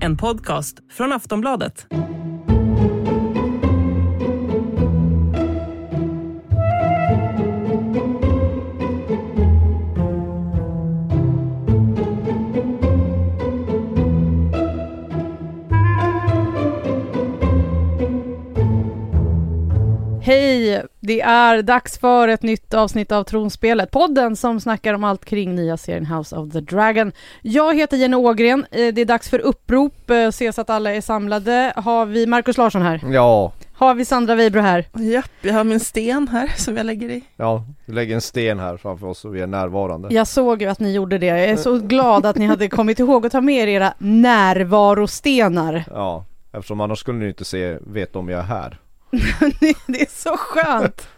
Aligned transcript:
En 0.00 0.16
podcast 0.16 0.78
från 0.90 1.12
Aftonbladet. 1.12 1.86
Hej! 20.22 20.86
Det 21.08 21.20
är 21.20 21.62
dags 21.62 21.98
för 21.98 22.28
ett 22.28 22.42
nytt 22.42 22.74
avsnitt 22.74 23.12
av 23.12 23.24
Tronspelet, 23.24 23.90
podden 23.90 24.36
som 24.36 24.60
snackar 24.60 24.94
om 24.94 25.04
allt 25.04 25.24
kring 25.24 25.54
nya 25.54 25.76
serien 25.76 26.06
House 26.06 26.36
of 26.36 26.52
the 26.52 26.60
Dragon. 26.60 27.12
Jag 27.42 27.76
heter 27.76 27.96
Jenny 27.96 28.16
Ågren, 28.16 28.66
Eh, 28.70 28.94
det 28.94 29.00
är 29.00 29.04
dags 29.04 29.28
för 29.30 29.38
upprop, 29.38 30.10
Eh, 30.10 30.16
ses 30.16 30.58
att 30.58 30.70
alla 30.70 30.94
är 30.94 31.00
samlade. 31.00 31.72
Har 31.76 32.06
vi 32.06 32.26
Markus 32.26 32.56
Larsson 32.58 32.82
här? 32.82 33.00
Ja, 33.12 33.52
Har 33.72 33.94
vi 33.94 34.04
Sandra 34.04 34.34
Weibro 34.34 34.60
här? 34.60 34.84
Japp, 34.92 35.30
jag 35.40 35.54
har 35.54 35.64
min 35.64 35.80
sten 35.80 36.28
här 36.28 36.52
som 36.56 36.76
jag 36.76 36.86
lägger 36.86 37.10
i. 37.10 37.24
ja, 37.36 37.64
vi 37.86 37.92
lägger 37.92 38.14
en 38.14 38.20
sten 38.20 38.58
här 38.58 38.76
framför 38.76 39.06
oss 39.06 39.24
och 39.24 39.34
vi 39.34 39.40
är 39.40 39.46
närvarande. 39.46 40.14
Jag 40.14 40.26
såg 40.26 40.62
ju 40.62 40.68
att 40.68 40.80
ni 40.80 40.92
gjorde 40.92 41.18
det. 41.18 41.26
Jag 41.26 41.44
är 41.44 41.56
så 41.56 41.78
glad 41.78 42.26
att 42.26 42.36
ni 42.36 42.46
hade 42.46 42.68
kommit 42.68 42.98
ihåg 42.98 43.26
att 43.26 43.32
ta 43.32 43.40
med 43.40 43.54
er 43.62 43.66
era 43.68 43.94
närvarostenar. 43.98 45.84
Ja, 45.90 46.24
eftersom 46.52 46.80
annars 46.80 46.98
skulle 46.98 47.18
ni 47.18 47.28
inte 47.28 47.44
se, 47.44 47.78
veta 47.86 48.18
om 48.18 48.28
jag 48.28 48.38
är 48.40 48.44
här. 48.44 48.78
det 49.86 50.00
är 50.00 50.22
så 50.22 50.36
skönt! 50.36 51.08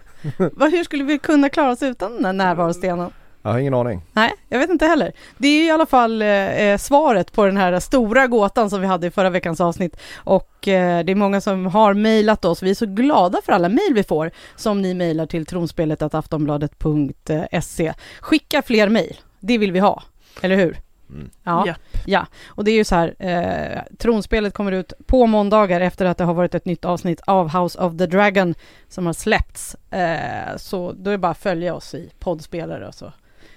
Hur 0.72 0.84
skulle 0.84 1.04
vi 1.04 1.18
kunna 1.18 1.48
klara 1.48 1.70
oss 1.70 1.82
utan 1.82 2.12
den 2.12 2.24
här 2.24 2.32
närvarostenen? 2.32 3.10
Jag 3.42 3.50
har 3.50 3.58
ingen 3.58 3.74
aning. 3.74 4.02
Nej, 4.12 4.32
jag 4.48 4.58
vet 4.58 4.70
inte 4.70 4.86
heller. 4.86 5.12
Det 5.38 5.48
är 5.48 5.66
i 5.66 5.70
alla 5.70 5.86
fall 5.86 6.22
eh, 6.22 6.76
svaret 6.78 7.32
på 7.32 7.46
den 7.46 7.56
här 7.56 7.80
stora 7.80 8.26
gåtan 8.26 8.70
som 8.70 8.80
vi 8.80 8.87
hade 8.87 9.06
i 9.06 9.10
förra 9.10 9.30
veckans 9.30 9.60
avsnitt. 9.60 9.96
Och 10.16 10.68
eh, 10.68 11.04
det 11.04 11.12
är 11.12 11.16
många 11.16 11.40
som 11.40 11.66
har 11.66 11.95
mejlat 11.95 12.45
oss. 12.45 12.62
Vi 12.62 12.70
är 12.70 12.74
så 12.74 12.87
glada 12.87 13.40
för 13.45 13.52
alla 13.52 13.68
mejl 13.68 13.95
vi 13.95 14.02
får 14.02 14.30
som 14.56 14.82
ni 14.82 14.95
mejlar 14.95 15.26
till 15.26 15.46
tronspelet.aftonbladet.se. 15.46 17.93
Skicka 18.20 18.62
fler 18.62 18.88
mejl, 18.88 19.16
det 19.40 19.59
vill 19.59 19.72
vi 19.72 19.78
ha, 19.78 20.02
eller 20.40 20.56
hur? 20.56 20.76
Mm. 21.14 21.30
Ja, 21.44 21.66
Japp. 21.66 21.78
ja, 22.06 22.26
och 22.46 22.64
det 22.64 22.70
är 22.70 22.76
ju 22.76 22.84
så 22.84 22.94
här, 22.94 23.14
eh, 23.18 23.96
tronspelet 23.98 24.54
kommer 24.54 24.72
ut 24.72 24.92
på 25.06 25.26
måndagar 25.26 25.80
efter 25.80 26.06
att 26.06 26.18
det 26.18 26.24
har 26.24 26.34
varit 26.34 26.54
ett 26.54 26.64
nytt 26.64 26.84
avsnitt 26.84 27.20
av 27.26 27.60
House 27.60 27.78
of 27.78 27.98
the 27.98 28.06
Dragon 28.06 28.54
som 28.88 29.06
har 29.06 29.12
släppts. 29.12 29.76
Eh, 29.90 30.56
så 30.56 30.92
då 30.92 31.10
är 31.10 31.12
det 31.12 31.18
bara 31.18 31.32
att 31.32 31.38
följa 31.38 31.74
oss 31.74 31.94
i 31.94 32.10
poddspelare 32.18 32.88
och 32.88 32.94
så 32.94 33.12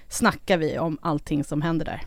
snackar 0.09 0.57
vi 0.57 0.79
om 0.79 0.97
allting 1.01 1.43
som 1.43 1.61
händer 1.61 1.85
där. 1.85 2.01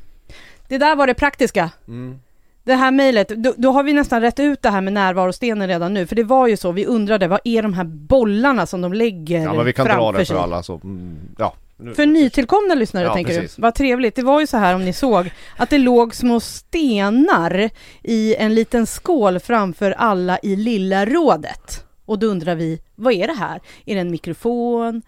Det 0.69 0.78
där 0.78 0.97
var 0.97 1.06
det 1.06 1.14
praktiska. 1.14 1.70
Mm. 1.89 2.19
Det 2.64 2.74
här 2.74 2.91
mejlet, 2.91 3.28
då, 3.28 3.55
då 3.56 3.72
har 3.72 3.83
vi 3.83 3.92
nästan 3.92 4.20
rätt 4.20 4.41
ut 4.41 4.62
det 4.62 4.70
här 4.70 4.80
med 4.80 4.92
närvarostenen 4.92 5.69
redan 5.69 5.94
nu, 5.94 6.06
för 6.06 6.17
det 6.17 6.24
var 6.24 6.47
ju 6.47 6.56
så, 6.56 6.72
vi 6.72 6.86
undrade, 6.86 7.28
vad 7.28 7.41
är 7.44 7.62
de 7.62 7.74
här 7.74 7.84
bollarna 7.84 8.67
som 8.67 8.80
de 8.80 8.92
lägger 8.92 9.42
Ja 9.42 9.55
men 9.55 9.64
vi 9.64 9.72
kan 9.72 9.86
dra 9.86 9.94
framför 9.94 10.19
det 10.19 10.27
sig? 10.27 10.36
för 10.36 10.42
alla 10.42 10.62
så, 10.62 10.80
mm, 10.84 11.19
ja. 11.39 11.55
Nu. 11.79 11.95
För 11.95 12.07
nytillkomna 12.07 12.75
lyssnare 12.75 13.05
Ja, 13.05 13.15
tänker 13.15 13.35
precis. 13.35 13.57
du? 13.57 13.63
Vad 13.63 13.75
trevligt. 13.75 14.15
Det 14.17 14.23
var 14.23 14.41
ju 14.41 14.47
så 14.47 14.57
här 14.57 14.75
om 14.75 14.85
ni 14.85 14.93
såg 14.93 15.31
att 15.57 15.71
det 15.71 15.79
låg 15.79 16.15
små 16.15 16.41
stenar 16.41 17.71
i 18.03 18.35
en 18.35 18.55
liten 18.55 18.87
skål 18.87 19.41
framför 19.41 19.91
alla 19.91 20.39
i 20.43 20.57
lilla 20.57 21.07
rådet. 21.07 21.85
Och 22.05 22.19
då 22.19 22.27
undrar 22.27 22.55
vi, 22.55 22.81
vad 22.95 23.13
är 23.13 23.27
det 23.27 23.33
här? 23.35 23.61
Är 23.87 23.95
det 23.95 24.01
en 24.01 24.11
mikrofon? 24.11 25.03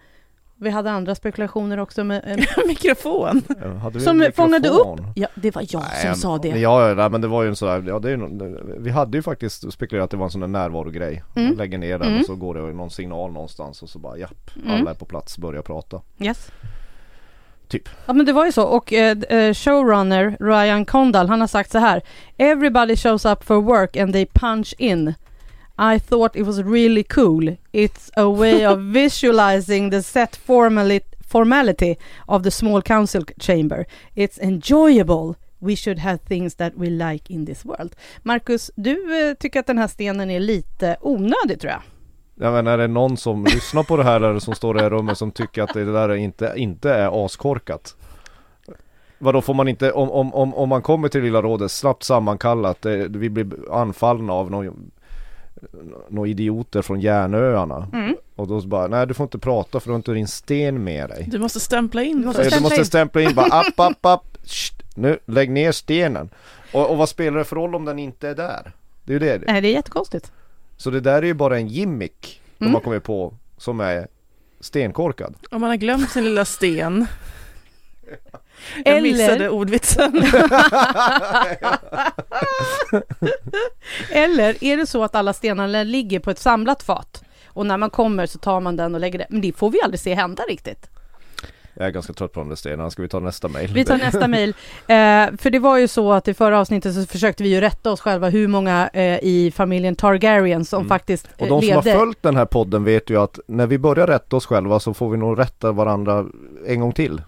Vi 0.61 0.69
hade 0.69 0.91
andra 0.91 1.15
spekulationer 1.15 1.77
också 1.79 2.03
med, 2.03 2.21
eh, 2.27 2.45
Mikrofon. 2.67 3.41
Ja, 3.61 3.67
hade 3.73 3.99
vi 3.99 4.05
som 4.05 4.21
en 4.21 4.31
fångade 4.31 4.69
upp. 4.69 4.87
mikrofon? 4.87 5.11
Ja, 5.15 5.27
det 5.35 5.55
var 5.55 5.65
jag 5.69 5.81
Nej, 5.93 6.05
som 6.05 6.15
sa 6.15 6.37
det. 6.37 6.47
Ja, 6.47 6.87
ja, 6.89 6.93
nej, 6.95 7.09
men 7.09 7.21
det 7.21 7.27
var 7.27 7.43
ju 7.43 7.49
en 7.49 7.55
sån 7.55 7.85
ja 7.87 7.99
det 7.99 8.09
är 8.11 8.17
ju, 8.17 8.57
vi 8.79 8.89
hade 8.89 9.17
ju 9.17 9.21
faktiskt 9.21 9.73
spekulerat 9.73 10.03
att 10.03 10.11
det 10.11 10.17
var 10.17 10.25
en 10.25 10.31
sån 10.31 10.41
där 10.41 10.47
närvarogrej. 10.47 11.23
Mm. 11.35 11.47
Man 11.47 11.57
lägger 11.57 11.77
ner 11.77 11.99
den 11.99 12.07
Mm. 12.07 12.19
och 12.19 12.25
så 12.25 12.35
går 12.35 12.53
det 12.55 12.73
någon 12.73 12.89
signal 12.89 13.31
någonstans 13.31 13.83
och 13.83 13.89
så 13.89 13.99
bara 13.99 14.17
japp, 14.17 14.51
Mm. 14.55 14.71
alla 14.81 14.91
är 14.91 14.95
på 14.95 15.05
plats, 15.05 15.37
börjar 15.37 15.61
prata. 15.61 16.01
Yes. 16.19 16.51
Typ. 17.67 17.89
Ja 18.05 18.13
men 18.13 18.25
det 18.25 18.33
var 18.33 18.45
ju 18.45 18.51
så 18.51 18.63
och 18.63 18.93
eh, 18.93 19.17
eh, 19.29 19.53
showrunner 19.53 20.37
Ryan 20.39 20.85
Condal 20.85 21.27
han 21.29 21.41
har 21.41 21.47
sagt 21.47 21.71
så 21.71 21.77
här 21.77 22.01
Everybody 22.37 22.95
shows 22.95 23.25
up 23.25 23.43
for 23.43 23.61
work 23.61 23.97
and 23.97 24.13
they 24.13 24.25
punch 24.33 24.75
in 24.77 25.13
I 25.79 25.97
thought 25.97 26.35
it 26.35 26.43
was 26.43 26.61
really 26.61 27.03
cool. 27.03 27.55
It's 27.71 28.11
a 28.17 28.29
way 28.29 28.65
of 28.65 28.79
visualizing 28.93 29.89
the 29.91 30.03
set 30.03 30.37
formali- 30.47 31.01
formality 31.21 31.97
of 32.27 32.43
the 32.43 32.51
small 32.51 32.81
council 32.81 33.23
chamber. 33.39 33.85
It's 34.15 34.37
enjoyable. 34.37 35.35
We 35.59 35.75
should 35.75 35.99
have 35.99 36.17
things 36.17 36.55
that 36.55 36.73
we 36.77 36.89
like 36.89 37.33
in 37.33 37.45
this 37.45 37.65
world. 37.65 37.95
Marcus, 38.23 38.71
du 38.75 39.29
eh, 39.29 39.33
tycker 39.33 39.59
att 39.59 39.67
den 39.67 39.77
här 39.77 39.87
stenen 39.87 40.29
är 40.29 40.39
lite 40.39 40.97
onödig 41.01 41.59
tror 41.59 41.71
jag. 41.71 41.81
Jag 42.35 42.53
menar 42.53 42.71
är 42.71 42.77
det 42.77 42.87
någon 42.87 43.17
som 43.17 43.45
lyssnar 43.45 43.83
på 43.83 43.97
det 43.97 44.03
här 44.03 44.21
eller 44.21 44.39
som 44.39 44.55
står 44.55 44.75
i 44.75 44.77
det 44.77 44.83
här 44.83 44.89
rummet 44.89 45.17
som 45.17 45.31
tycker 45.31 45.63
att 45.63 45.73
det 45.73 45.85
där 45.85 46.15
inte, 46.15 46.53
inte 46.55 46.93
är 46.93 47.25
askorkat? 47.25 47.95
Vadå 49.17 49.41
får 49.41 49.53
man 49.53 49.67
inte, 49.67 49.91
om, 49.91 50.11
om, 50.11 50.33
om, 50.33 50.53
om 50.53 50.69
man 50.69 50.81
kommer 50.81 51.09
till 51.09 51.21
Lilla 51.21 51.41
Rådet 51.41 51.71
snabbt 51.71 52.03
sammankallat, 52.03 52.81
det, 52.81 53.07
vi 53.07 53.29
blir 53.29 53.73
anfallna 53.73 54.33
av 54.33 54.51
några 54.51 54.71
några 56.09 56.29
idioter 56.29 56.81
från 56.81 56.99
Järnöarna 56.99 57.87
mm. 57.93 58.15
och 58.35 58.47
då 58.47 58.61
så 58.61 58.67
bara, 58.67 58.87
nej 58.87 59.07
du 59.07 59.13
får 59.13 59.23
inte 59.23 59.39
prata 59.39 59.79
för 59.79 59.87
du 59.87 59.91
har 59.91 59.95
inte 59.97 60.11
din 60.13 60.27
sten 60.27 60.83
med 60.83 61.09
dig. 61.09 61.25
Du 61.31 61.39
måste 61.39 61.59
stämpla 61.59 62.03
in. 62.03 62.21
Du 62.21 62.25
måste 62.27 62.41
Eh, 62.41 62.45
Du 62.45 62.49
stämpla 62.51 62.63
måste 62.65 62.79
in. 62.81 62.85
stämpla 62.85 63.21
in 63.21 63.35
bara 63.35 63.45
app, 63.45 63.79
app, 63.79 64.05
app, 64.05 64.37
Sht, 64.43 64.73
nu 64.95 65.19
lägg 65.25 65.49
ner 65.51 65.71
stenen. 65.71 66.29
Och, 66.73 66.89
och 66.91 66.97
vad 66.97 67.09
spelar 67.09 67.37
det 67.37 67.43
för 67.45 67.55
roll 67.55 67.75
om 67.75 67.85
den 67.85 67.99
inte 67.99 68.29
är 68.29 68.35
där? 68.35 68.71
Det 69.03 69.11
är 69.11 69.13
ju 69.13 69.19
det. 69.19 69.43
Nej 69.47 69.61
det 69.61 69.67
är 69.67 69.73
jättekonstigt 69.73 70.31
Så 70.77 70.89
det 70.89 70.99
där 70.99 71.17
är 71.21 71.21
ju 71.27 71.33
bara 71.33 71.57
en 71.57 71.67
gimmick 71.67 72.41
de 72.57 72.65
Mm. 72.65 72.73
har 72.73 72.81
kommit 72.81 73.03
på 73.03 73.33
som 73.57 73.79
är 73.79 74.07
stenkorkad. 74.59 75.35
Om 75.51 75.61
man 75.61 75.69
har 75.69 75.77
glömt 75.77 76.09
sin 76.11 76.23
lilla 76.23 76.45
sten. 76.45 77.05
Jag 78.85 78.97
Eller- 78.97 79.01
missade 79.01 79.49
ordvitsen. 79.49 80.23
Eller 84.11 84.63
är 84.63 84.77
det 84.77 84.85
så 84.87 85.03
att 85.03 85.15
alla 85.15 85.33
stenarna 85.33 85.83
ligger 85.83 86.19
på 86.19 86.31
ett 86.31 86.39
samlat 86.39 86.83
fat 86.83 87.23
och 87.47 87.65
när 87.65 87.77
man 87.77 87.89
kommer 87.89 88.25
så 88.25 88.39
tar 88.39 88.59
man 88.59 88.75
den 88.77 88.93
och 88.95 89.01
lägger 89.01 89.19
det. 89.19 89.25
Men 89.29 89.41
det 89.41 89.57
får 89.57 89.69
vi 89.69 89.81
aldrig 89.81 89.99
se 89.99 90.13
hända 90.13 90.43
riktigt. 90.43 90.89
Jag 91.73 91.87
är 91.87 91.91
ganska 91.91 92.13
trött 92.13 92.33
på 92.33 92.39
de 92.39 92.49
där 92.49 92.55
stenarna, 92.55 92.89
ska 92.89 93.01
vi 93.01 93.07
ta 93.09 93.19
nästa 93.19 93.47
mail? 93.47 93.73
Vi 93.73 93.85
tar 93.85 93.97
nästa 94.05 94.27
mejl. 94.27 94.49
Eh, 94.87 95.37
för 95.37 95.49
det 95.49 95.59
var 95.59 95.77
ju 95.77 95.87
så 95.87 96.11
att 96.13 96.27
i 96.27 96.33
förra 96.33 96.59
avsnittet 96.59 96.93
så 96.95 97.05
försökte 97.05 97.43
vi 97.43 97.49
ju 97.49 97.61
rätta 97.61 97.91
oss 97.91 98.01
själva 98.01 98.29
hur 98.29 98.47
många 98.47 98.89
eh, 98.93 99.19
i 99.23 99.51
familjen 99.55 99.95
Targaryen 99.95 100.65
som 100.65 100.77
Mm. 100.79 100.89
faktiskt 100.89 101.27
Och 101.37 101.41
eh, 101.41 101.47
de 101.47 101.61
som 101.61 101.69
har 101.75 101.83
levde. 101.83 101.99
följt 101.99 102.23
den 102.23 102.35
här 102.35 102.45
podden 102.45 102.83
vet 102.83 103.09
ju 103.09 103.21
att 103.21 103.39
när 103.47 103.67
vi 103.67 103.77
börjar 103.77 104.07
rätta 104.07 104.35
oss 104.35 104.45
själva 104.45 104.79
så 104.79 104.93
får 104.93 105.09
vi 105.09 105.17
nog 105.17 105.39
rätta 105.39 105.71
varandra 105.71 106.25
en 106.67 106.79
gång 106.79 106.91
till. 106.93 107.21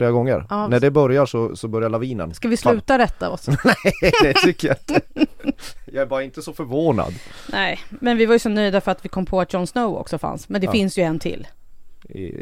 Flera 0.00 0.10
gånger. 0.10 0.46
Ja. 0.50 0.68
När 0.68 0.80
det 0.80 0.90
börjar 0.90 1.26
så, 1.26 1.56
så 1.56 1.68
börjar 1.68 1.88
lavinen. 1.88 2.34
Ska 2.34 2.48
vi 2.48 2.56
sluta 2.56 2.98
rätta 2.98 3.30
oss? 3.30 3.46
Nej, 3.64 4.12
det 4.22 4.32
tycker 4.34 4.68
jag 4.68 4.76
inte. 4.80 5.00
Jag 5.92 6.02
är 6.02 6.06
bara 6.06 6.22
inte 6.22 6.42
så 6.42 6.52
förvånad. 6.52 7.14
Nej, 7.52 7.80
men 7.88 8.16
vi 8.16 8.26
var 8.26 8.32
ju 8.34 8.38
så 8.38 8.48
nöjda 8.48 8.80
för 8.80 8.92
att 8.92 9.04
vi 9.04 9.08
kom 9.08 9.26
på 9.26 9.40
att 9.40 9.52
Jon 9.52 9.66
Snow 9.66 9.96
också 9.96 10.18
fanns. 10.18 10.48
Men 10.48 10.60
det 10.60 10.64
Ja. 10.64 10.72
finns 10.72 10.98
ju 10.98 11.02
en 11.02 11.18
till. 11.18 11.46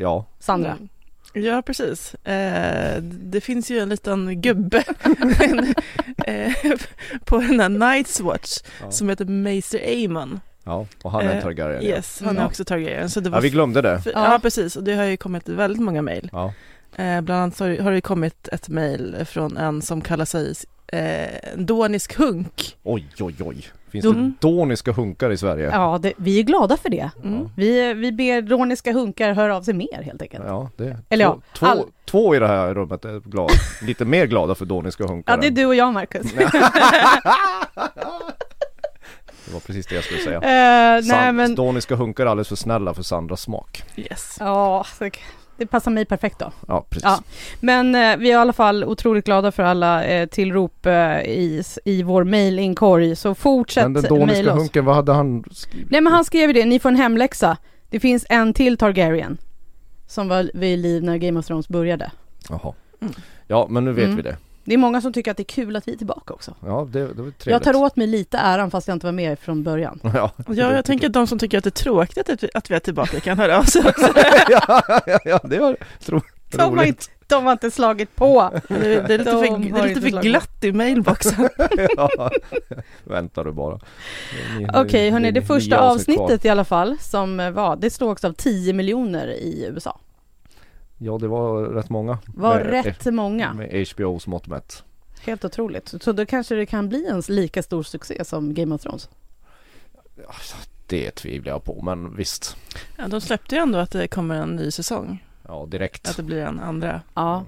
Ja, 0.01 0.25
Sandra. 0.39 0.71
Mm. 0.71 0.89
Ja, 1.47 1.63
precis. 1.63 2.15
Eh, 2.15 3.03
det 3.03 3.41
finns 3.41 3.71
ju 3.71 3.79
en 3.79 3.89
liten 3.89 4.41
gubbe 4.41 4.79
eh, 6.27 6.53
på 7.25 7.39
den 7.39 7.61
här 7.61 7.69
Night's 7.69 8.23
Watch 8.23 8.59
Ja. 8.83 8.91
som 8.91 9.09
heter 9.09 9.25
Maester 9.25 9.79
Aemon. 9.79 10.41
ja. 10.65 10.87
och 11.03 11.11
han 11.13 11.21
är 11.27 11.31
en 11.31 11.37
Eh, 11.37 11.43
Targaryen. 11.43 11.83
ja. 11.83 11.89
Yes, 11.89 12.21
han 12.21 12.29
är 12.29 12.33
Mm. 12.41 12.47
också 12.47 12.65
Targaryen. 12.65 13.11
Så 13.11 13.21
det 13.21 13.31
var 13.31 13.37
Ja, 13.39 13.41
vi 13.43 13.51
glömde 13.51 13.83
det. 13.83 14.01
för, 14.03 14.11
Ja. 14.11 14.33
ja. 14.33 14.39
precis. 14.43 14.77
Och 14.77 14.85
det 14.85 14.95
har 14.95 15.05
ju 15.05 15.17
kommit 15.17 15.49
väldigt 15.49 15.83
många 15.83 16.03
mejl. 16.03 16.29
Ja. 16.33 16.53
Eh, 16.97 17.21
bland 17.21 17.43
annat 17.43 17.59
har, 17.59 17.91
det 17.93 18.01
kommit 18.01 18.49
ett 18.49 18.69
mejl 18.69 19.17
från 19.27 19.57
en 19.57 19.83
som 19.83 20.01
kallar 20.01 20.25
sig 20.25 20.55
eh, 20.93 21.29
Donisk 21.57 22.15
Hunk. 22.19 22.77
Oj, 22.83 23.07
oj, 23.21 23.35
oj. 23.41 23.67
Finns 23.91 24.05
Mm. 24.05 24.23
det 24.41 24.49
doniska 24.49 24.93
hunkar 24.93 25.31
i 25.31 25.37
Sverige? 25.37 25.71
Ja, 25.73 25.99
det, 26.03 26.13
vi 26.17 26.39
är 26.39 26.43
glada 26.43 26.77
för 26.77 26.89
det. 26.89 27.11
Mm. 27.25 27.49
Vi, 27.57 27.95
vi 27.95 28.13
ber 28.13 28.43
roniska 28.43 28.93
hunkar 28.93 29.33
höra 29.33 29.57
av 29.57 29.63
sig 29.63 29.75
mer 29.75 30.03
helt 30.03 30.23
enkelt. 30.23 30.45
Ja, 30.47 30.71
det. 30.77 30.97
Eller 31.09 31.25
ja, 31.25 31.33
två, 31.33 31.41
två, 31.59 31.67
all- 31.67 31.85
två 32.05 32.35
i 32.35 32.39
det 32.39 32.47
här 32.47 32.75
rummet 32.75 33.05
är 33.05 33.21
glada. 33.21 33.53
Lite 33.83 34.05
mer 34.05 34.27
glada 34.27 34.55
för 34.55 34.65
doniska 34.65 35.07
hunkar. 35.07 35.33
Ja, 35.33 35.37
det 35.41 35.47
är 35.47 35.51
du 35.51 35.67
och 35.67 35.75
jag 35.75 35.93
Marcus. 35.93 36.27
Det 39.47 39.53
var 39.55 39.61
precis 39.61 39.87
det 39.87 39.95
jag 39.95 40.05
skulle 40.05 40.21
säga. 40.21 40.37
Eh, 40.37 41.03
nej 41.05 41.33
men, 41.33 41.55
Doniska 41.55 41.95
hunkar 41.95 42.27
är 42.27 42.31
alldeles 42.31 42.49
för 42.49 42.57
snälla 42.57 42.95
för 42.95 43.03
Sandras 43.03 43.41
smak. 43.41 43.83
Yes. 43.97 44.37
ja, 44.41 44.87
så- 44.99 45.11
det 45.59 45.67
passar 45.67 45.91
mig 45.91 46.05
perfekt 46.05 46.39
då. 46.39 46.53
Ja, 46.69 46.87
precis. 46.91 47.05
Ja. 47.05 47.23
Men 47.61 47.95
eh, 47.95 48.17
vi 48.17 48.29
är 48.29 48.33
i 48.33 48.35
alla 48.35 48.53
fall 48.53 48.85
otroligt 48.85 49.25
glada 49.25 49.53
för 49.53 49.63
alla 49.63 50.05
eh, 50.05 50.27
tillrop 50.27 50.87
eh, 50.87 51.21
i, 51.21 51.63
i 51.85 52.03
vår 52.03 52.25
mailinkorg. 52.25 53.17
Så 53.17 53.35
fortsätt 53.35 53.85
Men 53.85 53.93
den 53.93 54.03
doniska 54.03 54.27
mejla 54.35 54.53
oss. 54.53 54.61
hunken, 54.61 54.85
vad 54.85 54.95
hade 54.95 55.13
han 55.13 55.45
skrivit? 55.53 55.91
Nej 55.91 56.01
men 56.01 56.13
han 56.13 56.25
skrev 56.25 56.49
ju 56.49 56.53
det, 56.53 56.65
ni 56.65 56.79
får 56.79 56.89
en 56.89 56.97
hemläxa. 56.97 57.57
Det 57.91 58.01
finns 58.01 58.27
en 58.29 58.53
till 58.55 58.77
Targaryen. 58.79 59.39
Som 60.07 60.29
var 60.29 60.51
vid 60.55 60.79
liv 60.79 61.03
när 61.05 61.17
Game 61.17 61.39
of 61.39 61.47
Thrones 61.47 61.69
började. 61.69 62.11
Jaha. 62.49 62.73
Mm. 63.01 63.15
Ja, 63.47 63.67
men 63.71 63.85
nu 63.85 63.93
vet 63.93 64.05
Mm. 64.05 64.17
vi 64.17 64.23
det. 64.23 64.37
Det 64.69 64.75
är 64.75 64.79
många 64.79 65.01
som 65.01 65.13
tycker 65.13 65.31
att 65.31 65.37
det 65.37 65.43
är 65.43 65.45
kul 65.45 65.77
att 65.77 65.89
vi 65.89 65.93
är 65.93 65.97
tillbaka 65.97 66.35
också. 66.35 66.55
Ja, 66.67 66.89
det, 66.91 66.99
det 66.99 67.05
var 67.07 67.15
trevligt. 67.15 67.47
Jag 67.47 67.63
tar 67.63 67.75
åt 67.77 67.97
mig 67.97 68.07
lite 68.07 68.39
äran 68.39 68.71
fast 68.71 68.89
jag 68.89 68.95
inte 68.95 69.07
var 69.07 69.13
med 69.13 69.39
från 69.39 69.63
början. 69.63 70.01
Ja, 70.03 70.31
Ja, 70.49 70.73
jag 70.75 70.85
tänker 70.85 71.07
att 71.07 71.13
de 71.13 71.27
som 71.27 71.39
tycker 71.39 71.59
att 71.59 71.65
det 71.65 71.69
är 71.69 71.83
tråkigt 71.83 72.31
att 72.31 72.43
vi, 72.45 72.49
att 72.55 72.71
vi 72.71 72.75
är 72.75 72.79
tillbaka 72.81 73.21
kan 73.21 73.39
höra 73.39 73.59
av 73.59 73.63
sig 73.63 73.83
också. 73.89 74.13
ja, 74.51 74.83
ja, 75.07 75.19
ja, 75.25 75.41
det 75.45 75.59
var 75.59 75.77
tro, 76.01 76.21
De 76.51 76.61
har, 76.61 76.71
roligt. 76.71 76.87
inte, 76.89 77.05
de 77.27 77.45
har 77.45 77.53
inte 77.53 77.71
slagit 77.71 78.17
på. 78.17 78.51
Det, 78.69 78.75
det 78.79 79.15
är 79.15 79.19
lite 79.19 79.33
De 79.33 79.47
för, 79.47 79.59
det 79.59 79.71
har 79.79 79.85
är 79.85 79.89
lite 79.89 80.01
för 80.01 80.23
glatt 80.23 80.65
i 80.65 80.73
mailboxen. 80.73 81.49
ja. 81.97 82.31
Väntar 83.05 83.45
du 83.45 83.53
bara. 83.53 83.81
Okej, 84.75 85.05
ni- 85.05 85.11
hörni, 85.11 85.27
ni- 85.27 85.41
det 85.41 85.43
första 85.47 85.79
avsnitt 85.81 86.17
kvar. 86.17 86.25
avsnittet 86.25 86.45
i 86.45 86.49
alla 86.49 86.65
fall 86.65 86.97
som 87.01 87.41
eh, 87.41 87.51
var, 87.51 87.77
det 87.77 87.91
slogs 87.91 88.25
av 88.25 88.33
10 88.33 88.73
miljoner 88.73 89.29
i 89.29 89.67
USA. 89.75 89.99
Ja, 90.99 91.19
det 91.19 91.29
var 91.29 91.63
rätt 91.63 91.91
många. 91.91 92.19
Var 92.27 92.55
Med- 92.65 92.67
rätt 92.85 93.05
många. 93.15 93.53
Med 93.55 93.87
HBOs 93.89 94.27
mått 94.27 94.47
mätt. 94.47 94.83
Helt 95.21 95.45
otroligt. 95.45 95.95
Så 96.01 96.13
då 96.13 96.27
kanske 96.27 96.55
det 96.55 96.67
kan 96.67 96.89
bli 96.89 97.07
en 97.07 97.23
lika 97.29 97.63
stor 97.63 97.83
succé 97.83 98.25
som 98.25 98.55
Game 98.55 98.75
of 98.75 98.81
Thrones. 98.83 99.09
Det 100.87 101.11
tvivlar 101.11 101.53
jag 101.53 101.65
på, 101.65 101.83
men 101.83 102.17
visst. 102.17 102.57
Ja, 102.97 103.09
de 103.09 103.21
släppte 103.21 103.55
ju 103.55 103.61
ändå 103.61 103.79
att 103.79 103.91
det 103.91 104.09
kommer 104.09 104.35
en 104.35 104.49
ny 104.57 104.71
säsong. 104.71 105.25
Ja, 105.49 105.67
direkt. 105.69 106.09
Att 106.09 106.17
det 106.17 106.23
blir 106.23 106.43
en 106.43 106.61
andra. 106.61 107.01
Ja, 107.15 107.45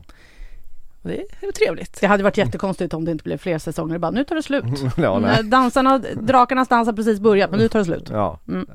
Och 1.02 1.08
det 1.08 1.16
är 1.20 1.26
väl 1.40 1.52
trevligt. 1.52 2.00
det 2.00 2.06
hade 2.06 2.22
varit 2.22 2.36
jättekonstigt 2.36 2.94
om 2.94 3.04
det 3.04 3.10
inte 3.10 3.24
blev 3.24 3.38
fler 3.38 3.58
säsonger. 3.58 3.98
Bara, 3.98 4.10
nu 4.10 4.24
tar 4.24 4.34
det 4.36 4.42
slut. 4.42 4.64
ja, 4.96 5.18
nej. 5.18 5.30
Nej, 5.34 5.44
Dansarna, 5.50 5.98
drakarnas 5.98 6.68
dans 6.68 6.86
har 6.88 6.92
precis 6.92 7.20
börjat, 7.20 7.50
men 7.50 7.60
nu 7.60 7.68
tar 7.68 7.78
det 7.78 7.84
slut. 7.84 8.08
Ja, 8.10 8.38
Mm. 8.48 8.66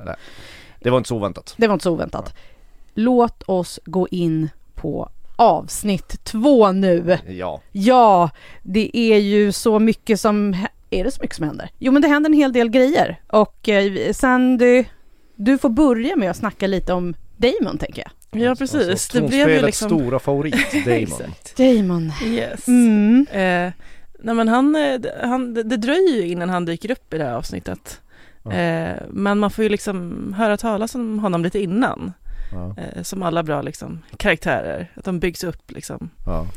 Det 0.80 0.90
var 0.90 0.98
inte 0.98 1.08
så 1.08 1.16
oväntat. 1.16 1.54
Det 1.58 1.68
var 1.68 1.74
inte 1.74 1.84
så 1.84 1.92
oväntat. 1.92 2.34
Låt 2.94 3.44
oss 3.44 3.80
gå 3.86 4.08
in 4.12 4.50
på 4.86 5.10
avsnitt 5.36 6.24
två 6.24 6.72
nu. 6.72 7.18
Ja, 7.28 7.62
Ja, 7.72 8.30
det 8.64 8.98
är 8.98 9.18
ju 9.18 9.52
så 9.52 9.80
mycket 9.80 10.20
som... 10.20 10.56
Är 10.90 11.04
det 11.04 11.12
så 11.12 11.22
mycket 11.22 11.36
som 11.36 11.48
händer? 11.48 11.70
Jo, 11.80 11.92
men 11.92 12.02
det 12.02 12.08
händer 12.08 12.30
en 12.30 12.34
hel 12.34 12.54
del 12.54 12.70
grejer. 12.70 13.20
Och 13.28 13.70
eh, 13.70 14.14
Sandy, 14.14 14.86
du 15.36 15.58
får 15.58 15.70
börja 15.70 16.16
med 16.16 16.32
att 16.32 16.38
snacka 16.38 16.68
lite 16.68 16.94
om 16.94 17.14
Damon, 17.38 17.78
tänker 17.78 18.02
jag. 18.02 18.42
Ja, 18.42 18.56
precis. 18.56 18.90
Alltså, 18.90 19.22
det 19.22 19.28
blev 19.28 19.50
ju 19.50 19.62
liksom... 19.62 19.90
stora 19.90 20.20
favorit, 20.20 20.86
Damon. 20.86 21.34
Damon. 21.58 22.12
Yes. 22.26 22.68
Mm. 22.68 23.28
Eh, 23.32 23.72
nej 24.20 24.36
men 24.36 24.48
han, 24.48 24.76
eh, 24.76 25.00
han 25.24 25.54
det, 25.54 25.64
dröjer 25.78 26.16
ju 26.16 26.28
innan 26.28 26.50
han 26.50 26.66
dyker 26.66 26.92
upp 26.92 27.14
i 27.14 27.18
det 27.18 27.24
här 27.24 27.36
avsnittet. 27.36 28.02
Ja. 28.44 28.52
Eh, 28.52 29.02
men 29.10 29.40
man 29.40 29.52
får 29.52 29.64
ju 29.64 29.70
liksom 29.70 30.34
höra 30.38 30.58
talas 30.58 30.96
om 30.96 31.20
honom 31.20 31.44
lite 31.44 31.60
innan. 31.60 32.14
Ja, 32.52 32.76
Eh, 32.78 33.04
som 33.04 33.24
alla 33.24 33.44
bra 33.44 33.62
liksom, 33.62 34.02
karaktärer. 34.18 34.92
Att 34.96 35.06
de 35.06 35.20
byggs 35.20 35.44
upp 35.44 35.72
liksom. 35.72 36.10
ja, 36.26 36.48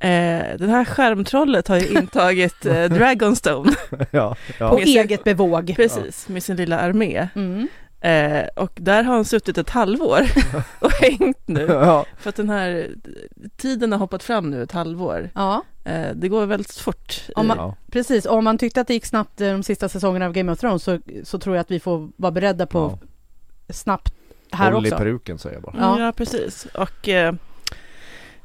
Eh, 0.00 0.56
det 0.58 0.66
här 0.66 0.84
skärmtrollet 0.84 1.68
har 1.68 1.76
ju 1.76 1.86
intagit 1.98 2.66
eh, 2.66 2.84
Dragonstone. 2.84 3.72
ja, 4.10 4.36
ja. 4.58 4.70
På 4.70 4.78
eget 4.78 5.24
bevåg. 5.24 5.72
Precis, 5.76 6.28
med 6.28 6.42
sin 6.42 6.56
lilla 6.56 6.78
armé. 6.78 7.28
Mm. 7.34 7.68
Eh, 8.00 8.44
och 8.56 8.72
där 8.74 9.02
har 9.02 9.14
han 9.14 9.24
suttit 9.24 9.58
ett 9.58 9.70
halvår 9.70 10.20
och 10.80 10.92
hängt 10.92 11.48
nu. 11.48 11.66
ja. 11.66 12.04
För 12.18 12.28
att 12.30 12.36
den 12.36 12.50
här 12.50 12.88
tiden 13.56 13.92
har 13.92 13.98
hoppat 13.98 14.22
fram 14.22 14.50
nu 14.50 14.62
ett 14.62 14.72
halvår. 14.72 15.30
Ja, 15.34 15.62
Eh, 15.84 16.14
det 16.14 16.28
går 16.28 16.46
väldigt 16.46 16.72
fort. 16.76 17.22
Om 17.36 17.46
man- 17.46 17.56
ja. 17.58 17.76
precis. 17.92 18.26
Om 18.26 18.44
man 18.44 18.58
tyckte 18.58 18.80
att 18.80 18.86
det 18.86 18.94
gick 18.94 19.06
snabbt 19.06 19.40
eh, 19.40 19.48
de 19.52 19.62
sista 19.62 19.88
säsongerna 19.88 20.26
av 20.26 20.32
Game 20.32 20.52
of 20.52 20.58
Thrones 20.58 20.82
så, 20.82 20.98
så 21.24 21.38
tror 21.38 21.56
jag 21.56 21.60
att 21.60 21.70
vi 21.70 21.80
får 21.80 22.08
vara 22.16 22.32
beredda 22.32 22.66
på 22.66 22.98
snabbt 23.68 24.14
här 24.52 24.72
Håll 24.72 24.86
i 24.86 24.88
också. 24.88 24.98
peruken 24.98 25.38
säger 25.38 25.56
jag 25.56 25.62
bara. 25.62 25.74
Ja. 25.80 26.00
Ja, 26.00 26.12
precis. 26.12 26.66
Och 26.74 27.08
eh, 27.08 27.34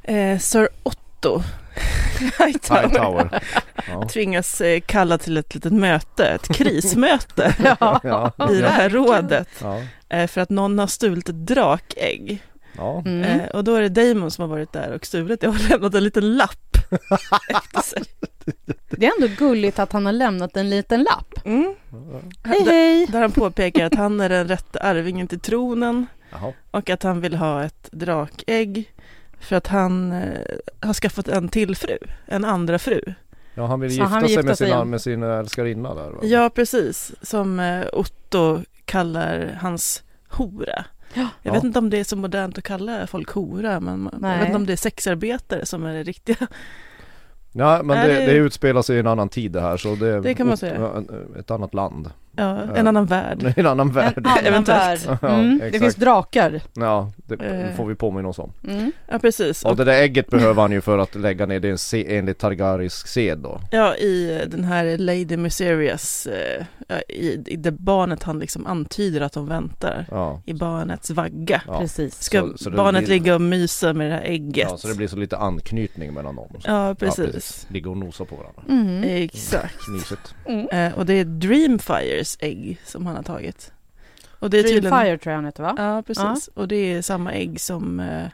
eh, 0.03 0.39
Sir 0.39 0.69
Otto 0.83 1.43
Hightower, 2.39 2.81
Hightower. 2.81 3.43
Ja. 3.87 4.07
tvingas 4.07 4.61
eh, 4.61 4.79
kalla 4.85 5.17
till 5.17 5.37
ett 5.37 5.53
litet 5.55 5.73
möte, 5.73 6.25
ett 6.27 6.47
krismöte 6.55 7.55
Ja. 8.03 8.31
I 8.51 8.55
det 8.55 8.69
här 8.69 8.89
rådet 8.89 9.47
Ja. 9.61 9.81
eh, 10.09 10.27
för 10.27 10.41
att 10.41 10.49
någon 10.49 10.79
har 10.79 10.87
stulit 10.87 11.29
ett 11.29 11.47
drakägg. 11.47 12.43
Ja. 12.77 13.03
Mm. 13.05 13.39
Och 13.53 13.63
då 13.63 13.75
är 13.75 13.81
det 13.89 13.89
Damon 14.13 14.31
som 14.31 14.41
har 14.41 14.49
varit 14.49 14.73
där 14.73 14.91
och 14.91 15.05
stulit 15.05 15.41
det 15.41 15.47
och 15.47 15.69
lämnat 15.69 15.93
en 15.95 16.03
liten 16.03 16.37
lapp 16.37 16.72
efter 17.47 17.81
sig. 17.83 18.03
Det 18.89 19.05
är 19.05 19.11
ändå 19.21 19.35
gulligt 19.37 19.79
att 19.79 19.91
han 19.91 20.05
har 20.05 20.13
lämnat 20.13 20.57
en 20.57 20.69
liten 20.69 21.03
lapp. 21.03 21.33
Mm. 21.45 21.73
Hej 22.43 22.59
Där, 22.63 22.71
hej! 22.71 23.05
där 23.05 23.21
han 23.21 23.31
påpekar 23.31 23.85
att 23.85 23.95
han 23.95 24.21
är 24.21 24.29
den 24.29 24.47
rätta 24.47 24.79
arvingen 24.79 25.27
till 25.27 25.39
tronen 25.39 26.05
Jaha. 26.31 26.53
och 26.71 26.89
att 26.89 27.03
han 27.03 27.21
vill 27.21 27.35
ha 27.35 27.63
ett 27.63 27.89
drakägg 27.91 28.93
för 29.39 29.55
att 29.55 29.67
han 29.67 30.11
eh, 30.11 30.39
har 30.81 30.93
skaffat 30.93 31.27
en 31.27 31.49
till 31.49 31.75
fru, 31.75 31.97
en 32.25 32.45
andra 32.45 32.79
fru. 32.79 33.01
Ja, 33.55 33.65
han 33.65 33.79
vill 33.79 33.89
Så 33.89 33.93
gifta 33.93 34.07
han 34.09 34.21
vill 34.21 34.29
sig 34.29 34.35
gifta 34.35 34.47
med 34.47 34.57
sig 34.57 34.67
sin, 34.67 34.75
igen. 34.75 34.89
med 34.89 35.01
sin 35.01 35.23
älskarinna 35.23 35.93
där 35.95 36.09
va? 36.09 36.19
Ja, 36.23 36.49
precis. 36.49 37.11
Som 37.21 37.59
eh, 37.59 37.85
Otto 37.93 38.59
kallar 38.85 39.57
hans 39.61 40.03
hora. 40.29 40.85
Ja. 41.13 41.21
Jag 41.21 41.29
Ja. 41.41 41.53
vet 41.53 41.63
inte 41.63 41.79
om 41.79 41.89
det 41.89 41.99
är 41.99 42.03
så 42.03 42.15
modernt 42.15 42.57
att 42.57 42.63
kalla 42.63 43.07
folk 43.07 43.29
hora, 43.31 43.79
men 43.79 43.99
man- 43.99 44.09
jag 44.13 44.21
Nej. 44.21 44.37
vet 44.39 44.45
inte 44.47 44.57
om 44.57 44.65
det 44.65 44.73
är 44.73 44.77
sexarbetare 44.77 45.65
som 45.65 45.83
är 45.85 45.93
det 45.93 46.03
riktiga. 46.03 46.47
Ja, 47.51 47.81
men 47.83 47.97
Nej, 47.97 48.07
det, 48.07 48.13
det- 48.13 48.25
det 48.25 48.33
utspelar 48.33 48.81
sig 48.81 48.95
i 48.95 48.99
en 48.99 49.07
annan 49.07 49.29
tid 49.29 49.51
det 49.51 49.61
här 49.61 49.77
så 49.77 49.95
det, 49.95 50.21
Det 50.21 50.33
kan 50.33 50.47
man 50.47 50.57
säga. 50.57 51.03
Ett 51.39 51.51
annat 51.51 51.73
land. 51.73 52.09
Ja, 52.35 52.65
Ja. 52.67 52.75
en 52.75 52.87
annan 52.87 53.05
värld. 53.05 53.53
En 53.57 53.65
annan 53.67 53.91
värld. 53.91 54.13
En 54.17 54.25
annan 54.25 54.45
Eventuellt. 54.45 55.07
värld. 55.07 55.17
Ja, 55.21 55.27
Mm. 55.29 55.57
Det 55.59 55.65
exakt. 55.65 55.83
finns 55.83 55.95
drakar. 55.95 56.61
Ja, 56.73 57.11
det 57.27 57.35
Eh. 57.45 57.75
får 57.75 57.85
vi 57.85 57.95
påminna 57.95 58.27
oss 58.29 58.39
om. 58.39 58.51
Mm. 58.67 58.91
Ja, 59.07 59.19
precis. 59.19 59.65
Och 59.65 59.75
det 59.75 59.83
där 59.83 59.93
ägget 60.01 60.27
behöver 60.29 60.61
han 60.61 60.71
ju 60.71 60.81
för 60.81 60.97
att 60.97 61.15
lägga 61.15 61.45
ner 61.45 61.59
det 61.59 61.77
se- 61.77 62.17
enligt 62.17 62.37
Targarisk 62.39 63.07
sed 63.07 63.37
då. 63.37 63.59
ja, 63.71 63.95
i 63.95 64.41
den 64.47 64.63
här 64.63 64.97
Lady 64.97 65.37
Myserious, 65.37 66.27
eh, 66.27 66.65
ja, 66.87 66.95
i, 67.09 67.43
i 67.45 67.55
det 67.55 67.71
barnet 67.71 68.23
han 68.23 68.39
liksom 68.39 68.67
antyder 68.67 69.21
att 69.21 69.33
de 69.33 69.47
väntar. 69.47 70.05
Ja. 70.11 70.41
I 70.45 70.53
barnets 70.53 71.09
vagga. 71.09 71.61
ja. 71.67 71.79
Precis. 71.79 72.21
Ska 72.23 72.41
Så- 72.41 72.57
så 72.57 72.69
det 72.69 72.75
barnet 72.77 73.05
blir- 73.05 73.13
ligga 73.15 73.35
och 73.35 73.41
mysa 73.41 73.93
med 73.93 74.07
det 74.11 74.13
här 74.15 74.21
ägget? 74.23 74.67
Ja, 74.69 74.77
så 74.77 74.87
det 74.87 74.95
blir 74.95 75.07
så 75.07 75.15
lite 75.17 75.37
anknytning 75.37 76.13
mellan 76.13 76.35
dem. 76.35 76.49
Ja, 76.63 76.95
precis. 76.99 77.67
Ligga 77.69 77.89
och 77.89 77.97
nosa 77.97 78.25
på 78.25 78.35
varandra. 78.35 78.61
Mm. 78.69 79.03
Exakt. 79.03 79.87
Mysigt. 79.87 80.35
Mm. 80.47 80.67
Eh, 80.69 80.97
och 80.99 81.05
det 81.05 81.13
är 81.13 81.25
Dreamfires 82.23 82.37
ägg 82.39 82.79
som 82.85 83.05
han 83.05 83.15
har 83.15 83.23
tagit. 83.23 83.71
Och 84.39 84.49
det 84.49 84.59
är 84.59 84.63
tydligen... 84.63 84.83
Dreamfire 84.83 85.17
tror 85.17 85.31
jag 85.31 85.37
han 85.37 85.45
heter 85.45 85.63
va? 85.63 85.75
Ja, 85.77 86.03
precis. 86.07 86.49
Och 86.53 86.67
det 86.67 86.75
är 86.75 87.01
samma 87.01 87.33
ägg 87.33 87.61
som 87.61 87.99
eh, 87.99 88.27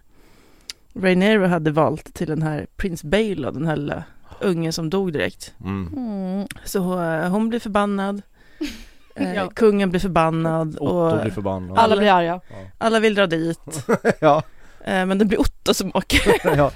Rhaenyra 0.93 1.47
hade 1.47 1.71
valt 1.71 2.13
till 2.13 2.27
den 2.27 2.41
här 2.41 2.67
Prins 2.75 3.03
Baelor, 3.03 3.51
den 3.51 3.65
här 3.65 3.75
lilla 3.75 4.03
ungen 4.41 4.73
som 4.73 4.89
dog 4.89 5.13
direkt. 5.13 5.53
Mm. 5.63 5.93
Mm. 5.95 6.47
Så 6.63 7.01
eh, 7.01 7.29
hon 7.29 7.49
blir 7.49 7.59
förbannad. 7.59 8.21
Eh, 9.15 9.33
Ja. 9.33 9.49
Kungen 9.55 9.89
blir 9.89 9.99
förbannad 9.99 10.75
Otto 10.79 10.85
och 10.85 11.21
blir 11.21 11.31
förbannad. 11.31 11.77
Alla 11.77 11.97
blir 11.97 12.11
arga. 12.11 12.41
alla 12.77 12.99
vill 12.99 13.15
dra 13.15 13.27
dit. 13.27 13.87
ja, 14.19 14.43
Eh, 14.83 15.05
men 15.05 15.17
det 15.17 15.25
blir 15.25 15.39
Otto 15.39 15.73
som 15.73 15.91
åker. 15.93 16.41
ja. 16.57 16.71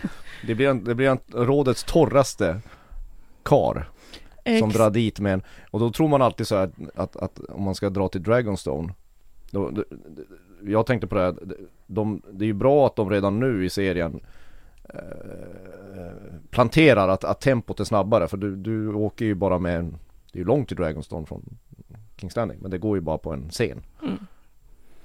Det 0.48 0.55
blir, 0.55 0.67
en, 0.67 0.84
det 0.84 0.96
blir 0.96 1.10
en, 1.10 1.20
rådets 1.34 1.84
torraste 1.84 2.62
kar 3.43 3.89
som 4.59 4.69
Ex- 4.69 4.77
drar 4.77 4.89
dit 4.89 5.19
med 5.19 5.33
en 5.33 5.41
Och 5.71 5.79
då 5.79 5.91
tror 5.91 6.07
man 6.07 6.21
alltid 6.21 6.47
så 6.47 6.55
här 6.55 6.71
att, 6.95 7.15
att, 7.15 7.39
om 7.39 7.63
man 7.63 7.75
ska 7.75 7.89
dra 7.89 8.07
till 8.07 8.23
Dragonstone 8.23 8.93
då, 9.51 9.69
det, 9.69 9.83
det- 9.89 10.71
Jag 10.71 10.85
tänkte 10.85 11.07
på 11.07 11.15
det 11.15 11.21
här, 11.21 11.35
de, 11.88 12.21
det 12.31 12.45
är 12.45 12.47
ju 12.47 12.53
bra 12.53 12.85
att 12.85 12.95
de 12.95 13.09
redan 13.09 13.39
nu 13.39 13.65
i 13.65 13.69
serien 13.69 14.19
eh, 14.89 15.00
planterar 16.50 17.07
att, 17.09 17.23
att 17.23 17.41
tempot 17.41 17.79
är 17.79 17.83
snabbare 17.83 18.27
för 18.27 18.38
du, 18.38 18.55
du 18.55 18.93
åker 18.93 19.25
ju 19.25 19.35
bara 19.35 19.59
med 19.59 19.79
en 19.79 19.89
Det 20.31 20.38
är 20.38 20.39
ju 20.39 20.45
långt 20.45 20.67
till 20.67 20.77
Dragonstone 20.77 21.25
från 21.25 21.57
King's 22.17 22.35
Landing 22.38 22.59
men 22.62 22.71
det 22.71 22.77
går 22.77 22.97
ju 22.97 23.01
bara 23.01 23.17
på 23.17 23.33
en 23.33 23.50
scen 23.50 23.81
Mm. 24.03 24.17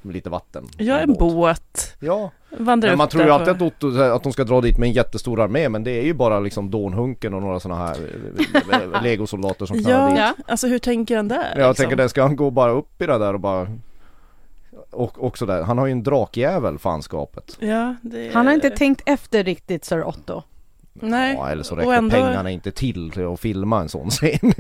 Med 0.03 0.15
lite 0.15 0.31
vatten 0.31 0.65
Jag 0.77 0.99
är 0.99 1.03
en 1.03 1.13
båt. 1.15 1.97
Ja, 2.01 2.31
Vandrar 2.59 2.89
men 2.91 2.99
man 2.99 3.09
tror 3.09 3.25
ju 3.25 3.31
alltid 3.31 3.49
att, 3.49 3.63
Otto, 3.63 4.01
att 4.01 4.23
de 4.23 4.33
ska 4.33 4.45
dra 4.45 4.61
dit 4.61 4.79
med 4.79 4.87
en 4.87 4.93
jättestor 4.93 5.41
armé 5.41 5.69
men 5.69 5.85
det 5.85 5.91
är 5.91 6.03
ju 6.03 6.15
bara 6.15 6.41
liksom 6.41 6.71
Dånhunken 6.71 7.35
och 7.35 7.43
några 7.43 7.61
sådana 7.61 7.87
här 7.87 7.97
eh, 8.73 8.83
eh, 8.95 9.03
legosoldater 9.03 9.67
som 9.67 9.79
knallar 9.79 10.01
Ja, 10.01 10.09
dit 10.11 10.19
Ja. 10.19 10.35
alltså 10.53 10.67
hur 10.67 10.79
tänker 10.79 11.17
han 11.17 11.29
där? 11.29 11.53
Ja, 11.55 11.61
jag 11.61 11.69
liksom? 11.69 11.83
tänker 11.83 11.97
det, 11.97 12.09
ska 12.09 12.23
han 12.23 12.37
gå 12.37 12.51
bara 12.51 12.71
upp 12.73 13.03
i 13.03 13.07
det 13.07 13.19
där 13.19 13.35
och 13.35 13.41
bara 13.41 13.69
Och 14.91 15.25
också 15.25 15.47
där, 15.47 15.63
han 15.63 15.79
har 15.79 15.87
ju 15.87 15.93
en 15.93 16.03
drakjävel 16.03 16.79
fanskapet 16.79 17.57
Ja, 17.61 17.95
det... 18.03 18.31
Han 18.35 18.47
har 18.47 18.55
inte 18.55 18.71
tänkt 18.71 19.03
efter 19.07 19.45
riktigt 19.45 19.85
Sir 19.85 20.05
Otto. 20.09 20.43
Nej, 21.01 21.35
Ja, 21.39 21.49
eller 21.51 21.63
så 21.63 21.75
räcker 21.77 21.93
ändå- 21.93 22.17
pengarna 22.17 22.51
inte 22.51 22.71
till 22.71 23.11
till 23.11 23.27
att 23.27 23.41
filma 23.41 23.81
en 23.81 23.89
sån 23.89 24.11
scen 24.11 24.53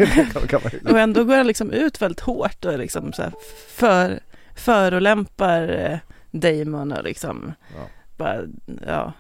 Och 0.90 0.98
ändå 0.98 1.24
går 1.24 1.36
han 1.36 1.46
liksom 1.46 1.70
ut 1.70 2.02
väldigt 2.02 2.20
hårt 2.20 2.64
och 2.64 2.78
liksom 2.78 3.12
så 3.12 3.22
här 3.22 3.32
för, 3.68 4.20
förolämpar 4.58 5.68
eh, 5.68 5.98
Damon 6.30 6.92
och 6.92 7.04
liksom 7.04 7.52
Ja. 7.76 7.86
bara, 8.16 8.40
ja, 8.86 9.12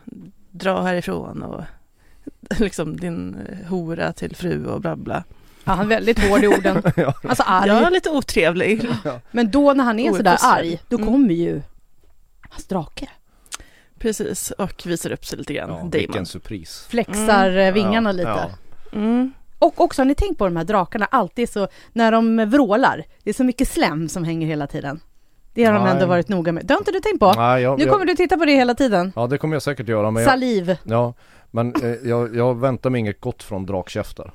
dra 0.50 0.82
härifrån 0.82 1.42
och 1.42 1.64
liksom 2.60 2.96
din 2.96 3.34
eh, 3.48 3.68
hora 3.68 4.12
till 4.12 4.36
fru 4.36 4.66
och 4.66 4.80
bla 4.80 4.96
bla. 4.96 5.24
Ja, 5.64 5.72
han 5.72 5.84
är 5.84 5.88
väldigt 5.88 6.18
hård 6.28 6.44
i 6.44 6.48
orden. 6.48 6.82
Ja. 6.96 7.14
Alltså 7.28 7.42
arg. 7.46 7.68
Ja, 7.68 7.88
lite 7.90 8.10
otrevlig. 8.10 8.88
Men 9.30 9.50
då 9.50 9.72
när 9.72 9.84
han 9.84 9.98
är 9.98 10.12
sådär 10.12 10.38
arg, 10.42 10.78
då 10.88 10.96
Mm. 10.96 11.08
kommer 11.08 11.34
ju 11.34 11.62
hans 12.50 12.66
drake. 12.66 13.08
Precis, 13.98 14.50
och 14.50 14.82
visar 14.86 15.12
upp 15.12 15.24
sig 15.24 15.38
lite 15.38 15.54
grann, 15.54 15.68
Ja, 15.68 15.74
Damon. 15.76 15.90
vilken 15.90 16.26
surpris 16.26 16.86
Flexar 16.88 17.56
eh, 17.56 17.72
vingarna 17.72 18.08
Ja, 18.08 18.12
lite. 18.12 18.28
ja. 18.28 18.50
Mm. 18.92 19.32
Och 19.58 19.80
också, 19.80 20.00
har 20.02 20.06
ni 20.06 20.14
tänkt 20.14 20.38
på 20.38 20.44
de 20.44 20.56
här 20.56 20.64
drakarna 20.64 21.04
alltid 21.06 21.48
så, 21.48 21.68
när 21.92 22.12
de 22.12 22.36
vrålar, 22.50 23.04
det 23.22 23.30
är 23.30 23.34
så 23.34 23.44
mycket 23.44 23.68
slem 23.68 24.08
som 24.08 24.24
hänger 24.24 24.46
hela 24.46 24.66
tiden. 24.66 25.00
Det 25.58 25.64
har 25.64 25.72
de 25.72 25.82
Nej. 25.82 25.92
ändå 25.92 26.06
varit 26.06 26.28
noga 26.28 26.52
med. 26.52 26.66
Det 26.66 26.74
har 26.74 26.78
inte 26.78 26.90
du 26.92 27.00
tänkt 27.00 27.20
på? 27.20 27.32
Nej, 27.32 27.62
jag, 27.62 27.78
Nu 27.78 27.84
jag, 27.84 27.92
kommer 27.92 28.06
du 28.06 28.14
titta 28.14 28.36
på 28.36 28.44
det 28.44 28.52
hela 28.52 28.74
tiden. 28.74 29.12
Ja 29.16 29.26
det 29.26 29.38
kommer 29.38 29.54
jag 29.54 29.62
säkert 29.62 29.88
göra 29.88 30.10
men 30.10 30.22
jag, 30.22 30.30
Saliv. 30.32 30.76
ja, 30.84 31.14
men 31.50 31.74
eh, 31.82 31.90
jag, 32.08 32.36
jag 32.36 32.60
väntar 32.60 32.90
mig 32.90 32.98
inget 32.98 33.20
gott 33.20 33.42
från 33.42 33.66
drakkäftar. 33.66 34.32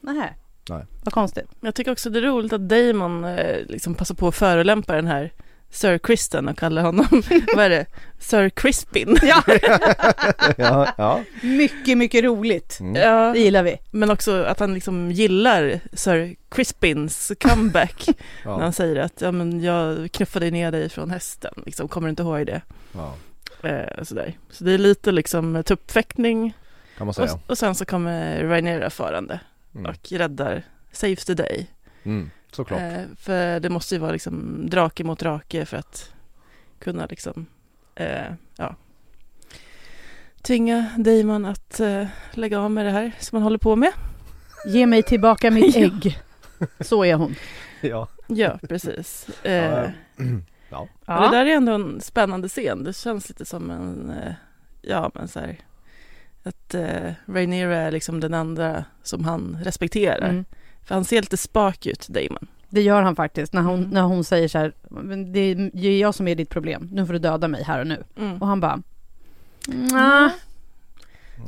Nähä. 0.00 0.34
Nej. 0.70 0.84
Vad 1.04 1.14
konstigt. 1.14 1.46
Jag 1.60 1.74
tycker 1.74 1.92
också 1.92 2.10
det 2.10 2.18
är 2.18 2.22
roligt 2.22 2.52
att 2.52 2.68
Damon 2.68 3.24
eh, 3.24 3.56
liksom 3.66 3.94
passar 3.94 4.14
på 4.14 4.28
att 4.28 4.34
förolämpa 4.34 4.94
den 4.94 5.06
här 5.06 5.32
Sir 5.70 5.98
Kristen 5.98 6.48
och 6.48 6.58
kallar 6.58 6.82
honom, 6.82 7.06
vad 7.56 7.64
är 7.64 7.70
det, 7.70 7.86
Sir 8.18 8.48
Crispin. 8.50 9.16
Ja, 9.22 9.42
ja, 10.56 10.94
ja. 10.98 11.20
mycket, 11.42 11.98
mycket 11.98 12.24
roligt. 12.24 12.80
Mm. 12.80 12.94
Ja, 13.02 13.32
Det 13.32 13.38
gillar 13.40 13.62
vi. 13.62 13.78
men 13.90 14.10
också 14.10 14.42
att 14.44 14.60
han 14.60 14.74
liksom 14.74 15.12
gillar 15.12 15.80
Sir 15.92 16.36
Crispins 16.48 17.32
comeback 17.40 18.06
när 18.44 18.50
Ja, 18.52 18.60
han 18.60 18.72
säger 18.72 18.96
att 18.96 19.20
ja, 19.20 19.32
men 19.32 19.60
jag 19.62 20.12
knuffade 20.12 20.50
ner 20.50 20.72
dig 20.72 20.88
från 20.88 21.10
hästen, 21.10 21.54
liksom, 21.66 21.88
kommer 21.88 22.06
du 22.08 22.10
inte 22.10 22.22
ihåg 22.22 22.46
det? 22.46 22.62
ja, 22.92 23.14
Eh, 23.62 24.02
sådär. 24.02 24.36
Så 24.50 24.64
det 24.64 24.72
är 24.72 24.78
lite 24.78 25.12
liksom 25.12 25.62
tuppfäktning 25.66 26.56
kan 26.98 27.06
man 27.06 27.14
säga. 27.14 27.32
och, 27.32 27.40
och 27.46 27.58
sen 27.58 27.74
så 27.74 27.84
kommer 27.84 28.44
Rhaenyra 28.44 28.90
farande 28.90 29.40
Mm. 29.74 29.86
och 29.90 30.12
räddar, 30.12 30.62
saves 30.92 31.24
the 31.24 31.34
day. 31.34 31.66
Mm. 32.04 32.30
Såklart. 32.52 32.80
Eh, 32.80 33.02
för 33.16 33.60
det 33.60 33.70
måste 33.70 33.94
ju 33.94 34.00
vara 34.00 34.12
liksom 34.12 34.66
drake 34.70 35.04
mot 35.04 35.18
drake 35.18 35.66
för 35.66 35.76
att 35.76 36.12
kunna 36.78 37.06
liksom, 37.06 37.46
eh, 37.94 38.32
ja, 38.56 38.74
tvinga 40.42 40.90
Damon 40.98 41.44
att 41.44 41.80
eh, 41.80 42.06
lägga 42.32 42.60
av 42.60 42.70
med 42.70 42.86
det 42.86 42.90
här 42.92 43.12
som 43.18 43.36
han 43.36 43.42
håller 43.42 43.58
på 43.58 43.76
med. 43.76 43.92
Ge 44.66 44.86
mig 44.86 45.02
tillbaka 45.02 45.50
mitt 45.50 45.76
ägg. 45.76 46.18
Så 46.80 47.04
är 47.04 47.14
hon. 47.14 47.34
Ja. 47.80 48.08
Ja, 48.26 48.58
precis. 48.68 49.28
Eh, 49.44 49.54
Ja, 49.54 49.90
ja. 50.70 50.88
ja. 51.06 51.20
Det 51.20 51.36
där 51.36 51.46
är 51.46 51.56
ändå 51.56 51.72
en 51.72 52.00
spännande 52.00 52.48
scen. 52.48 52.84
Det 52.84 52.96
känns 52.96 53.28
lite 53.28 53.44
som 53.44 53.70
en, 53.70 54.10
eh, 54.10 54.32
ja 54.82 55.10
men 55.14 55.28
så 55.28 55.40
här, 55.40 55.60
att 56.42 56.74
eh, 56.74 57.12
Rhaenyra 57.26 57.76
är 57.76 57.90
liksom 57.90 58.20
den 58.20 58.34
andra 58.34 58.84
som 59.02 59.24
han 59.24 59.58
respekterar. 59.62 60.28
Mm. 60.28 60.44
För 60.88 60.94
han 60.94 61.04
ser 61.04 61.20
lite 61.20 61.36
spak 61.36 61.86
ut, 61.86 62.08
Damon. 62.08 62.46
Det 62.68 62.82
gör 62.82 63.02
han 63.02 63.16
faktiskt 63.16 63.52
när 63.52 63.62
hon, 63.62 63.78
Mm. 63.78 63.90
när 63.90 64.02
hon 64.02 64.24
säger 64.24 64.48
så 64.48 64.58
här, 64.58 64.72
"Men 64.90 65.32
det 65.32 65.40
är 65.74 65.98
jag 66.00 66.14
som 66.14 66.28
är 66.28 66.34
ditt 66.34 66.50
problem, 66.50 66.88
nu 66.92 67.06
får 67.06 67.12
du 67.12 67.18
döda 67.18 67.48
mig 67.48 67.62
här 67.62 67.80
och 67.80 67.86
nu. 67.86 68.04
Mm. 68.18 68.42
Och 68.42 68.46
han 68.46 68.60
bara, 68.60 68.82
nej, 69.66 70.30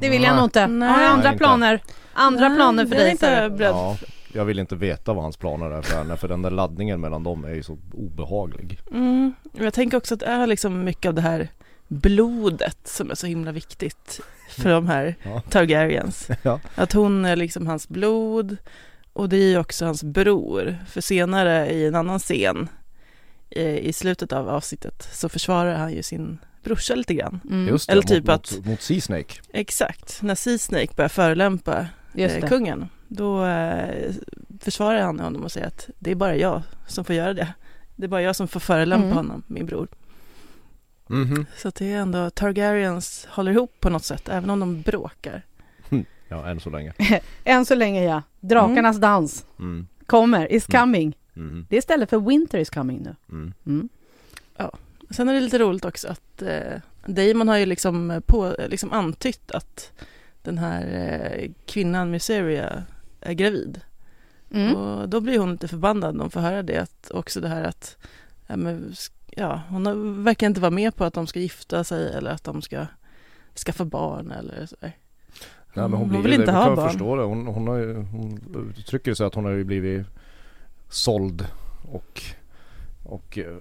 det 0.00 0.08
vill 0.08 0.22
jag 0.22 0.36
nog 0.36 0.44
inte. 0.44 0.66
Nej. 0.66 0.88
Har 0.88 1.02
jag 1.02 1.10
andra 1.10 1.22
Nej, 1.24 1.32
inte. 1.32 1.38
planer? 1.38 1.82
Andra 2.12 2.48
Nej, 2.48 2.56
planer 2.56 2.86
för 2.86 2.94
jag 2.94 3.04
dig. 3.04 3.10
inte 3.10 3.50
beredd. 3.58 3.70
Ja, 3.74 3.96
jag 4.32 4.44
vill 4.44 4.58
inte 4.58 4.76
veta 4.76 5.12
vad 5.12 5.22
hans 5.22 5.36
planer 5.36 5.70
är 5.70 5.82
för 5.82 5.96
henne 5.98 6.16
för 6.16 6.28
den 6.28 6.42
där 6.42 6.50
laddningen 6.50 7.00
mellan 7.00 7.22
dem 7.22 7.44
är 7.44 7.54
ju 7.54 7.62
så 7.62 7.78
obehaglig. 7.94 8.78
Mm. 8.92 9.34
Jag 9.52 9.74
tänker 9.74 9.96
också 9.96 10.14
att 10.14 10.20
det 10.20 10.26
är 10.26 10.46
liksom 10.46 10.84
mycket 10.84 11.08
av 11.08 11.14
det 11.14 11.20
här 11.20 11.48
blodet 11.88 12.78
som 12.84 13.10
är 13.10 13.14
så 13.14 13.26
himla 13.26 13.52
viktigt 13.52 14.20
för 14.50 14.70
de 14.70 14.86
här 14.86 15.14
Ja. 15.22 15.40
Targaryens. 15.40 16.28
Ja. 16.42 16.60
Att 16.74 16.92
hon 16.92 17.24
är 17.24 17.36
liksom 17.36 17.66
hans 17.66 17.88
blod 17.88 18.56
och 19.20 19.28
det 19.28 19.36
är 19.36 19.48
ju 19.48 19.58
också 19.58 19.84
hans 19.84 20.04
bror. 20.04 20.78
För 20.88 21.00
senare 21.00 21.70
i 21.72 21.86
en 21.86 21.94
annan 21.94 22.18
scen 22.18 22.68
eh, 23.50 23.76
i 23.78 23.92
slutet 23.92 24.32
av 24.32 24.48
avsnittet 24.48 25.08
så 25.12 25.28
försvarar 25.28 25.74
han 25.74 25.92
ju 25.92 26.02
sin 26.02 26.38
brorsa 26.64 26.94
lite 26.94 27.14
grann. 27.14 27.40
Mm. 27.50 27.68
Just 27.68 27.86
det, 27.86 27.92
Eller 27.92 28.02
mot, 28.02 28.08
typ 28.08 28.24
mot, 28.26 28.34
att- 28.34 28.66
mot 28.66 28.80
Sea 28.82 29.00
Snake. 29.00 29.34
Exakt, 29.52 30.22
när 30.22 30.34
Sea 30.34 30.58
Snake 30.58 30.88
börjar 30.96 31.08
förolämpa 31.08 31.86
eh, 32.14 32.48
kungen 32.48 32.88
då 33.08 33.44
eh, 33.46 34.12
försvarar 34.60 35.00
han 35.02 35.20
honom 35.20 35.42
och 35.44 35.52
säger 35.52 35.66
att 35.66 35.90
det 35.98 36.10
är 36.10 36.14
bara 36.14 36.36
jag 36.36 36.62
som 36.86 37.04
får 37.04 37.14
göra 37.16 37.34
det. 37.34 37.48
Det 37.96 38.04
är 38.04 38.08
bara 38.08 38.22
jag 38.22 38.36
som 38.36 38.48
får 38.48 38.60
förolämpa 38.60 39.04
Mm. 39.04 39.16
honom, 39.16 39.42
min 39.46 39.66
bror. 39.66 39.88
Mhm. 41.06 41.46
Så 41.56 41.68
att 41.68 41.74
det 41.74 41.92
är 41.92 41.96
ändå 41.98 42.30
Targaryens 42.30 43.26
håller 43.30 43.52
ihop 43.52 43.74
på 43.80 43.90
något 43.90 44.04
sätt, 44.04 44.28
även 44.28 44.50
om 44.50 44.60
de 44.60 44.82
bråkar. 44.82 45.42
Ja, 46.30 46.46
än 46.48 46.60
så 46.60 46.70
länge. 46.70 46.92
Än 47.44 47.66
så 47.66 47.74
länge 47.74 48.04
ja. 48.04 48.22
Drakarnas 48.40 48.96
dans 49.00 49.46
Mm. 49.58 49.86
kommer, 50.06 50.52
is 50.52 50.68
Mm. 50.68 50.80
coming. 50.80 51.16
Mhm. 51.34 51.66
Det 51.68 51.76
är 51.76 51.78
istället 51.78 52.10
för 52.10 52.18
winter 52.20 52.58
is 52.58 52.70
coming 52.70 53.02
nu. 53.02 53.16
Mm. 53.28 53.52
Mm. 53.66 53.88
Sen 55.10 55.28
är 55.28 55.34
det 55.34 55.40
lite 55.40 55.58
roligt 55.58 55.84
också 55.84 56.08
att 56.08 56.42
eh, 56.42 56.80
Damon 57.06 57.48
har 57.48 57.56
ju 57.56 57.66
liksom, 57.66 58.22
på, 58.26 58.56
liksom 58.68 58.92
antytt 58.92 59.50
att 59.50 59.92
den 60.42 60.58
här 60.58 60.82
eh, 60.86 61.50
kvinnan 61.66 62.10
Myseria 62.10 62.82
är 63.20 63.32
gravid. 63.32 63.80
Mm. 64.50 64.74
Och 64.76 65.08
då 65.08 65.20
blir 65.20 65.38
hon 65.38 65.52
lite 65.52 65.68
förbannad 65.68 66.14
när 66.14 66.20
hon 66.22 66.30
får 66.30 66.40
höra 66.40 66.62
det. 66.62 66.78
Att 66.78 67.10
också 67.14 67.40
det 67.40 67.48
här 67.48 67.64
att 67.64 67.96
ja, 68.46 68.56
men, 68.56 68.94
ja, 69.26 69.62
hon 69.68 69.86
har, 69.86 70.22
verkar 70.22 70.46
inte 70.46 70.60
vara 70.60 70.70
med 70.70 70.96
på 70.96 71.04
att 71.04 71.14
de 71.14 71.26
ska 71.26 71.40
gifta 71.40 71.84
sig 71.84 72.12
eller 72.12 72.30
att 72.30 72.44
de 72.44 72.62
ska 72.62 72.86
skaffa 73.66 73.84
barn 73.84 74.30
eller 74.30 74.66
sådär. 74.66 74.92
Nej, 75.74 75.88
men 75.88 75.92
hon, 75.92 76.00
Hon 76.00 76.08
blir 76.08 76.20
vill 76.22 76.30
det. 76.30 76.34
inte 76.36 76.52
Vi 76.52 76.56
ha 76.58 76.64
kan 76.66 76.76
barn. 76.76 76.88
förstå 76.90 77.16
det. 77.16 77.22
Hon, 77.22 77.46
hon, 77.46 77.68
har 77.68 77.76
ju, 77.76 77.94
hon 77.94 78.40
uttrycker 78.78 79.14
sig 79.14 79.26
att 79.26 79.34
hon 79.34 79.44
har 79.44 79.52
ju 79.52 79.64
blivit 79.64 80.06
såld 80.88 81.46
och, 81.92 82.22
och 83.04 83.38
eh, 83.38 83.56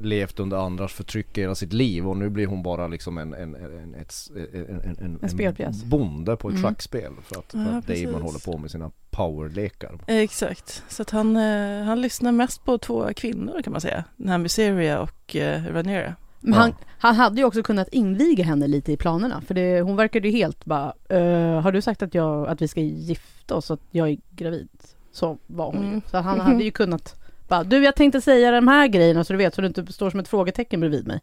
levt 0.00 0.40
under 0.40 0.56
andras 0.56 0.92
förtryck 0.92 1.38
hela 1.38 1.54
sitt 1.54 1.72
liv 1.72 2.08
och 2.08 2.16
nu 2.16 2.28
blir 2.28 2.46
hon 2.46 2.62
bara 2.62 2.86
liksom 2.86 3.18
en, 3.18 3.34
en, 3.34 3.54
en, 3.54 3.94
ett, 3.94 4.14
en, 4.54 4.80
en, 4.84 4.96
en, 5.00 5.18
En 5.22 5.28
spelpjäs. 5.30 5.84
bonde 5.84 6.36
på 6.36 6.48
ett 6.48 6.54
Mm. 6.54 6.62
schackspel 6.70 7.12
för 7.22 7.38
att, 7.38 7.50
för 7.52 7.58
Ja, 7.58 7.78
att 7.78 7.86
Damon 7.86 8.22
håller 8.22 8.44
på 8.52 8.58
med 8.58 8.70
sina 8.70 8.90
powerlekar. 9.10 9.98
Exakt, 10.06 10.82
så 10.88 11.02
att 11.02 11.10
han, 11.10 11.36
eh, 11.36 11.82
han 11.84 12.00
lyssnar 12.00 12.32
mest 12.32 12.64
på 12.64 12.78
två 12.78 13.08
kvinnor 13.16 13.62
kan 13.62 13.72
man 13.72 13.80
säga. 13.80 14.04
Den 14.16 14.28
här 14.28 14.38
Myseria 14.38 15.00
och 15.00 15.36
Rhaenyra. 15.70 16.14
Men 16.40 16.54
han, 16.54 16.74
han 16.98 17.14
hade 17.14 17.40
ju 17.40 17.44
också 17.44 17.62
kunnat 17.62 17.88
inviga 17.88 18.44
henne 18.44 18.66
lite 18.66 18.92
i 18.92 18.96
planerna. 18.96 19.40
För 19.40 19.54
det, 19.54 19.80
hon 19.80 19.96
verkade 19.96 20.28
ju 20.28 20.36
helt 20.36 20.64
bara, 20.64 20.94
"Eh, 21.08 21.60
har 21.60 21.72
du 21.72 21.82
sagt 21.82 22.02
att, 22.02 22.14
jag, 22.14 22.48
att 22.48 22.62
vi 22.62 22.68
ska 22.68 22.80
gifta 22.80 23.54
oss 23.54 23.70
att 23.70 23.80
jag 23.90 24.08
är 24.08 24.18
gravid? 24.30 24.68
Så 25.12 25.38
var 25.46 25.66
hon 25.66 25.82
ju. 25.82 25.88
Mm. 25.88 26.02
Så 26.10 26.18
han 26.18 26.40
hade 26.40 26.64
ju 26.64 26.70
kunnat 26.70 27.16
bara, 27.48 27.64
du 27.64 27.84
jag 27.84 27.96
tänkte 27.96 28.20
säga 28.20 28.50
de 28.50 28.68
här 28.68 28.86
grejerna 28.88 29.24
så 29.24 29.32
du 29.32 29.36
vet 29.36 29.54
så 29.54 29.60
du 29.60 29.66
inte 29.66 29.92
står 29.92 30.10
som 30.10 30.20
ett 30.20 30.28
frågetecken 30.28 30.80
bredvid 30.80 31.06
mig. 31.06 31.20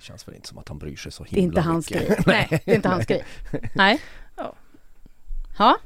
Känns 0.00 0.28
väl 0.28 0.34
inte 0.34 0.48
som 0.48 0.58
att 0.58 0.68
han 0.68 0.78
bryr 0.78 0.96
sig 0.96 1.12
så 1.12 1.24
Det 1.24 1.36
är 1.36 1.40
himla 1.40 1.60
inte 1.60 1.60
hans 1.60 1.90
mycket. 1.90 2.08
grej. 2.08 2.18
Nej, 2.26 2.62
det 2.64 2.70
är 2.72 2.76
inte 2.76 2.88
hans 2.88 3.06
grej. 3.06 3.24
Nej. 3.74 4.00
Ja. 4.36 4.54
Ja. 5.58 5.76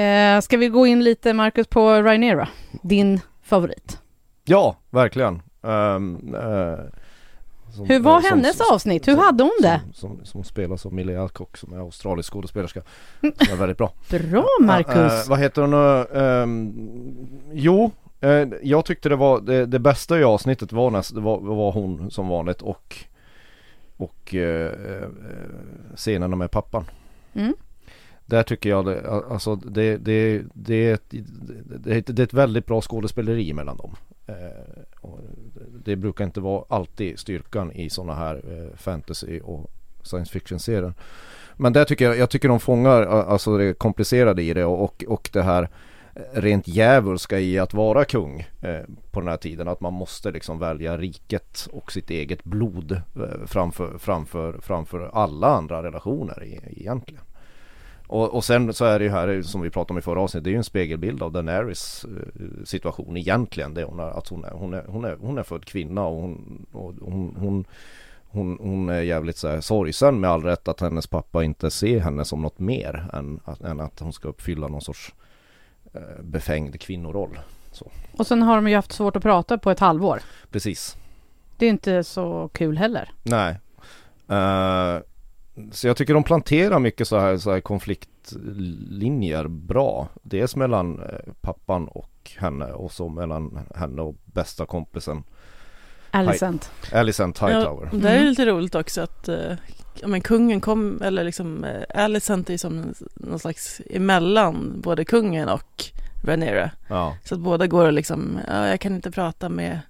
Eh, 0.00 0.40
ska 0.40 0.56
vi 0.56 0.68
gå 0.68 0.86
in 0.86 1.04
lite 1.04 1.32
Marcus 1.34 1.66
på 1.66 2.02
Rhaenyra? 2.02 2.48
Din 2.82 3.20
favorit. 3.42 3.98
Ja, 4.44 4.76
verkligen. 4.90 5.42
Ehm, 5.62 6.34
eh, 6.34 6.78
som- 7.74 7.86
Hur 7.86 8.00
var 8.00 8.16
eh, 8.16 8.20
som- 8.22 8.38
hennes 8.38 8.56
som- 8.56 8.66
avsnitt? 8.74 9.08
Hur 9.08 9.16
hade 9.16 9.42
hon 9.42 9.58
det? 9.62 9.80
Som, 9.94 10.16
som, 10.16 10.24
som 10.24 10.44
spelas 10.44 10.86
av 10.86 10.92
Millie 10.94 11.20
Alcock 11.20 11.56
som 11.56 11.72
är 11.72 11.78
australisk 11.78 12.32
skådespelerska. 12.32 12.82
Som 13.20 13.32
är 13.52 13.56
väldigt 13.56 13.78
bra. 13.78 13.92
Bra 14.10 14.46
Marcus. 14.60 14.96
Eh, 15.24 15.28
vad 15.28 15.38
heter 15.38 15.62
hon? 15.62 15.74
Ehm, 16.22 16.72
jo, 17.52 17.90
eh, 18.20 18.48
jag 18.62 18.84
tyckte 18.84 19.08
det 19.08 19.16
var 19.16 19.40
det, 19.40 19.66
det 19.66 19.78
bästa 19.78 20.18
i 20.20 20.24
avsnittet 20.24 20.72
var, 20.72 20.90
näst, 20.90 21.14
det 21.14 21.20
var, 21.20 21.40
var 21.40 21.72
hon 21.72 22.10
som 22.10 22.28
vanligt 22.28 22.62
och 22.62 22.96
och 23.96 24.34
eh, 24.34 24.66
eh, 24.66 25.08
scenerna 25.96 26.36
med 26.36 26.50
pappan. 26.50 26.84
Mm. 27.34 27.54
Där 28.26 28.42
tycker 28.42 28.70
jag 28.70 28.86
det, 28.86 29.10
alltså 29.30 29.56
det, 29.56 29.96
det, 29.96 30.42
det, 30.54 31.00
det, 31.10 31.92
ett- 31.92 32.16
det 32.16 32.18
är 32.22 32.24
ett 32.24 32.34
väldigt 32.34 32.66
bra 32.66 32.80
skådespeleri 32.80 33.52
mellan 33.52 33.76
dem. 33.76 33.96
Och 35.00 35.20
det 35.84 35.96
brukar 35.96 36.24
inte 36.24 36.40
vara 36.40 36.64
alltid 36.68 37.18
styrkan 37.18 37.72
i 37.72 37.90
sådana 37.90 38.14
här 38.14 38.34
eh, 38.34 38.76
fantasy 38.76 39.40
och 39.40 39.70
science 40.02 40.32
fiction-serier. 40.32 40.94
Men 41.56 41.72
där 41.72 41.84
tycker 41.84 42.04
jag, 42.04 42.18
jag 42.18 42.30
tycker 42.30 42.48
de 42.48 42.60
fångar 42.60 43.02
alltså 43.02 43.56
det 43.56 43.74
komplicerade 43.74 44.42
i 44.42 44.54
det 44.54 44.64
och, 44.64 44.84
och, 44.84 45.04
och 45.08 45.30
det 45.32 45.42
här 45.42 45.68
eh, 46.14 46.40
rent 46.40 46.68
djävulska 46.68 47.38
i 47.38 47.58
att 47.58 47.74
vara 47.74 48.04
kung 48.04 48.40
eh, 48.60 48.80
på 49.10 49.20
den 49.20 49.28
här 49.28 49.36
tiden. 49.36 49.68
Att 49.68 49.80
man 49.80 49.92
måste 49.92 50.30
liksom 50.30 50.58
välja 50.58 50.98
riket 50.98 51.68
och 51.72 51.92
sitt 51.92 52.10
eget 52.10 52.44
blod 52.44 52.92
eh, 52.92 53.46
framför, 53.46 53.98
framför, 53.98 54.58
framför 54.62 55.10
alla 55.12 55.48
andra 55.48 55.82
relationer 55.82 56.44
i, 56.44 56.60
egentligen. 56.80 57.22
Och, 58.10 58.34
och 58.34 58.44
sen 58.44 58.74
så 58.74 58.84
är 58.84 58.98
det 58.98 59.04
ju 59.04 59.10
här 59.10 59.42
som 59.42 59.60
vi 59.60 59.70
pratade 59.70 59.92
om 59.92 59.98
i 59.98 60.02
förra 60.02 60.20
avsnittet, 60.20 60.44
det 60.44 60.50
är 60.50 60.52
ju 60.52 60.56
en 60.56 60.64
spegelbild 60.64 61.22
av 61.22 61.32
Daenerys 61.32 62.04
eh, 62.04 62.64
situation 62.64 63.16
egentligen. 63.16 63.74
Det 63.74 63.84
hon 63.84 64.00
är, 64.00 64.18
att 64.18 64.28
hon 64.28 64.44
är, 64.44 64.50
hon 64.50 64.74
är, 64.74 64.84
hon 64.88 65.04
är, 65.04 65.16
hon 65.20 65.38
är 65.38 65.42
född 65.42 65.64
kvinna 65.64 66.06
och 66.06 66.22
hon, 66.22 66.66
och 66.72 66.94
hon, 67.00 67.36
hon 67.38 67.64
hon, 68.32 68.58
hon 68.60 68.88
är 68.88 69.00
jävligt 69.00 69.36
så 69.36 69.48
här 69.48 69.60
sorgsen 69.60 70.20
med 70.20 70.30
all 70.30 70.42
rätt 70.42 70.68
att 70.68 70.80
hennes 70.80 71.06
pappa 71.06 71.44
inte 71.44 71.70
ser 71.70 72.00
henne 72.00 72.24
som 72.24 72.42
något 72.42 72.58
mer 72.58 73.08
än 73.12 73.40
att, 73.44 73.60
än 73.60 73.80
att 73.80 74.00
hon 74.00 74.12
ska 74.12 74.28
uppfylla 74.28 74.68
någon 74.68 74.80
sorts 74.80 75.14
eh, 75.92 76.22
befängd 76.22 76.80
kvinnoroll. 76.80 77.38
Och 78.16 78.26
sen 78.26 78.42
har 78.42 78.56
de 78.56 78.68
ju 78.68 78.76
haft 78.76 78.92
svårt 78.92 79.16
att 79.16 79.22
prata 79.22 79.58
på 79.58 79.70
ett 79.70 79.80
halvår. 79.80 80.20
Precis. 80.50 80.96
Det 81.56 81.66
är 81.66 81.70
inte 81.70 82.04
så 82.04 82.50
kul 82.52 82.78
heller. 82.78 83.10
Nej. 83.22 83.56
Eh, 84.28 84.98
så 85.72 85.86
jag 85.86 85.96
tycker 85.96 86.14
de 86.14 86.24
planterar 86.24 86.78
mycket 86.78 87.08
så 87.08 87.18
här, 87.18 87.36
så 87.36 87.50
här 87.52 87.60
konfliktlinjer 87.60 89.48
bra. 89.48 90.08
Dels 90.22 90.56
mellan 90.56 91.02
eh, 91.02 91.32
pappan 91.40 91.88
och 91.88 92.30
henne 92.38 92.72
och 92.72 92.92
så 92.92 93.08
mellan 93.08 93.58
henne 93.74 94.02
och 94.02 94.14
bästa 94.24 94.66
kompisen 94.66 95.24
Alicent. 96.10 96.70
Alicent 96.92 97.38
Hightower. 97.38 97.88
Ja, 97.92 97.98
det 97.98 98.08
är 98.08 98.16
Mm. 98.16 98.28
lite 98.28 98.46
roligt 98.46 98.74
också 98.74 99.00
att 99.00 99.28
eh, 99.28 99.52
ja, 100.00 100.08
men 100.08 100.20
kungen 100.20 100.60
kom, 100.60 101.02
eller 101.02 101.24
liksom 101.24 101.64
eh, 101.64 102.04
Alicent 102.04 102.50
är 102.50 102.56
som 102.56 102.94
någon 103.14 103.38
slags 103.38 103.80
emellan 103.90 104.80
både 104.80 105.04
kungen 105.04 105.48
och 105.48 105.84
Rhaenyra. 106.24 106.70
Ja. 106.88 107.16
Så 107.24 107.34
att 107.34 107.40
båda 107.40 107.66
går 107.66 107.86
och 107.86 107.92
liksom, 107.92 108.38
ja, 108.48 108.68
jag 108.68 108.80
kan 108.80 108.94
inte 108.94 109.10
prata 109.10 109.48
med 109.48 109.80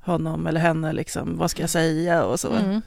honom 0.00 0.46
eller 0.46 0.60
henne 0.60 0.92
liksom, 0.92 1.38
vad 1.38 1.50
ska 1.50 1.62
jag 1.62 1.70
säga 1.70 2.24
och 2.24 2.40
så. 2.40 2.52
Mm. 2.52 2.80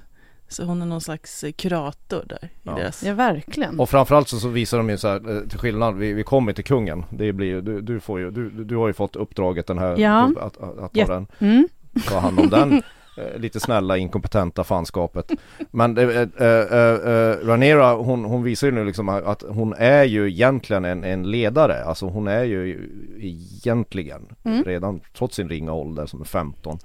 Så 0.47 0.63
hon 0.63 0.81
är 0.81 0.85
någon 0.85 1.01
slags 1.01 1.43
eh, 1.43 1.51
kurator 1.51 2.23
där 2.25 2.39
i 2.43 2.49
Ja. 2.63 2.75
deras... 2.75 3.03
Ja, 3.03 3.13
verkligen. 3.13 3.79
Och 3.79 3.89
framförallt 3.89 4.27
så, 4.27 4.39
så 4.39 4.47
visar 4.47 4.77
de 4.77 4.89
ju 4.89 4.97
så 4.97 5.07
här, 5.07 5.35
eh, 5.37 5.47
till 5.49 5.59
skillnad, 5.59 5.95
vi, 5.97 6.13
vi 6.13 6.23
kommer 6.23 6.53
till 6.53 6.63
kungen. 6.63 7.05
Det 7.09 7.33
blir, 7.33 7.61
du, 7.61 7.81
du 7.81 7.99
får 7.99 8.19
ju, 8.19 8.31
du, 8.31 8.49
du 8.49 8.75
har 8.75 8.87
ju 8.87 8.93
fått 8.93 9.15
uppdraget 9.15 9.67
den 9.67 9.77
här, 9.77 9.97
Ja. 9.97 10.31
att, 10.41 10.57
att, 10.57 10.77
att 10.79 10.93
ta 10.93 10.99
Ja. 10.99 11.05
den, 11.07 11.27
Mm. 11.39 11.67
ta 12.09 12.19
hand 12.19 12.39
om 12.39 12.49
den. 12.49 12.81
Eh, 13.17 13.39
lite 13.39 13.59
snälla 13.59 13.97
inkompetenta 13.97 14.63
fanskapet. 14.63 15.31
Men 15.71 15.97
äh, 15.97 16.05
äh, 16.09 17.37
Ranera 17.47 17.93
hon, 17.93 18.25
hon 18.25 18.43
visar 18.43 18.67
ju 18.67 18.73
nu 18.73 18.85
liksom 18.85 19.09
att 19.09 19.43
hon 19.49 19.73
är 19.73 20.03
ju 20.03 20.27
egentligen 20.29 20.85
en, 20.85 21.03
en 21.03 21.31
ledare. 21.31 21.83
Alltså 21.83 22.05
hon 22.05 22.27
är 22.27 22.43
ju 22.43 22.89
egentligen 23.19 24.21
Mm. 24.43 24.63
redan 24.63 24.99
trots 25.17 25.35
sin 25.35 25.49
ringa 25.49 25.73
ålder 25.73 26.05
som 26.05 26.21
är 26.21 26.25
15. 26.25 26.79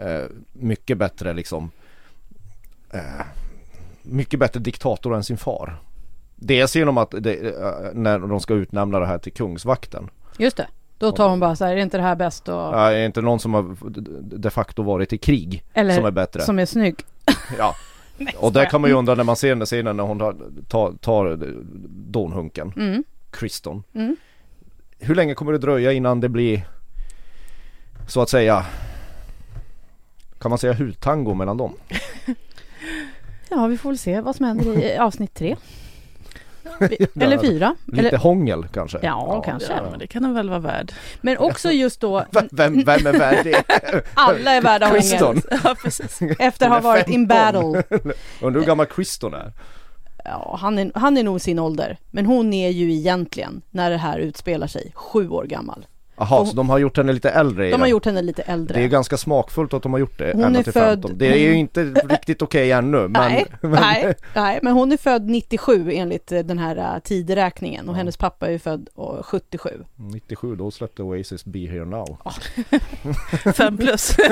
eh, 0.00 0.22
mycket 0.52 0.98
bättre 0.98 1.32
liksom 1.32 1.70
eh, 2.92 3.00
mycket 4.02 4.40
bättre 4.40 4.60
diktator 4.60 5.14
än 5.14 5.24
sin 5.24 5.36
far. 5.36 5.82
Dels 6.36 6.76
genom 6.76 6.98
att 6.98 7.14
det, 7.18 7.34
eh, 7.34 7.92
när 7.94 8.18
de 8.18 8.40
ska 8.40 8.54
utnämna 8.54 8.98
det 9.00 9.06
här 9.06 9.18
till 9.18 9.32
kungsvakten. 9.32 10.10
Just 10.38 10.56
det. 10.56 10.66
Då 10.98 11.12
tar 11.12 11.28
hon 11.28 11.40
bara 11.40 11.56
så 11.56 11.64
här, 11.64 11.72
är 11.72 11.76
inte 11.76 11.96
det 11.96 12.02
här 12.02 12.16
bäst 12.16 12.48
och... 12.48 12.54
Ja, 12.54 12.90
är 12.92 13.06
inte 13.06 13.20
någon 13.20 13.40
som 13.40 13.54
har 13.54 13.76
de 14.38 14.50
facto 14.50 14.82
varit 14.82 15.12
i 15.12 15.18
krig 15.18 15.64
Eller 15.74 15.94
som 15.94 16.04
är 16.04 16.10
bättre. 16.10 16.42
som 16.42 16.58
är 16.58 16.66
snygg. 16.66 16.96
Ja, 17.58 17.74
och 18.36 18.52
där 18.52 18.64
kan 18.70 18.80
man 18.80 18.90
ju 18.90 18.96
undra 18.96 19.14
när 19.14 19.24
man 19.24 19.36
ser 19.36 19.54
den 19.54 19.66
scenen 19.66 19.96
när 19.96 20.04
hon 20.04 20.18
tar, 20.18 20.36
tar, 20.68 20.92
tar 20.92 21.38
donhunken, 21.88 22.72
Mm. 22.76 23.04
Kriston. 23.30 23.82
Mm. 23.94 24.16
Hur 24.98 25.14
länge 25.14 25.34
kommer 25.34 25.52
det 25.52 25.58
dröja 25.58 25.92
innan 25.92 26.20
det 26.20 26.28
blir 26.28 26.68
så 28.08 28.20
att 28.22 28.28
säga 28.28 28.66
kan 30.38 30.48
man 30.50 30.58
säga 30.58 30.72
hudtango 30.72 31.34
mellan 31.34 31.56
dem? 31.56 31.72
Ja, 33.50 33.66
vi 33.66 33.78
får 33.78 33.90
väl 33.90 33.98
se 33.98 34.20
vad 34.20 34.36
som 34.36 34.46
händer 34.46 34.78
i 34.84 34.98
avsnitt 34.98 35.34
tre. 35.34 35.56
Eller 37.20 37.38
fyra. 37.38 37.74
Lite 37.86 38.08
Eller, 38.08 38.18
hångel 38.18 38.68
kanske? 38.72 38.98
Ja, 39.02 39.42
kanske. 39.46 39.72
Ja, 39.72 39.90
men 39.90 39.98
det 39.98 40.06
kan 40.06 40.22
den 40.22 40.34
väl 40.34 40.48
vara 40.48 40.58
värd. 40.58 40.92
men 41.20 41.38
också 41.38 41.70
just 41.70 42.00
då, 42.00 42.24
Vem, 42.30 42.48
vem, 42.52 42.82
vem 42.84 43.06
är 43.06 43.12
värd 43.18 43.44
det? 43.44 43.64
alla 44.14 44.50
är 44.50 44.62
värda 44.62 44.86
hångel. 44.86 45.42
Ja, 45.64 45.76
precis. 45.82 46.22
Efter 46.38 46.66
att 46.66 46.72
ha 46.72 46.80
varit 46.80 47.08
in 47.08 47.28
15. 47.28 47.72
battle. 47.72 48.02
Undrar 48.42 48.60
hur 48.60 48.66
gammal 48.66 48.86
Kriston 48.86 49.34
är? 49.34 49.52
Ja, 50.24 50.58
han 50.60 50.78
är, 50.78 50.92
han 50.94 51.16
är 51.16 51.22
nog 51.22 51.40
sin 51.40 51.58
ålder. 51.58 51.98
Men 52.10 52.26
hon 52.26 52.52
är 52.52 52.70
ju 52.70 52.92
egentligen, 52.92 53.62
när 53.70 53.90
det 53.90 53.96
här 53.96 54.18
utspelar 54.18 54.66
sig, 54.66 54.92
sju 54.94 55.28
år 55.28 55.44
gammal. 55.44 55.86
Jaha, 56.20 56.46
så 56.46 56.56
de 56.56 56.70
har 56.70 56.78
gjort 56.78 56.96
henne 56.96 57.12
lite 57.12 57.30
äldre 57.30 57.64
De 57.64 57.72
har 57.72 57.78
den. 57.78 57.88
gjort 57.88 58.04
henne 58.04 58.22
lite 58.22 58.42
äldre. 58.42 58.78
Det 58.78 58.84
är 58.84 58.88
ganska 58.88 59.16
smakfullt 59.16 59.74
att 59.74 59.82
de 59.82 59.92
har 59.92 60.00
gjort 60.00 60.18
det 60.18 60.32
Hon 60.34 60.56
är 60.56 60.62
född- 60.62 60.72
15. 60.72 61.18
Det 61.18 61.26
är 61.26 61.36
ju 61.36 61.54
inte 61.54 61.84
riktigt 61.84 62.42
okej 62.42 62.72
ännu 62.72 62.98
men, 62.98 63.12
nej, 63.12 63.46
men 63.60 63.70
nej, 63.70 64.14
nej, 64.34 64.58
men 64.62 64.72
hon 64.72 64.92
är 64.92 64.96
född 64.96 65.28
97 65.30 65.90
enligt 65.92 66.32
eh, 66.32 66.38
den 66.40 66.58
här 66.58 66.76
uh, 66.94 66.98
tideräkningen 67.00 67.88
och 67.88 67.94
Ja. 67.94 67.98
hennes 67.98 68.16
pappa 68.16 68.46
är 68.46 68.50
ju 68.50 68.58
född 68.58 68.88
uh, 68.98 69.22
77. 69.22 69.70
97 69.96 70.56
då 70.56 70.70
släppte 70.70 71.02
Oasis 71.02 71.44
Be 71.44 71.58
Here 71.58 71.84
Now. 71.84 72.18
Fem 73.54 73.76
plus. 73.76 74.16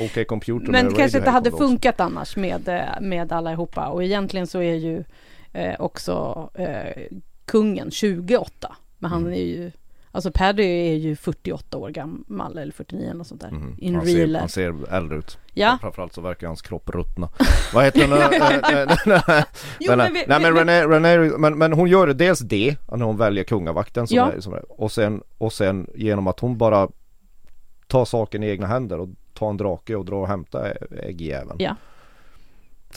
Okej 0.00 0.24
Computer 0.24 0.72
Men 0.72 0.88
det 0.88 0.94
kanske 0.94 1.18
inte 1.18 1.30
hade 1.30 1.50
funkat 1.50 2.00
annars 2.00 2.36
med, 2.36 2.68
eh, 2.68 3.00
med 3.00 3.32
allihopa 3.32 3.86
och 3.86 4.04
egentligen 4.04 4.46
så 4.46 4.58
är 4.62 4.74
ju 4.74 5.04
eh, 5.52 5.74
också 5.80 6.48
eh, 6.54 7.02
kungen 7.44 7.90
28. 7.90 8.76
Men 9.06 9.12
han 9.12 9.22
Mm. 9.22 9.32
är 9.32 9.44
ju, 9.44 9.70
alltså 10.12 10.30
Paddy 10.30 10.62
är 10.62 10.94
ju 10.94 11.16
48 11.16 11.76
år 11.78 11.90
gammal 11.90 12.58
eller 12.58 12.72
49 12.72 13.10
eller 13.10 13.24
sånt 13.24 13.40
där. 13.40 13.50
Mhm. 13.50 13.76
In 13.78 13.94
han, 13.94 14.04
real 14.04 14.28
ser, 14.32 14.38
han 14.38 14.48
ser 14.48 14.92
äldre 14.94 15.18
ut. 15.18 15.38
Ja, 15.54 15.78
Framförallt 15.80 16.12
så 16.12 16.20
verkar 16.20 16.46
hans 16.46 16.62
kropp 16.62 16.90
ruttna. 16.90 17.28
Vad 17.74 17.84
heter 17.84 18.00
vi- 20.12 20.24
Nej 20.28 20.40
men 20.40 20.54
René, 20.56 20.86
René, 20.86 21.38
men, 21.38 21.58
men 21.58 21.72
hon 21.72 21.88
gör 21.88 22.06
det 22.06 22.14
dels 22.14 22.38
det, 22.40 22.76
när 22.92 23.04
hon 23.04 23.16
väljer 23.16 23.44
kungavakten 23.44 24.06
som 24.06 24.16
Ja. 24.16 24.32
är, 24.32 24.40
som 24.40 24.52
är, 24.54 24.80
och, 24.80 24.92
sen, 24.92 25.22
och 25.38 25.52
sen 25.52 25.86
genom 25.94 26.26
att 26.26 26.40
hon 26.40 26.58
bara 26.58 26.88
tar 27.86 28.04
saken 28.04 28.42
i 28.42 28.48
egna 28.48 28.66
händer 28.66 28.98
och 29.00 29.08
tar 29.34 29.50
en 29.50 29.56
drake 29.56 29.96
och 29.96 30.04
drar 30.04 30.16
och 30.16 30.28
hämtar 30.28 30.76
äggjäveln. 31.02 31.56
Ja. 31.58 31.76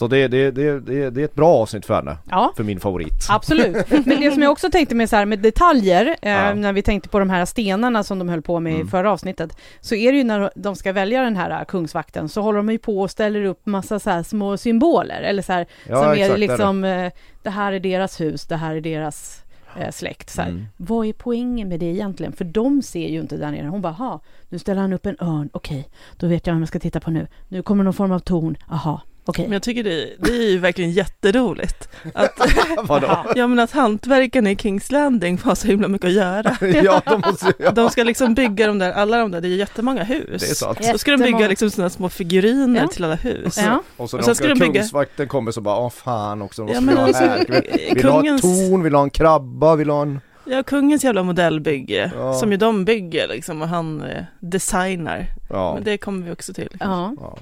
Så 0.00 0.06
det, 0.08 0.28
det, 0.28 0.50
det, 0.50 0.80
det, 0.80 1.10
det 1.10 1.20
är 1.20 1.24
ett 1.24 1.34
bra 1.34 1.48
avsnitt 1.54 1.86
för 1.86 1.94
henne, 1.94 2.16
ja. 2.30 2.52
för 2.56 2.64
min 2.64 2.80
favorit. 2.80 3.26
Absolut. 3.28 3.90
Men 4.06 4.20
det 4.20 4.30
som 4.30 4.42
jag 4.42 4.52
också 4.52 4.70
tänkte 4.70 4.94
med 4.94 5.10
så 5.10 5.16
här 5.16 5.26
med 5.26 5.38
detaljer, 5.38 6.16
eh, 6.22 6.30
Ja. 6.32 6.54
när 6.54 6.72
vi 6.72 6.82
tänkte 6.82 7.08
på 7.08 7.18
de 7.18 7.30
här 7.30 7.44
stenarna 7.44 8.02
som 8.02 8.18
de 8.18 8.28
höll 8.28 8.42
på 8.42 8.60
med 8.60 8.72
i 8.72 8.76
Mm. 8.76 8.88
förra 8.88 9.12
avsnittet, 9.12 9.56
så 9.80 9.94
är 9.94 10.12
det 10.12 10.18
ju 10.18 10.24
när 10.24 10.50
de 10.54 10.76
ska 10.76 10.92
välja 10.92 11.22
den 11.22 11.36
här 11.36 11.50
eh, 11.50 11.64
kungsvakten 11.64 12.28
så 12.28 12.42
håller 12.42 12.56
de 12.56 12.70
ju 12.70 12.78
på 12.78 13.00
och 13.00 13.10
ställer 13.10 13.44
upp 13.44 13.66
massa 13.66 13.98
så 13.98 14.10
här 14.10 14.22
små 14.22 14.56
symboler, 14.56 15.20
eller 15.22 15.42
så 15.42 15.52
här, 15.52 15.66
Ja, 15.88 15.96
som 16.02 16.08
är 16.10 16.14
exakt, 16.14 16.34
är 16.34 16.38
liksom, 16.38 16.84
eh, 16.84 17.12
det 17.42 17.50
här 17.50 17.72
är 17.72 17.80
deras 17.80 18.20
hus, 18.20 18.46
det 18.46 18.56
här 18.56 18.74
är 18.76 18.80
deras 18.80 19.44
eh, 19.78 19.90
släkt. 19.90 20.30
Så. 20.30 20.42
Mm. 20.42 20.64
Vad 20.76 21.06
är 21.06 21.12
poängen 21.12 21.68
med 21.68 21.80
det 21.80 21.86
egentligen? 21.86 22.32
För 22.32 22.44
de 22.44 22.82
ser 22.82 23.08
ju 23.08 23.20
inte 23.20 23.36
där 23.36 23.50
nere. 23.50 23.66
Hon 23.66 23.82
bara, 23.82 23.92
ha, 23.92 24.20
nu 24.48 24.58
ställer 24.58 24.80
han 24.80 24.92
upp 24.92 25.06
en 25.06 25.16
örn, 25.20 25.50
okej, 25.52 25.88
då 26.16 26.26
vet 26.26 26.46
jag 26.46 26.54
vem 26.54 26.60
jag 26.62 26.68
ska 26.68 26.78
titta 26.78 27.00
på 27.00 27.10
nu. 27.10 27.26
Nu 27.48 27.62
kommer 27.62 27.84
någon 27.84 27.92
form 27.94 28.12
av 28.12 28.18
torn, 28.18 28.56
aha, 28.70 29.00
okej. 29.24 29.44
Men 29.44 29.52
jag 29.52 29.62
tycker 29.62 29.84
det, 29.84 30.08
det 30.18 30.30
är 30.30 30.50
ju 30.50 30.58
verkligen 30.58 30.90
jätteroligt. 30.90 31.88
Att, 32.14 32.32
Vadå? 32.82 33.24
ja 33.36 33.46
men 33.46 33.58
att 33.58 33.70
hantverkarna 33.70 34.50
i 34.50 34.56
Kings 34.56 34.90
Landing 34.90 35.38
har 35.44 35.54
så 35.54 35.66
himla 35.66 35.88
mycket 35.88 36.06
att 36.08 36.12
göra. 36.12 36.56
ja, 36.84 37.02
de 37.06 37.20
måste, 37.30 37.52
ja. 37.58 37.70
De 37.70 37.90
ska 37.90 38.04
liksom 38.04 38.34
bygga 38.34 38.66
de 38.66 38.78
där, 38.78 38.92
alla 38.92 39.18
de 39.18 39.30
där, 39.30 39.40
det 39.40 39.48
är 39.48 39.56
jättemånga 39.56 40.02
hus. 40.04 40.40
Det 40.42 40.50
är 40.50 40.54
sant. 40.54 40.84
Så 40.84 40.98
ska 40.98 41.10
de 41.10 41.16
bygga 41.22 41.48
liksom 41.48 41.70
sådana 41.70 41.90
små 41.90 42.08
figuriner 42.08 42.80
Ja. 42.80 42.88
till 42.88 43.04
alla 43.04 43.14
hus. 43.14 43.58
Ja. 43.58 43.82
Och 43.96 44.10
så 44.10 44.16
Och 44.16 44.20
när 44.20 44.24
sen 44.24 44.30
de 44.30 44.34
ska 44.34 44.44
ska 44.44 44.48
de 44.54 44.60
bygga- 44.60 44.80
kungsvakten 44.80 45.28
kommer 45.28 45.52
så 45.52 45.60
bara, 45.60 45.76
åh 45.78 45.90
fan 45.90 46.42
också, 46.42 46.68
Ja, 46.74 46.80
men 46.80 46.94
vi 46.94 47.00
ha 47.00 47.06
liksom, 47.06 47.28
här? 47.28 47.38
Vill, 47.48 47.62
vill 47.94 48.02
du 48.02 48.08
ha 48.08 48.20
kungens- 48.20 48.40
torn, 48.70 48.82
vill 48.82 48.94
ha 48.94 49.02
en 49.02 49.10
krabba, 49.10 49.74
vill 49.76 49.90
ha 49.90 50.02
en... 50.02 50.20
Ja, 50.44 50.62
kungens 50.62 51.04
jävla 51.04 51.22
modellbygge, 51.22 52.12
Ja. 52.16 52.34
som 52.34 52.50
ju 52.50 52.56
de 52.56 52.84
bygger 52.84 53.28
liksom 53.28 53.62
och 53.62 53.68
han 53.68 54.02
eh, 54.02 54.22
designar. 54.40 55.26
Ja. 55.50 55.74
Men 55.74 55.84
det 55.84 55.98
kommer 55.98 56.26
vi 56.26 56.32
också 56.32 56.52
till. 56.54 56.68
Ja. 56.80 57.14
ja. 57.20 57.38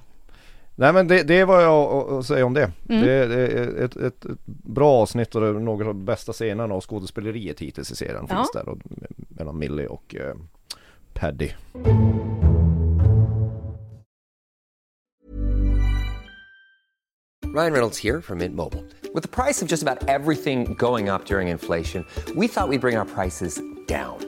Nej 0.78 0.92
men 0.92 1.08
det, 1.08 1.22
det 1.22 1.34
är 1.40 1.44
vad 1.44 1.62
jag 1.62 2.10
att 2.12 2.26
säga 2.26 2.46
om 2.46 2.54
det. 2.54 2.70
Mm. 2.88 3.02
Det, 3.06 3.26
det 3.26 3.46
är 3.46 3.84
ett, 3.84 3.96
ett, 3.96 4.24
ett 4.24 4.46
bra 4.46 4.90
avsnitt 4.92 5.34
och 5.34 5.46
är 5.46 5.52
några 5.52 5.88
av 5.88 5.94
de 5.94 6.04
bästa 6.04 6.32
scenerna 6.32 6.74
och 6.74 6.90
skådespeleriet 6.90 7.60
hittills 7.60 7.90
i 7.90 7.96
serien 7.96 8.26
Ja. 8.28 8.36
finns 8.36 8.50
där. 8.52 8.68
Och, 8.68 8.78
mellan 9.28 9.58
Millie 9.58 9.86
och 9.86 10.14
eh, 10.14 10.34
Paddy. 11.14 11.50
Ryan 17.44 17.72
Reynolds 17.72 17.98
here 17.98 18.20
from 18.20 18.38
Mint 18.38 18.54
Mobile. 18.54 18.84
With 19.14 19.22
the 19.22 19.28
price 19.28 19.62
of 19.62 19.68
just 19.68 19.82
about 19.82 20.06
everything 20.08 20.74
going 20.74 21.08
up 21.08 21.24
during 21.24 21.48
inflation, 21.48 22.04
we 22.36 22.46
thought 22.46 22.68
we'd 22.68 22.80
bring 22.80 22.96
our 22.96 23.06
prices 23.06 23.60
down. 23.86 24.27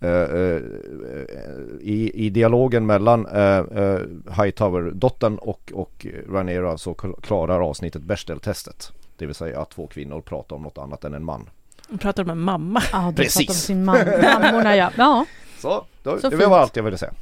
Eh, 0.00 0.10
eh, 0.10 0.60
i, 1.80 2.10
I 2.14 2.30
dialogen 2.30 2.86
mellan 2.86 3.26
uh, 3.26 3.78
uh, 3.78 4.00
Hightower-dottern 4.42 5.38
och, 5.38 5.72
och 5.74 6.06
Rhaenyra 6.32 6.78
så 6.78 6.92
kl- 6.92 7.20
klarar 7.20 7.60
avsnittet 7.60 8.02
Bechdel-testet. 8.02 8.92
Det 9.16 9.26
vill 9.26 9.34
säga 9.34 9.60
att 9.60 9.70
två 9.70 9.86
kvinnor 9.86 10.20
pratar 10.20 10.56
om 10.56 10.62
något 10.62 10.78
annat 10.78 11.04
än 11.04 11.14
en 11.14 11.24
man. 11.24 11.50
De 11.88 11.98
pratar 11.98 12.22
om 12.22 12.30
en 12.30 12.38
mamma. 12.40 12.82
Ja, 12.92 13.12
de 13.16 13.22
Precis. 13.22 13.36
pratar 13.46 13.52
om 13.52 13.56
sin 13.56 13.84
man, 13.84 13.98
mammorna 14.22 14.76
ja. 14.76 14.90
Ja, 14.96 15.24
Så, 15.58 15.84
då, 16.02 16.18
Så 16.18 16.30
det 16.30 16.36
fint. 16.36 16.50
var 16.50 16.58
allt 16.58 16.76
jag 16.76 16.82
ville 16.82 16.98
säga. 16.98 17.12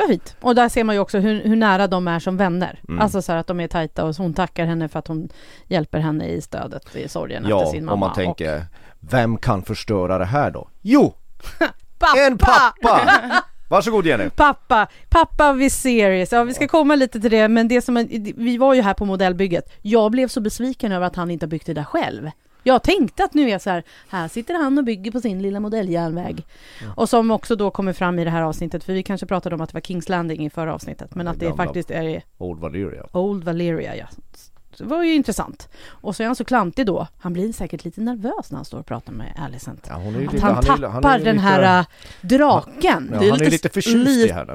Det 0.00 0.06
var 0.06 0.08
fint. 0.08 0.36
Och 0.40 0.54
där 0.54 0.68
ser 0.68 0.84
man 0.84 0.94
ju 0.94 1.00
också 1.00 1.18
hur, 1.18 1.42
hur 1.42 1.56
nära 1.56 1.86
de 1.86 2.08
är 2.08 2.18
som 2.18 2.36
vänner. 2.36 2.80
Mm. 2.88 3.00
Alltså 3.00 3.22
så 3.22 3.32
här 3.32 3.38
att 3.38 3.46
de 3.46 3.60
är 3.60 3.68
tajta 3.68 4.04
och 4.04 4.14
hon 4.16 4.34
tackar 4.34 4.66
henne 4.66 4.88
för 4.88 4.98
att 4.98 5.08
hon 5.08 5.28
hjälper 5.66 5.98
henne 5.98 6.26
i 6.28 6.40
stödet 6.40 6.96
i 6.96 7.08
sorgen 7.08 7.42
efter 7.42 7.50
Ja, 7.50 7.66
sin 7.70 7.84
mamma. 7.84 7.92
om 7.94 8.00
man 8.00 8.12
tänker, 8.14 8.64
vem 9.00 9.36
kan 9.36 9.62
förstöra 9.62 10.18
det 10.18 10.24
här 10.24 10.50
då? 10.50 10.68
Jo! 10.82 11.14
Och, 12.00 12.18
En 12.18 12.38
pappa! 12.38 13.00
Varsågod 13.68 14.06
Jenny! 14.06 14.30
Pappa, 14.30 14.86
pappa 15.08 15.52
Viserys, 15.52 16.32
ja 16.32 16.44
vi 16.44 16.54
ska 16.54 16.68
komma 16.68 16.94
lite 16.94 17.20
till 17.20 17.30
det 17.30 17.48
men 17.48 17.68
det 17.68 17.82
som, 17.82 18.06
vi 18.36 18.58
var 18.58 18.74
ju 18.74 18.82
här 18.82 18.94
på 18.94 19.04
modellbygget. 19.04 19.64
Jag 19.82 20.10
blev 20.10 20.28
så 20.28 20.40
besviken 20.40 20.92
över 20.92 21.06
att 21.06 21.16
han 21.16 21.30
inte 21.30 21.46
byggt 21.46 21.66
det 21.66 21.74
där 21.74 21.84
själv. 21.84 22.30
Jag 22.62 22.82
tänkte 22.82 23.24
att 23.24 23.34
nu 23.34 23.50
är 23.50 23.58
så 23.58 23.70
här, 23.70 23.82
här 24.08 24.28
sitter 24.28 24.54
han 24.54 24.78
och 24.78 24.84
bygger 24.84 25.10
på 25.10 25.20
sin 25.20 25.42
lilla 25.42 25.60
modelljärnväg. 25.60 26.44
Och 26.96 27.08
som 27.08 27.30
också 27.30 27.56
då 27.56 27.70
kommer 27.70 27.92
fram 27.92 28.18
i 28.18 28.24
det 28.24 28.30
här 28.30 28.42
avsnittet, 28.42 28.84
för 28.84 28.92
vi 28.92 29.02
kanske 29.02 29.26
pratade 29.26 29.54
om 29.54 29.60
att 29.60 29.68
det 29.68 29.74
var 29.74 29.80
Kings 29.80 30.08
Landing 30.08 30.46
i 30.46 30.50
förra 30.50 30.74
avsnittet, 30.74 31.14
men 31.14 31.26
Ja, 31.26 31.32
att 31.32 31.40
det 31.40 31.54
faktiskt 31.54 31.90
är 31.90 32.22
Old 32.38 32.60
Valyria. 32.60 33.06
Old 33.12 33.44
Valeria, 33.44 33.96
ja. 33.96 34.06
Det 34.78 34.84
var 34.84 35.04
ju 35.04 35.14
intressant. 35.14 35.68
Och 35.88 36.16
så 36.16 36.22
är 36.22 36.26
han 36.26 36.36
så 36.36 36.44
klantig 36.44 36.86
då. 36.86 37.06
Han 37.20 37.32
blir 37.32 37.52
säkert 37.52 37.84
lite 37.84 38.00
nervös 38.00 38.50
när 38.50 38.56
han 38.56 38.64
står 38.64 38.78
och 38.78 38.86
pratar 38.86 39.12
med 39.12 39.32
Alicent. 39.44 39.86
Ja, 39.90 40.00
är 40.00 40.08
Att 40.08 40.32
lite, 40.32 40.40
han 40.46 40.54
han 40.54 40.64
är- 40.64 40.66
tappar 40.66 40.88
han 40.88 41.04
är 41.04 41.18
ju 41.18 41.24
den 41.24 41.34
lite- 41.36 41.46
här 41.46 41.80
äh, 41.80 41.86
draken. 42.20 43.08
Ja, 43.12 43.30
han 43.30 43.40
är 43.40 43.50
lite 43.50 43.68
förtjust 43.68 44.08
i 44.30 44.32
henne. 44.32 44.54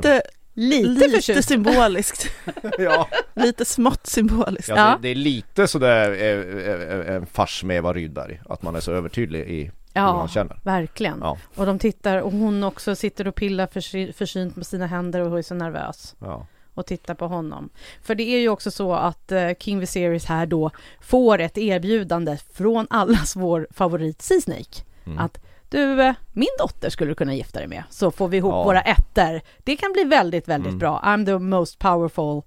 Lite, 0.55 0.87
Lite, 0.87 1.05
lite 1.07 1.15
förtjust. 1.21 1.47
symboliskt. 1.49 2.27
Ja, 2.79 3.07
lite 3.33 3.65
smått 3.65 4.07
symboliskt. 4.07 4.69
ja, 4.69 4.75
Ja. 4.77 4.97
Det, 5.01 5.01
det 5.01 5.09
är 5.09 5.15
lite 5.15 5.67
sådär 5.67 6.11
eh, 6.11 7.07
eh, 7.09 7.15
en 7.15 7.25
fars 7.25 7.63
med 7.63 7.77
Eva 7.77 7.93
Rydberg, 7.93 8.41
att 8.49 8.61
man 8.61 8.75
är 8.75 8.79
så 8.79 8.91
övertydlig 8.91 9.39
i 9.49 9.63
hur 9.63 9.71
Ja, 9.93 10.13
man 10.13 10.27
känner. 10.27 10.59
verkligen. 10.63 11.17
Ja. 11.21 11.37
Och 11.55 11.65
de 11.65 11.79
tittar 11.79 12.17
och 12.21 12.31
hon 12.31 12.63
också 12.63 12.95
sitter 12.95 13.27
och 13.27 13.35
pillar 13.35 13.67
försy- 13.67 14.13
försynt 14.13 14.55
med 14.55 14.65
sina 14.65 14.87
händer 14.87 15.21
och 15.21 15.37
är 15.37 15.41
så 15.41 15.55
nervös. 15.55 16.15
Ja. 16.19 16.47
och 16.75 16.85
tittar 16.85 17.13
på 17.15 17.27
honom. 17.27 17.69
För 18.03 18.15
det 18.15 18.23
är 18.23 18.39
ju 18.39 18.49
också 18.49 18.71
så 18.71 18.93
att 18.93 19.31
eh, 19.31 19.49
King 19.59 19.79
Viserys 19.79 20.25
här 20.25 20.45
då 20.45 20.71
får 21.01 21.39
ett 21.39 21.57
erbjudande 21.57 22.37
från 22.53 22.87
allas 22.89 23.35
vår 23.35 23.67
favorit 23.71 24.21
Sea 24.21 24.41
Snake. 24.41 24.81
Mm. 25.05 25.17
Att 25.19 25.39
du, 25.73 26.01
eh, 26.01 26.13
min 26.33 26.47
dotter 26.59 26.89
skulle 26.89 27.11
du 27.11 27.15
kunna 27.15 27.33
gifta 27.35 27.59
dig 27.59 27.67
med, 27.67 27.83
så 27.89 28.11
får 28.11 28.27
vi 28.27 28.37
ihop 28.37 28.51
Ja. 28.53 28.63
våra 28.63 28.81
ätter. 28.81 29.41
Det 29.63 29.75
kan 29.75 29.93
bli 29.93 30.03
väldigt, 30.03 30.47
väldigt 30.47 30.67
Mm. 30.67 30.79
bra. 30.79 31.01
I'm 31.05 31.25
the 31.25 31.37
most 31.39 31.79
powerful 31.79 32.41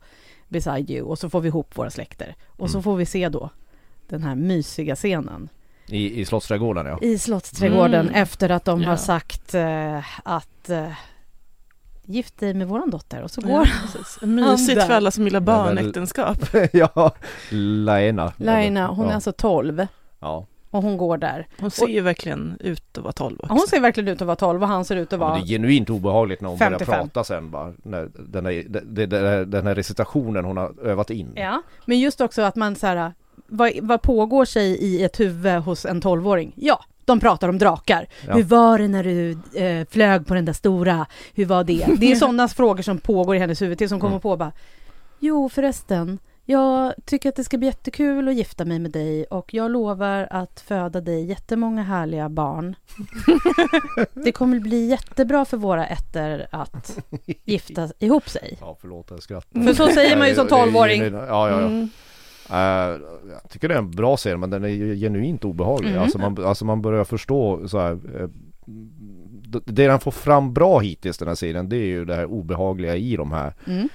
beside 0.48 0.90
you. 0.90 1.02
Och 1.08 1.18
så 1.18 1.30
får 1.30 1.40
vi 1.40 1.48
ihop 1.48 1.78
våra 1.78 1.90
släkter. 1.90 2.34
Och 2.46 2.70
så 2.70 2.76
Mm. 2.76 2.82
får 2.82 2.96
vi 2.96 3.06
se 3.06 3.28
då 3.28 3.50
den 4.08 4.22
här 4.22 4.34
mysiga 4.34 4.96
scenen 4.96 5.48
I, 5.86 6.20
i 6.20 6.24
Slottsträdgården 6.24 6.86
ja. 6.86 6.98
i 7.02 7.18
Slottsträdgården 7.18 8.08
Mm. 8.08 8.14
efter 8.22 8.50
att 8.50 8.64
de 8.64 8.82
har 8.84 8.92
Ja. 8.92 8.96
sagt 8.96 9.54
eh, 9.54 9.98
att 10.24 10.70
eh, 10.70 10.88
gift 12.04 12.38
dig 12.40 12.54
med 12.54 12.68
våran 12.68 12.90
dotter 12.90 13.22
och 13.22 13.30
så 13.30 13.40
Ja, 13.44 13.48
går 13.48 13.64
precis. 13.64 14.18
Mysigt 14.22 14.78
där. 14.80 14.86
för 14.86 14.94
alla 14.94 15.10
som 15.10 15.24
gillar 15.24 15.40
Ja, 15.40 15.44
barnäktenskap. 15.44 16.38
ja, 16.72 17.10
Laena. 17.50 18.32
Laina, 18.36 18.86
hon 18.88 19.04
ja. 19.04 19.10
är 19.10 19.14
alltså 19.14 19.32
12 19.32 19.86
Ja. 20.20 20.46
Och 20.70 20.82
hon 20.82 20.96
går 20.96 21.18
där. 21.18 21.46
Hon 21.60 21.70
ser 21.70 21.86
ju 21.86 22.00
verkligen 22.00 22.56
ut 22.60 22.98
att 22.98 23.04
vara 23.04 23.12
12 23.12 23.36
också. 23.40 23.52
Hon 23.54 23.66
ser 23.66 23.80
verkligen 23.80 24.08
ut 24.08 24.20
att 24.20 24.26
vara 24.26 24.36
12 24.36 24.62
och 24.62 24.68
han 24.68 24.84
ser 24.84 24.96
ut 24.96 25.12
att 25.12 25.20
Ja, 25.20 25.26
vara... 25.26 25.34
det 25.38 25.44
är 25.44 25.46
genuint 25.46 25.90
obehagligt 25.90 26.40
när 26.40 26.48
hon 26.48 26.58
55. 26.58 26.86
börjar 26.86 27.00
prata 27.02 27.24
sen 27.24 27.50
bara, 27.50 27.72
när 27.82 28.08
den, 28.14 28.46
här, 28.46 28.64
den, 28.68 29.08
den, 29.08 29.50
den 29.50 29.66
här 29.66 29.74
recitationen 29.74 30.44
hon 30.44 30.56
har 30.56 30.74
övat 30.82 31.10
in. 31.10 31.32
Ja, 31.34 31.62
men 31.84 32.00
just 32.00 32.20
också 32.20 32.42
att 32.42 32.56
man 32.56 32.76
så 32.76 32.86
här, 32.86 33.12
vad, 33.46 33.70
vad 33.82 34.02
pågår 34.02 34.44
sig 34.44 34.66
i 34.70 35.02
ett 35.04 35.20
huvud 35.20 35.52
hos 35.62 35.84
en 35.86 36.02
12-åring? 36.02 36.52
Ja, 36.56 36.84
de 37.04 37.20
pratar 37.20 37.48
om 37.48 37.58
drakar. 37.58 38.06
Ja. 38.26 38.34
Hur 38.34 38.42
var 38.42 38.78
det 38.78 38.88
när 38.88 39.04
du 39.04 39.30
eh, 39.54 39.86
flög 39.90 40.26
på 40.26 40.34
den 40.34 40.44
där 40.44 40.52
stora? 40.52 41.06
Hur 41.34 41.46
var 41.46 41.64
det? 41.64 41.86
Det 41.98 42.12
är 42.12 42.16
sådana 42.26 42.48
frågor 42.48 42.82
som 42.82 42.98
pågår 42.98 43.36
i 43.36 43.38
hennes 43.38 43.62
huvud 43.62 43.78
till 43.78 43.88
som 43.88 44.00
kommer 44.00 44.12
Mm. 44.12 44.20
på 44.20 44.36
bara 44.36 44.52
Jo 45.20 45.48
förresten, 45.48 46.18
jag 46.46 46.94
tycker 47.04 47.28
att 47.28 47.36
det 47.36 47.44
ska 47.44 47.58
bli 47.58 47.66
jättekul 47.66 48.28
att 48.28 48.34
gifta 48.34 48.64
mig 48.64 48.78
med 48.78 48.90
dig 48.90 49.24
och 49.24 49.54
jag 49.54 49.70
lovar 49.70 50.28
att 50.30 50.60
föda 50.60 51.00
dig 51.00 51.24
jättemånga 51.24 51.82
härliga 51.82 52.28
barn. 52.28 52.74
det 54.24 54.32
kommer 54.32 54.60
bli 54.60 54.86
jättebra 54.86 55.44
för 55.44 55.56
våra 55.56 55.86
ätter 55.86 56.46
att 56.52 56.98
gifta 57.44 57.88
ihop 57.98 58.28
sig. 58.28 58.56
Ja 58.60 58.76
förlåt 58.80 59.06
jag 59.10 59.22
skrattar. 59.22 59.60
För 59.60 59.72
så 59.74 59.86
säger 59.88 60.16
man 60.16 60.28
ju 60.28 60.34
som 60.34 60.46
Det 60.46 60.54
är- 60.54 60.56
det 60.58 60.62
är 60.62 60.66
12-åring. 60.72 61.02
genuint- 61.02 61.26
Ja 61.28 61.48
ja 61.50 61.60
ja. 61.60 61.66
Mm. 61.66 61.88
Eh, 62.50 63.00
jag 63.32 63.50
tycker 63.50 63.68
det 63.68 63.74
är 63.74 63.78
en 63.78 63.90
bra 63.90 64.16
scen 64.16 64.40
men 64.40 64.50
den 64.50 64.64
är 64.64 64.68
ju 64.68 64.96
genuint 64.96 65.44
obehaglig. 65.44 65.90
Mm. 65.90 66.02
Alltså, 66.02 66.18
man, 66.18 66.44
alltså 66.44 66.64
man 66.64 66.82
börjar 66.82 67.04
förstå 67.04 67.68
så 67.68 67.78
här. 67.80 67.98
det- 69.48 69.60
det 69.64 69.86
den 69.86 70.00
får 70.00 70.10
fram 70.10 70.54
bra 70.54 70.78
hittills 70.78 71.18
den 71.18 71.28
här 71.28 71.34
serien 71.34 71.68
det 71.68 71.76
är 71.76 71.86
ju 71.86 72.04
det 72.04 72.14
här 72.14 72.24
obehagliga 72.26 72.96
i 72.96 73.16
de 73.16 73.32
här 73.32 73.54
Mm. 73.66 73.88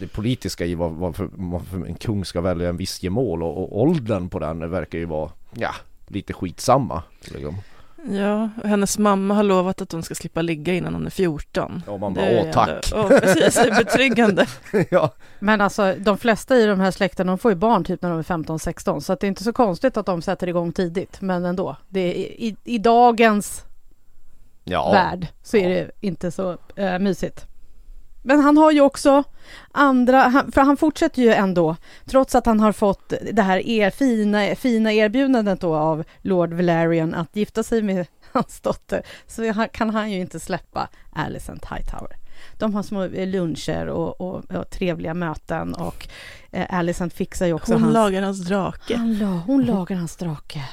Det, 0.00 0.06
politiska 0.06 0.66
i 0.66 0.74
vad, 0.74 0.92
vad, 0.92 1.16
för, 1.16 1.28
vad 1.32 1.66
för 1.66 1.86
en 1.86 1.94
kung 1.94 2.24
ska 2.24 2.40
välja 2.40 2.68
en 2.68 2.76
viss 2.76 3.02
gemål 3.02 3.42
och, 3.42 3.58
och 3.58 3.80
åldern 3.80 4.28
på 4.28 4.38
den 4.38 4.70
verkar 4.70 4.98
ju 4.98 5.04
vara 5.04 5.30
ja, 5.54 5.74
lite 6.08 6.32
skitsamma. 6.32 7.02
Liksom. 7.20 7.56
Ja, 8.08 8.50
och 8.62 8.68
hennes 8.68 8.98
mamma 8.98 9.34
har 9.34 9.42
lovat 9.42 9.80
att 9.80 9.92
hon 9.92 10.02
ska 10.02 10.14
slippa 10.14 10.42
ligga 10.42 10.74
innan 10.74 10.94
hon 10.94 11.06
är 11.06 11.10
14. 11.10 11.82
Och 11.86 12.00
man 12.00 12.14
bara 12.14 12.24
är 12.24 12.34
åh 12.34 12.40
ändå- 12.40 12.52
tack. 12.52 12.92
Åh, 12.94 13.08
precis, 13.08 13.54
det 13.54 13.68
är 13.70 13.84
betryggande. 13.84 14.46
ja. 14.90 15.10
Men 15.38 15.60
alltså 15.60 15.94
de 15.98 16.18
flesta 16.18 16.56
i 16.56 16.66
de 16.66 16.80
här 16.80 16.90
släkterna 16.90 17.32
de 17.32 17.38
får 17.38 17.50
ju 17.50 17.54
barn 17.54 17.84
typ 17.84 18.02
när 18.02 18.10
de 18.10 18.18
är 18.18 18.22
15-16 18.22 19.00
så 19.00 19.12
att 19.12 19.20
det 19.20 19.26
är 19.26 19.28
inte 19.28 19.44
så 19.44 19.52
konstigt 19.52 19.96
att 19.96 20.06
de 20.06 20.22
sätter 20.22 20.46
igång 20.46 20.72
tidigt 20.72 21.20
men 21.20 21.44
ändå. 21.44 21.76
Det 21.88 22.00
är, 22.00 22.14
i, 22.14 22.56
I 22.64 22.78
dagens 22.78 23.64
ja. 24.64 24.92
värld 24.92 25.26
så 25.42 25.56
är 25.56 25.68
det 25.68 25.90
inte 26.00 26.30
så 26.30 26.58
eh, 26.76 26.98
mysigt. 26.98 27.46
Men 28.22 28.40
han 28.40 28.56
har 28.56 28.72
ju 28.72 28.80
också 28.80 29.24
andra, 29.72 30.44
för 30.52 30.60
han 30.60 30.76
fortsätter 30.76 31.22
ju 31.22 31.32
ändå, 31.32 31.76
trots 32.04 32.34
att 32.34 32.46
han 32.46 32.60
har 32.60 32.72
fått 32.72 33.12
det 33.32 33.42
här 33.42 33.66
er, 33.66 33.90
fina, 33.90 34.54
fina 34.54 34.92
erbjudandet 34.92 35.60
då 35.60 35.74
av 35.74 36.04
Lord 36.22 36.52
Valerian 36.52 37.14
att 37.14 37.36
gifta 37.36 37.62
sig 37.62 37.82
med 37.82 38.06
hans 38.32 38.60
dotter, 38.60 39.02
så 39.26 39.66
kan 39.72 39.90
han 39.90 40.10
ju 40.10 40.20
inte 40.20 40.40
släppa 40.40 40.88
Alicent 41.12 41.64
Hightower. 41.64 42.16
De 42.58 42.74
har 42.74 42.82
små 42.82 43.04
eh, 43.04 43.28
luncher 43.28 43.86
och, 43.86 44.20
och, 44.20 44.44
och 44.52 44.70
trevliga 44.70 45.14
möten 45.14 45.74
och 45.74 46.08
eh, 46.50 46.78
Alicent 46.78 47.14
fixar 47.14 47.46
ju 47.46 47.52
också 47.52 47.72
Hon 47.72 47.82
hans... 47.82 47.94
lagar 47.94 48.22
hans 48.22 48.44
drake. 48.44 48.96
Han 48.96 49.18
la, 49.18 49.26
hon 49.26 49.64
lagar 49.64 49.96
hans 49.96 50.16
drake. 50.16 50.64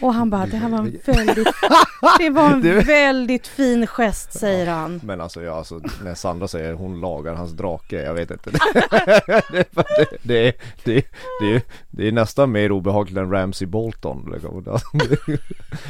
Och 0.00 0.14
han 0.14 0.30
bara, 0.30 0.46
det 0.46 0.56
här 0.56 0.68
var 0.68 0.78
en 0.78 1.00
väldigt, 1.06 1.48
det 2.18 2.30
var 2.30 2.50
en 2.50 2.84
väldigt 2.84 3.46
fin 3.46 3.86
gest 3.86 4.38
säger 4.38 4.66
han. 4.66 5.00
Men 5.04 5.20
alltså, 5.20 5.42
ja, 5.42 5.52
alltså 5.52 5.80
när 6.04 6.14
Sandra 6.14 6.48
säger 6.48 6.72
hon 6.72 7.00
lagar 7.00 7.34
hans 7.34 7.52
drake, 7.52 8.02
jag 8.02 8.14
vet 8.14 8.30
inte. 8.30 8.50
det, 9.52 9.74
det, 10.22 10.56
det, 10.84 11.06
det, 11.40 11.64
det, 11.90 12.08
är 12.08 12.12
nästan 12.12 12.52
mer 12.52 12.72
obehagligt 12.72 13.18
än 13.18 13.30
Ramsey 13.30 13.66
Bolton. 13.66 14.30
liksom. 14.32 14.80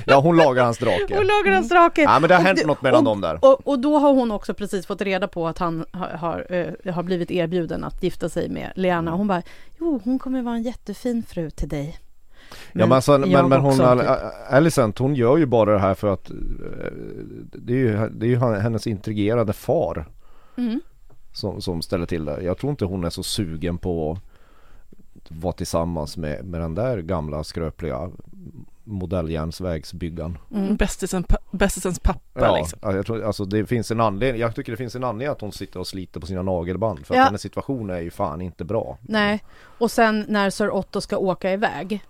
Ja, 0.06 0.20
hon 0.20 0.36
lagar 0.36 0.64
hans 0.64 0.78
drake. 0.78 1.16
Hon 1.16 1.26
lagar 1.26 1.52
hans 1.52 1.68
drake. 1.68 2.02
Ja, 2.02 2.18
men 2.18 2.28
det 2.28 2.34
har 2.34 2.42
hänt 2.42 2.66
något 2.66 2.82
mellan 2.82 2.98
och, 2.98 3.04
dem 3.04 3.20
där. 3.20 3.38
Och, 3.44 3.66
och 3.68 3.78
då 3.78 3.98
har 3.98 4.12
hon 4.12 4.30
också 4.30 4.54
precis 4.54 4.86
fått 4.86 5.02
reda 5.02 5.28
på 5.28 5.48
att 5.48 5.58
han 5.58 5.84
har, 5.92 6.08
har, 6.08 6.46
eh, 6.84 6.94
har 6.94 7.02
blivit 7.02 7.30
erbjuden 7.30 7.84
att 7.84 8.02
gifta 8.02 8.28
sig 8.28 8.48
med 8.48 8.72
Leanna. 8.74 9.12
Och 9.12 9.18
hon 9.18 9.26
bara, 9.26 9.42
jo 9.78 10.00
hon 10.04 10.18
kommer 10.18 10.42
vara 10.42 10.54
en 10.54 10.62
jättefin 10.62 11.22
fru 11.22 11.50
till 11.50 11.68
dig. 11.68 11.98
Ja, 12.72 12.86
men, 12.86 12.92
alltså, 12.92 13.18
men, 13.18 13.48
men 13.48 13.60
hon. 13.60 13.80
Alicent, 14.50 14.98
hon 14.98 15.14
gör 15.14 15.36
ju 15.36 15.46
bara 15.46 15.72
det 15.72 15.78
här 15.78 15.94
för 15.94 16.08
att 16.12 16.30
eh, 16.30 16.36
det 17.52 17.72
är 17.72 17.76
ju, 17.78 18.08
det 18.08 18.26
är 18.26 18.30
ju 18.30 18.36
hennes 18.38 18.86
intrigerade 18.86 19.52
far 19.52 20.06
Mm. 20.56 20.80
som, 21.32 21.60
som 21.62 21.82
ställer 21.82 22.06
till 22.06 22.24
det. 22.24 22.42
Jag 22.42 22.58
tror 22.58 22.70
inte 22.70 22.84
hon 22.84 23.04
är 23.04 23.10
så 23.10 23.22
sugen 23.22 23.78
på 23.78 24.12
att 24.12 25.30
vara 25.30 25.52
tillsammans 25.52 26.16
med, 26.16 26.44
med 26.44 26.60
den 26.60 26.74
där 26.74 26.98
gamla 26.98 27.44
skröpliga 27.44 28.10
modelljärnsvägsbyggaren. 28.84 30.38
Mm. 30.54 30.76
Bästisens, 30.76 31.26
bästisens 31.50 31.98
pappa 31.98 32.20
Ja, 32.46 32.56
liksom. 32.56 32.78
ja, 32.82 32.94
jag 32.96 33.06
tror, 33.06 33.22
alltså 33.24 33.44
det 33.44 33.66
finns 33.66 33.90
en 33.90 34.00
anledning, 34.00 34.40
jag 34.40 34.54
tycker 34.54 34.72
det 34.72 34.76
finns 34.76 34.94
en 34.96 35.04
anledning 35.04 35.32
att 35.32 35.40
hon 35.40 35.52
sitter 35.52 35.80
och 35.80 35.86
sliter 35.86 36.20
på 36.20 36.26
sina 36.26 36.42
nagelband 36.42 37.06
för 37.06 37.14
att 37.14 37.18
Ja. 37.18 37.24
hennes 37.24 37.42
situation 37.42 37.90
är 37.90 38.00
ju 38.00 38.10
fan 38.10 38.40
inte 38.40 38.64
bra. 38.64 38.98
Nej, 39.02 39.44
och 39.78 39.90
sen 39.90 40.24
när 40.28 40.50
Sir 40.50 40.70
Otto 40.74 41.00
ska 41.00 41.16
åka 41.18 41.52
iväg 41.52 42.04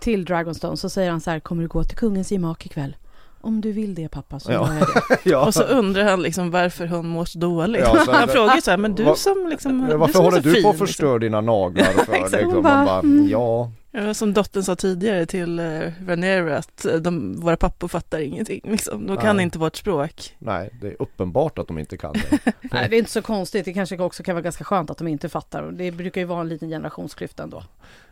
till 0.00 0.24
Dragonstone 0.24 0.76
så 0.76 0.88
säger 0.88 1.10
han 1.10 1.20
så 1.20 1.30
här, 1.30 1.40
kommer 1.40 1.62
du 1.62 1.68
gå 1.68 1.84
till 1.84 1.96
kungens 1.96 2.32
gemak 2.32 2.66
ikväll? 2.66 2.96
Om 3.40 3.60
du 3.60 3.72
vill 3.72 3.94
det 3.94 4.08
pappa 4.08 4.40
så 4.40 4.52
Ja. 4.52 4.68
gör 4.72 4.78
jag 4.78 4.88
det. 4.88 5.18
ja. 5.30 5.46
Och 5.46 5.54
så 5.54 5.62
undrar 5.62 6.04
han 6.04 6.22
liksom 6.22 6.50
varför 6.50 6.86
hon 6.86 7.08
mår 7.08 7.24
så 7.24 7.38
dåligt. 7.38 7.80
Ja, 7.80 8.04
så- 8.04 8.12
han 8.12 8.28
frågar 8.28 8.60
så 8.60 8.70
här, 8.70 8.78
men 8.78 8.94
du 8.94 9.04
Vad- 9.04 9.18
som 9.18 9.46
liksom, 9.50 9.80
Ja, 9.80 9.86
du 9.92 9.96
Varför 9.96 10.12
som 10.14 10.24
håller 10.24 10.36
så 10.42 10.48
du 10.48 10.54
fin, 10.54 10.62
på 10.62 10.68
att 10.68 10.74
liksom. 10.74 10.86
förstöra 10.86 11.18
dina 11.18 11.40
naglar? 11.40 11.84
För, 11.84 12.12
Exakt. 12.14 12.32
liksom, 12.32 12.62
bara, 12.62 12.84
bara, 12.84 12.98
mm. 13.00 13.28
ja, 13.28 13.70
Ja, 13.90 14.14
som 14.14 14.34
dottern 14.34 14.62
sa 14.62 14.76
tidigare 14.76 15.26
till 15.26 15.60
uh, 15.60 16.56
att 16.58 16.84
eh, 16.84 16.94
de, 16.94 17.40
våra 17.40 17.56
pappor 17.56 17.88
fattar 17.88 18.18
ingenting. 18.18 18.60
Liksom. 18.64 19.06
De 19.06 19.16
kan 19.16 19.36
Nej. 19.36 19.42
inte 19.42 19.58
vårt 19.58 19.76
språk. 19.76 20.34
nej 20.38 20.70
det 20.80 20.86
är 20.88 20.96
uppenbart 21.02 21.58
att 21.58 21.66
de 21.66 21.78
inte 21.78 21.96
kan 21.96 22.12
det. 22.12 22.52
Nej, 22.72 22.88
det 22.90 22.96
är 22.96 22.98
inte 22.98 23.10
så 23.10 23.22
konstigt. 23.22 23.64
Det 23.64 23.72
kanske 23.72 23.98
också 23.98 24.22
kan 24.22 24.34
vara 24.34 24.42
ganska 24.42 24.64
skönt 24.64 24.90
att 24.90 24.98
de 24.98 25.08
inte 25.08 25.28
fattar. 25.28 25.62
Det 25.72 25.90
brukar 25.92 26.20
ju 26.20 26.24
vara 26.26 26.40
en 26.40 26.48
liten 26.48 26.68
generationsklyfta 26.68 27.42
ändå. 27.42 27.62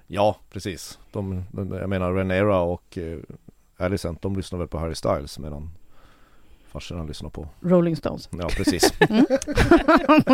Ja, 0.06 0.36
precis. 0.52 0.98
De, 1.12 1.44
jag 1.80 1.88
menar 1.88 2.12
Renera 2.12 2.60
och 2.60 2.98
uh, 3.00 3.18
Alicent, 3.76 4.22
de 4.22 4.36
lyssnar 4.36 4.58
väl 4.58 4.68
på 4.68 4.78
Harry 4.78 4.94
Styles 4.94 5.38
medan 5.38 5.70
farsorna 6.72 7.04
lyssnar 7.04 7.30
på. 7.30 7.48
Rolling 7.60 7.96
Stones. 7.96 8.28
Ja 8.32 8.48
precis. 8.48 8.92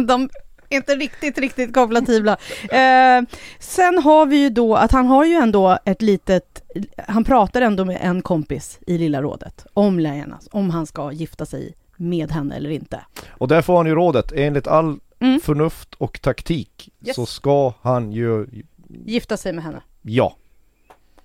De 0.07 0.29
är 0.69 0.77
inte 0.77 0.95
riktigt, 0.97 1.39
riktigt 1.39 1.75
kompatibla. 1.75 2.33
Eh, 2.63 3.23
sen 3.59 3.99
har 3.99 4.27
vi 4.27 4.37
ju 4.37 4.51
då 4.51 4.77
att 4.77 4.93
han 4.93 5.07
har 5.07 5.25
ju 5.25 5.35
ändå 5.35 5.79
ett 5.85 6.03
litet, 6.03 6.63
han 7.09 7.25
pratar 7.25 7.63
ändå 7.63 7.85
med 7.85 7.99
en 8.03 8.23
kompis 8.23 8.79
i 8.87 8.99
Lilla 8.99 9.23
rådet 9.23 9.67
om 9.75 9.99
Leia, 9.99 10.39
om 10.51 10.71
han 10.71 10.87
ska 10.87 11.13
gifta 11.13 11.47
sig 11.47 11.75
med 11.97 12.31
henne 12.33 12.57
eller 12.57 12.71
inte. 12.71 13.01
Och 13.29 13.49
där 13.49 13.63
får 13.63 13.77
han 13.77 13.87
ju 13.87 13.95
rådet, 13.95 14.33
enligt 14.33 14.67
all 14.67 14.99
Mm. 15.19 15.41
förnuft 15.41 15.95
och 15.95 16.23
taktik 16.23 16.91
Yes. 17.07 17.17
så 17.17 17.27
ska 17.27 17.73
han 17.83 18.13
ju, 18.13 18.47
Gifta 18.89 19.37
sig 19.37 19.53
med 19.53 19.65
henne. 19.65 19.81
ja, 20.03 20.37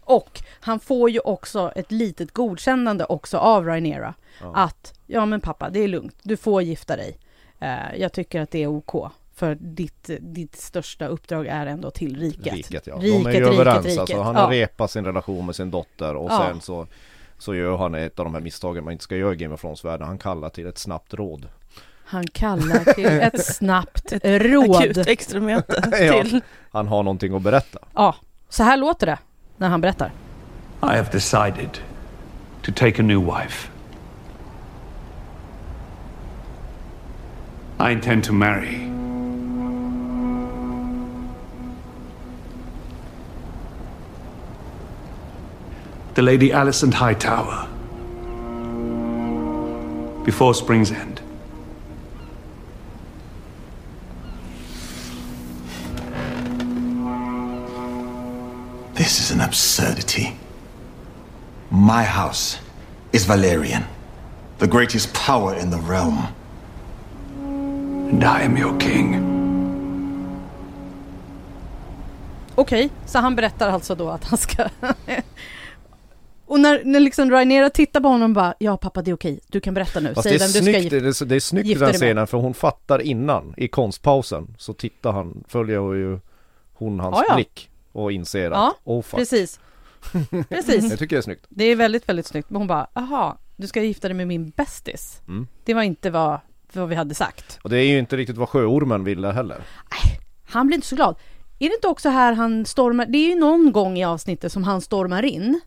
Och 0.01 0.41
han 0.67 0.79
får 0.79 1.09
ju 1.09 1.19
också 1.19 1.71
ett 1.75 1.91
litet 1.91 2.31
godkännande 2.33 3.05
också 3.05 3.37
av 3.37 3.65
Rhaenyra. 3.65 4.13
Ja. 4.41 4.51
Att, 4.55 4.93
ja 5.05 5.25
men 5.25 5.41
pappa, 5.41 5.69
det 5.69 5.79
är 5.79 5.87
lugnt, 5.87 6.15
du 6.23 6.37
får 6.37 6.61
gifta 6.61 6.95
dig. 6.95 7.17
Eh, 7.59 7.95
jag 7.97 8.13
tycker 8.13 8.41
att 8.41 8.51
det 8.51 8.63
är 8.63 8.67
OK. 8.67 9.11
För 9.35 9.55
ditt, 9.55 10.09
ditt 10.19 10.55
största 10.55 11.07
uppdrag 11.07 11.47
är 11.47 11.65
ändå 11.65 11.91
till 11.91 12.19
riket. 12.19 12.53
riket 12.53 12.87
ja. 12.87 12.95
Riket, 12.95 13.23
De 13.23 13.29
är 13.29 13.33
ju 13.33 13.39
riket, 13.39 13.53
överens 13.59 13.85
riket. 13.85 13.99
alltså. 13.99 14.21
Han 14.21 14.35
Ja. 14.35 14.41
har 14.41 14.49
repat 14.49 14.91
sin 14.91 15.05
relation 15.05 15.45
med 15.45 15.55
sin 15.55 15.71
dotter 15.71 16.15
och 16.15 16.31
Ja. 16.31 16.45
sen 16.47 16.61
så 16.61 16.87
så 17.39 17.55
gör 17.55 17.77
han 17.77 17.95
ett 17.95 18.19
av 18.19 18.25
de 18.25 18.33
här 18.33 18.41
misstagen 18.41 18.83
man 18.83 18.91
inte 18.93 19.03
ska 19.03 19.15
göra 19.15 19.33
i 19.33 19.35
Game 19.35 19.53
of 19.53 19.61
Thrones-världen. 19.61 20.07
Han 20.07 20.17
kallar 20.17 20.49
till 20.49 20.67
ett 20.67 20.77
snabbt 20.77 21.13
råd. 21.13 21.47
Han 22.05 22.27
kallar 22.27 22.93
till 22.93 23.05
ett 23.21 23.45
snabbt 23.45 24.13
råd. 24.23 24.75
Akut 24.75 24.97
extramöte 25.07 25.83
Ja. 26.05 26.23
till. 26.23 26.41
Han 26.71 26.87
har 26.87 27.03
någonting 27.03 27.35
att 27.35 27.41
berätta. 27.41 27.79
Ja, 27.93 28.15
så 28.49 28.63
här 28.63 28.77
låter 28.77 29.05
det 29.07 29.17
när 29.57 29.69
han 29.69 29.81
berättar. 29.81 30.11
I 30.81 30.95
have 30.95 31.09
decided 31.09 31.79
to 32.63 32.71
take 32.71 32.99
a 32.99 33.03
new 33.03 33.19
wife. 33.19 33.69
I 37.79 37.91
intend 37.91 38.23
to 38.25 38.33
marry. 38.33 38.85
The 46.15 46.21
Lady 46.21 46.49
Alicent 46.49 46.93
Hightower. 46.93 47.67
Before 50.25 50.53
Spring's 50.53 50.91
End. 50.91 51.21
This 58.95 59.19
is 59.19 59.31
an 59.31 59.41
absurdity. 59.41 60.35
My 61.69 62.03
house 62.03 62.59
is 63.11 63.25
Valerian, 63.25 63.83
the 64.57 64.67
greatest 64.67 65.13
power 65.13 65.59
in 65.59 65.71
the 65.71 65.77
realm. 65.77 66.17
And 68.11 68.23
I 68.23 68.45
am 68.45 68.57
your 68.57 68.79
king. 68.79 69.33
Okej, 72.55 72.89
så 73.05 73.19
han 73.19 73.35
berättar 73.35 73.69
alltså 73.69 73.95
då 73.95 74.09
att 74.09 74.23
han 74.23 74.37
ska... 74.37 74.69
Och 76.45 76.59
när, 76.59 76.81
när 76.85 76.99
liksom 76.99 77.31
Rhaenyra 77.31 77.69
tittar 77.69 78.01
på 78.01 78.07
honom 78.07 78.31
och 78.31 78.35
bara 78.35 78.53
Ja 78.59 78.77
pappa 78.77 79.01
det 79.01 79.11
är 79.11 79.15
okej, 79.15 79.39
du 79.47 79.59
kan 79.59 79.73
berätta 79.73 79.99
nu, 79.99 80.13
Fast 80.13 80.29
säg 80.29 80.37
det 80.37 80.43
är, 80.43 80.47
vem 80.47 80.47
du 80.47 80.53
ska 80.53 80.61
snyggt, 80.63 80.83
gifta 80.83 80.95
det, 80.95 81.25
är, 81.25 81.25
det 81.25 81.35
är 81.35 81.39
snyggt 81.39 81.69
i 81.69 81.73
den 81.73 81.93
scenen 81.93 82.27
för 82.27 82.37
hon 82.37 82.53
fattar 82.53 83.01
innan 83.01 83.53
i 83.57 83.67
konstpausen 83.67 84.55
så 84.57 84.73
tittar 84.73 85.11
han, 85.11 85.43
följer 85.47 85.93
ju 85.93 86.19
hon 86.73 86.99
hans 86.99 87.17
Ja, 87.17 87.25
ja. 87.29 87.35
blick 87.35 87.69
och 87.91 88.11
inser 88.11 88.51
Ja, 88.51 88.67
att 88.67 88.75
oh 88.83 89.01
fuck. 89.01 89.19
Precis. 89.19 89.59
Precis. 90.49 90.89
Jag 90.89 90.99
tycker 90.99 91.15
det 91.15 91.19
är 91.19 91.21
snyggt. 91.21 91.45
Det 91.49 91.63
är 91.63 91.75
väldigt, 91.75 92.09
väldigt 92.09 92.25
snyggt. 92.25 92.49
Men 92.49 92.57
hon 92.61 92.67
bara, 92.67 92.87
aha, 92.93 93.37
du 93.55 93.67
ska 93.67 93.81
gifta 93.83 94.07
dig 94.07 94.15
med 94.17 94.27
min 94.27 94.49
bästis. 94.49 95.21
Mm. 95.27 95.47
Det 95.63 95.73
var 95.73 95.81
inte 95.83 96.09
vad, 96.09 96.39
vad 96.73 96.89
vi 96.89 96.95
hade 96.95 97.15
sagt. 97.15 97.59
Och 97.63 97.69
det 97.69 97.77
är 97.77 97.83
ju 97.85 97.99
inte 97.99 98.17
riktigt 98.17 98.37
vad 98.37 98.49
sjöormen 98.49 99.03
ville 99.03 99.31
heller. 99.31 99.57
Han 100.49 100.67
blir 100.67 100.75
inte 100.75 100.87
så 100.87 100.95
glad. 100.95 101.15
Är 101.59 101.69
det 101.69 101.75
inte 101.75 101.87
också 101.87 102.09
här 102.09 102.33
han 102.33 102.65
stormar, 102.65 103.05
det 103.05 103.17
är 103.17 103.29
ju 103.29 103.35
någon 103.39 103.71
gång 103.71 103.97
i 103.97 104.05
avsnittet 104.05 104.51
som 104.51 104.63
han 104.63 104.81
stormar 104.81 105.23
in 105.25 105.61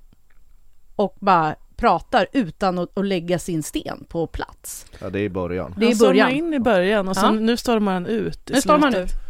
och 0.96 1.16
bara 1.20 1.54
pratar 1.76 2.26
utan 2.32 2.78
att, 2.78 2.98
att 2.98 3.04
lägga 3.06 3.38
sin 3.38 3.62
sten 3.62 4.04
på 4.08 4.26
plats. 4.26 4.86
Ja, 4.98 5.10
det 5.10 5.18
är 5.20 5.22
i 5.22 5.28
början. 5.28 5.74
Det 5.76 5.84
är 5.84 5.86
i 5.86 5.90
Han 5.90 5.96
stormar 5.96 6.12
början. 6.12 6.30
in 6.30 6.54
i 6.54 6.60
början 6.60 7.08
och 7.08 7.16
sen 7.16 7.34
Ja. 7.34 7.40
nu 7.40 7.56
stormar 7.56 7.92
han 7.92 8.06
ut 8.06 8.50
i 8.50 8.52
Nu 8.52 8.60
stormar 8.60 8.80
han 8.80 8.92
slutet. 8.92 9.10
ut. 9.14 9.29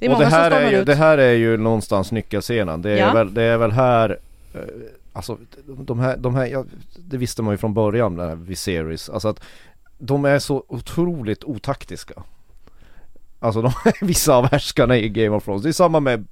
Det 0.00 0.06
är 0.06 0.10
och 0.10 0.12
många 0.12 0.24
det 0.24 0.30
som 0.30 0.38
här, 0.40 0.50
stormar 0.50 0.66
är 0.66 0.70
ju, 0.70 0.78
ut. 0.78 0.86
det 0.86 0.94
här 0.94 1.18
är 1.18 1.32
ju 1.32 1.56
någonstans 1.56 2.12
nyckelscenen. 2.12 2.82
Det 2.82 2.90
är, 2.90 2.96
Ja. 2.96 3.12
väl, 3.12 3.34
det 3.34 3.42
är 3.42 3.58
väl 3.58 3.72
här 3.72 4.18
eh, 4.54 4.60
Alltså 5.12 5.38
de 5.66 5.98
här, 5.98 6.16
de 6.16 6.34
här 6.34 6.46
ja, 6.46 6.64
det 6.96 7.16
visste 7.16 7.42
man 7.42 7.54
ju 7.54 7.58
från 7.58 7.74
början 7.74 8.16
den 8.16 8.28
här 8.28 8.36
Viserys. 8.36 9.08
Alltså 9.10 9.28
att 9.28 9.40
de 9.98 10.24
är 10.24 10.38
så 10.38 10.64
otroligt 10.68 11.44
otaktiska. 11.44 12.14
Alltså 13.38 13.62
de 13.62 13.72
vissa 14.06 14.34
av 14.34 14.50
härskarna 14.50 14.96
i 14.96 15.08
Game 15.08 15.36
of 15.36 15.44
Thrones. 15.44 15.62
Det 15.62 15.68
är 15.68 15.72
samma 15.72 16.00
med 16.00 16.26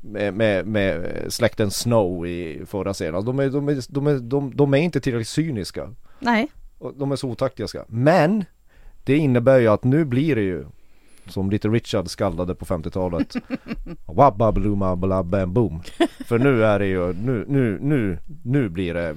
med, 0.00 0.34
med, 0.34 0.66
med 0.66 1.10
släkten 1.28 1.70
Snow 1.70 2.26
i 2.26 2.62
förra 2.66 2.94
serien. 2.94 3.14
Alltså, 3.14 3.32
de, 3.32 3.40
är, 3.40 3.50
de, 3.50 3.68
är, 3.68 3.82
de, 3.88 4.06
är, 4.06 4.18
de, 4.18 4.56
de 4.56 4.74
är 4.74 4.78
inte 4.78 5.00
tillräckligt 5.00 5.28
cyniska. 5.28 5.90
Nej, 6.18 6.48
de 6.96 7.12
är 7.12 7.16
så 7.16 7.28
otaktiska. 7.28 7.84
Men 7.88 8.44
det 9.04 9.16
innebär 9.16 9.58
ju 9.58 9.68
att 9.68 9.84
nu 9.84 10.04
blir 10.04 10.36
det 10.36 10.42
ju 10.42 10.64
som 11.26 11.50
lite 11.50 11.68
Richard 11.68 12.08
skaldade 12.08 12.54
på 12.54 12.64
50-talet. 12.64 13.34
Wabba 14.06 14.52
bluma 14.52 14.96
bla 14.96 15.22
bam 15.22 15.52
boom. 15.54 15.82
För 16.26 16.38
nu 16.38 16.64
är 16.64 16.78
det 16.78 16.86
ju, 16.86 17.12
nu, 17.12 17.44
nu, 17.48 17.78
nu, 17.80 18.18
nu 18.44 18.68
blir 18.68 18.94
det 18.94 19.16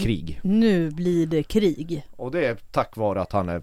krig. 0.00 0.40
nu 0.42 0.90
blir 0.90 1.26
det 1.26 1.42
krig. 1.42 2.06
Och 2.16 2.30
det 2.30 2.46
är 2.46 2.56
tack 2.70 2.96
vare 2.96 3.20
att 3.20 3.32
han 3.32 3.48
är 3.48 3.62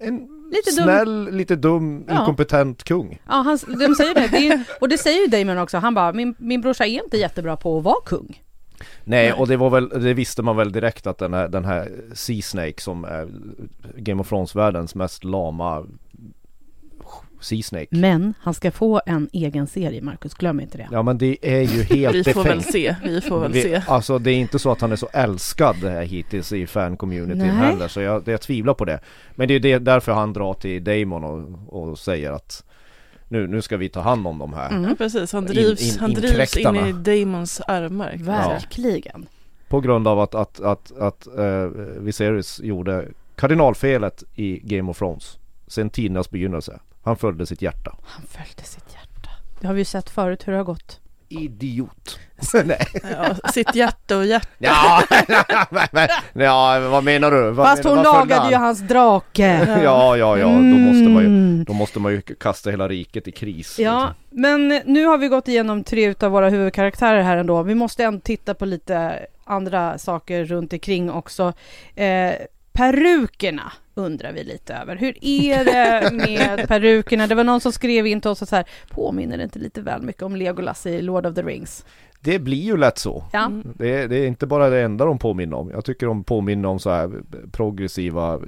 en 0.00 0.28
Lite 0.52 0.70
dum. 0.76 0.84
snäll, 0.84 1.28
lite 1.32 1.56
dum, 1.56 2.04
Ja. 2.08 2.20
inkompetent 2.20 2.84
kung. 2.84 3.18
Ja, 3.28 3.34
han, 3.34 3.58
de 3.66 3.94
säger 3.94 4.14
det. 4.14 4.28
det 4.30 4.48
är, 4.48 4.64
och 4.80 4.88
det 4.88 4.98
säger 4.98 5.20
ju 5.20 5.26
Damon 5.26 5.58
också. 5.58 5.76
Han 5.78 5.94
bara, 5.94 6.12
min, 6.12 6.34
min 6.38 6.60
brorsa 6.60 6.86
är 6.86 7.02
inte 7.04 7.16
jättebra 7.16 7.56
på 7.56 7.78
att 7.78 7.84
vara 7.84 8.00
kung. 8.06 8.42
Nej, 9.04 9.32
och 9.32 9.48
det 9.48 9.56
var 9.56 9.70
väl, 9.70 9.88
det 9.88 10.14
visste 10.14 10.42
man 10.42 10.56
väl 10.56 10.72
direkt 10.72 11.06
att 11.06 11.18
den 11.18 11.34
här, 11.34 11.48
den 11.48 11.64
här 11.64 11.92
Sea 12.14 12.42
Snake 12.42 12.80
som 12.82 13.04
är 13.04 13.28
Game 13.96 14.20
of 14.20 14.28
Thrones 14.28 14.54
världens 14.56 14.94
mest 14.94 15.24
lama 15.24 15.86
Sea 17.40 17.62
Snake. 17.62 17.86
Men 17.90 18.34
han 18.40 18.54
ska 18.54 18.70
få 18.70 19.00
en 19.06 19.28
egen 19.32 19.66
serie, 19.66 20.02
Marcus. 20.02 20.34
Glöm 20.34 20.60
inte 20.60 20.78
det. 20.78 20.88
Ja 20.92 21.02
men 21.02 21.18
det 21.18 21.36
är 21.42 21.60
ju 21.60 21.82
helt 21.82 22.26
Vi 22.26 22.32
får 22.32 22.44
väl 22.44 22.62
se, 22.62 22.96
vi 23.04 23.20
får 23.20 23.40
väl 23.40 23.52
Vi- 23.52 23.62
se. 23.62 23.82
Alltså 23.88 24.18
det 24.18 24.30
är 24.30 24.34
inte 24.36 24.58
så 24.58 24.72
att 24.72 24.80
han 24.80 24.92
är 24.92 24.96
så 24.96 25.08
älskad 25.12 25.76
hittills 26.02 26.52
i 26.52 26.66
fan-communityn 26.66 27.40
heller 27.50 27.88
så 27.88 28.00
jag, 28.00 28.28
jag 28.28 28.40
tvivlar 28.40 28.74
på 28.74 28.84
det. 28.84 29.00
Men 29.34 29.48
det 29.48 29.54
är 29.54 29.60
det, 29.60 29.78
därför 29.78 30.12
han 30.12 30.32
drar 30.32 30.54
till 30.54 30.84
Damon 30.84 31.24
och, 31.24 31.82
och 31.90 31.98
säger 31.98 32.32
att 32.32 32.64
nu, 33.28 33.46
nu 33.46 33.62
ska 33.62 33.76
vi 33.76 33.88
ta 33.88 34.00
hand 34.00 34.26
om 34.26 34.38
de 34.38 34.52
här. 34.52 34.70
Mm. 34.70 34.84
Ja, 34.90 34.94
precis, 34.98 35.32
han 35.32 35.42
In- 35.46 35.52
drivs, 35.54 35.94
in- 35.94 36.00
han 36.00 36.12
drivs 36.14 36.56
in 36.56 36.76
i 36.76 36.92
Damons 36.92 37.60
armar. 37.60 38.14
Verkligen. 38.16 39.26
På 39.68 39.80
grund 39.80 40.08
av 40.08 40.20
att, 40.20 40.34
att, 40.34 40.60
att, 40.60 40.92
att 40.98 41.28
uh, 41.38 41.66
Viserys 42.00 42.60
gjorde 42.60 43.08
kardinalfelet 43.36 44.24
i 44.34 44.58
Game 44.58 44.90
of 44.90 44.98
Thrones. 44.98 45.38
Sen 45.66 45.90
tidernas 45.90 46.30
begynnelse. 46.30 46.78
Han 47.08 47.16
följde 47.16 47.46
sitt 47.46 47.62
hjärta. 47.62 47.96
Han 48.04 48.26
följde 48.26 48.62
sitt 48.62 48.94
hjärta. 48.94 49.30
Det 49.60 49.66
har 49.66 49.74
vi 49.74 49.80
ju 49.80 49.84
sett 49.84 50.10
förut 50.10 50.48
hur 50.48 50.52
det 50.52 50.58
har 50.58 50.64
gått. 50.64 51.00
Idiot. 51.28 52.18
Nej. 52.64 52.86
Ja, 53.10 53.50
sitt 53.52 53.74
hjärta 53.74 54.16
och 54.18 54.26
hjärta. 54.26 54.48
Ja, 54.58 55.02
men, 55.70 56.08
men, 56.32 56.44
ja, 56.44 56.88
vad 56.90 57.04
menar 57.04 57.30
du? 57.30 57.50
Vad 57.50 57.66
Fast 57.66 57.84
menar, 57.84 57.96
hon 57.96 58.04
lagade 58.04 58.40
han? 58.40 58.50
ju 58.50 58.56
hans 58.56 58.80
drake. 58.80 59.64
Ja, 59.82 60.16
ja, 60.16 60.38
ja, 60.38 60.46
då 60.46 60.52
måste 60.52 61.08
man 61.08 61.22
ju, 61.22 61.28
Mm. 61.28 61.64
då 61.64 61.72
måste 61.72 62.00
man 62.00 62.12
ju 62.12 62.20
kasta 62.20 62.70
hela 62.70 62.88
riket 62.88 63.28
i 63.28 63.32
kris. 63.32 63.78
Ja, 63.78 64.14
men 64.30 64.68
nu 64.84 65.04
har 65.06 65.18
vi 65.18 65.28
gått 65.28 65.48
igenom 65.48 65.84
tre 65.84 66.04
utav 66.04 66.30
våra 66.32 66.48
huvudkaraktärer 66.48 67.22
här 67.22 67.36
ändå. 67.36 67.62
Vi 67.62 67.74
måste 67.74 68.04
ändå 68.04 68.20
titta 68.20 68.54
på 68.54 68.64
lite 68.64 69.26
andra 69.44 69.98
saker 69.98 70.44
runt 70.44 70.72
omkring 70.72 71.10
också. 71.10 71.52
Eh, 71.94 72.32
perukerna 72.72 73.72
undrar 73.98 74.32
vi 74.32 74.44
lite 74.44 74.74
över. 74.74 74.96
Hur 74.96 75.24
är 75.24 75.64
det 75.64 76.10
med 76.12 76.68
perukerna? 76.68 77.26
Det 77.26 77.34
var 77.34 77.44
någon 77.44 77.60
som 77.60 77.72
skrev 77.72 78.06
in 78.06 78.20
till 78.20 78.30
oss 78.30 78.42
att 78.42 78.48
så 78.48 78.56
här, 78.56 78.68
påminner 78.90 79.36
det 79.36 79.44
inte 79.44 79.58
lite 79.58 79.82
väl 79.82 80.02
mycket 80.02 80.22
om 80.22 80.36
Legolas 80.36 80.86
i 80.86 81.02
Lord 81.02 81.26
of 81.26 81.34
the 81.34 81.42
Rings? 81.42 81.84
Det 82.20 82.38
blir 82.38 82.62
ju 82.62 82.76
lätt 82.76 82.98
så. 82.98 83.24
Ja, 83.32 83.50
Det 83.78 83.94
är, 83.94 84.08
det 84.08 84.16
är 84.16 84.26
inte 84.26 84.46
bara 84.46 84.70
det 84.70 84.80
enda 84.82 85.04
de 85.04 85.18
påminner 85.18 85.56
om. 85.56 85.70
Jag 85.70 85.84
tycker 85.84 86.06
de 86.06 86.24
påminner 86.24 86.68
om 86.68 86.78
så 86.78 86.90
här 86.90 87.10
progressiva 87.52 88.34
eh, 88.34 88.40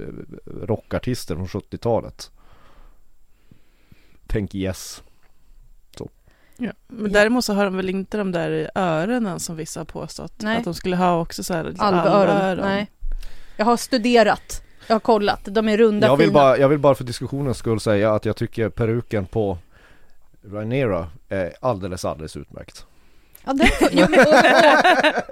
rockartister 0.65 1.35
från 1.35 1.47
70-talet. 1.47 2.31
Tänk 4.27 4.55
Yes. 4.55 5.03
Ja. 6.61 6.71
Men 6.87 7.11
däremot 7.11 7.45
så 7.45 7.53
har 7.53 7.65
de 7.65 7.77
väl 7.77 7.89
inte 7.89 8.17
de 8.17 8.31
där 8.31 8.71
öronen 8.75 9.39
som 9.39 9.55
vissa 9.55 9.79
har 9.79 9.85
påstått. 9.85 10.33
Nej. 10.37 10.57
Att 10.57 10.63
de 10.63 10.73
skulle 10.73 10.95
ha 10.95 11.21
också 11.21 11.43
så 11.43 11.53
här 11.53 11.73
alvöron. 11.77 12.29
alvöron. 12.29 12.65
Nej. 12.65 12.91
Jag 13.57 13.65
har 13.65 13.77
studerat. 13.77 14.63
Jag 14.91 14.95
har 14.95 14.99
kollat. 14.99 15.39
De 15.43 15.69
är 15.69 15.77
runda, 15.77 16.07
Jag 16.07 16.17
vill, 16.17 16.27
fina. 16.27 16.39
bara, 16.39 16.57
jag 16.57 16.69
vill 16.69 16.79
bara 16.79 16.95
för 16.95 17.03
diskussionens 17.03 17.57
skull 17.57 17.79
säga 17.79 18.13
att 18.13 18.25
jag 18.25 18.35
tycker 18.35 18.69
peruken 18.69 19.25
på 19.25 19.57
Rhaenyra 20.51 21.07
är 21.29 21.53
alldeles, 21.59 22.05
alldeles 22.05 22.37
utmärkt. 22.37 22.85
Ja, 23.45 23.53
den, 23.53 23.67
ja, 23.91 24.07
men, 24.09 24.19
och, 24.19 24.33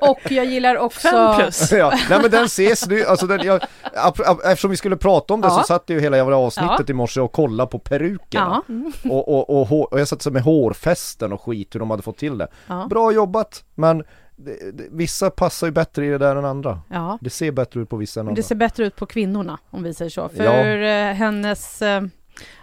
och, 0.09 0.09
och 0.25 0.31
jag 0.31 0.45
gillar 0.45 0.75
också... 0.77 1.07
Fem 1.07 1.35
plus. 1.35 1.71
ja, 1.71 1.93
nej 2.09 2.19
men 2.21 2.31
den 2.31 2.45
ses 2.45 2.87
nu, 2.87 3.05
alltså 3.05 3.27
den, 3.27 3.39
jag, 3.45 3.61
ap- 3.93 4.19
ap- 4.25 4.41
eftersom 4.43 4.71
vi 4.71 4.77
skulle 4.77 4.97
prata 4.97 5.33
om 5.33 5.41
det 5.41 5.47
Ja. 5.47 5.57
så 5.57 5.63
satt 5.63 5.83
jag 5.85 5.95
ju 5.95 6.01
hela 6.01 6.17
jävla 6.17 6.35
avsnittet 6.37 6.79
Ja. 6.79 6.85
i 6.87 6.93
morse 6.93 7.21
och 7.21 7.31
kollade 7.31 7.71
på 7.71 7.79
perukerna. 7.79 8.61
Ja, 8.67 9.09
Och, 9.11 9.29
och, 9.29 9.59
och, 9.61 9.67
hår, 9.67 9.93
och 9.93 9.99
jag 9.99 10.07
satt 10.07 10.21
så 10.21 10.31
med 10.31 10.41
hårfästen 10.41 11.33
och 11.33 11.41
skit, 11.41 11.75
hur 11.75 11.79
de 11.79 11.89
hade 11.89 12.03
fått 12.03 12.17
till 12.17 12.37
det. 12.37 12.47
ja, 12.67 12.87
Bra 12.89 13.11
jobbat, 13.11 13.63
men 13.75 14.03
det, 14.45 14.71
det, 14.71 14.88
vissa 14.91 15.30
passar 15.30 15.67
ju 15.67 15.71
bättre 15.73 16.06
i 16.06 16.10
det 16.10 16.17
där 16.17 16.36
än 16.36 16.45
andra. 16.45 16.82
ja. 16.89 17.17
Det 17.21 17.30
ser 17.30 17.52
bättre 17.52 17.80
ut 17.82 17.89
på 17.89 17.97
vissa 17.97 18.19
än 18.19 18.28
andra. 18.28 18.36
det 18.36 18.43
ser 18.43 18.56
bättre 18.56 18.86
ut 18.86 18.95
på 18.95 19.06
kvinnorna 19.06 19.60
om 19.69 19.84
vi 19.84 19.93
säger 19.93 20.12
så. 20.12 20.30
För 20.30 20.43
Ja. 20.43 21.10
eh, 21.10 21.13
hennes, 21.15 21.82
eh, 21.82 22.02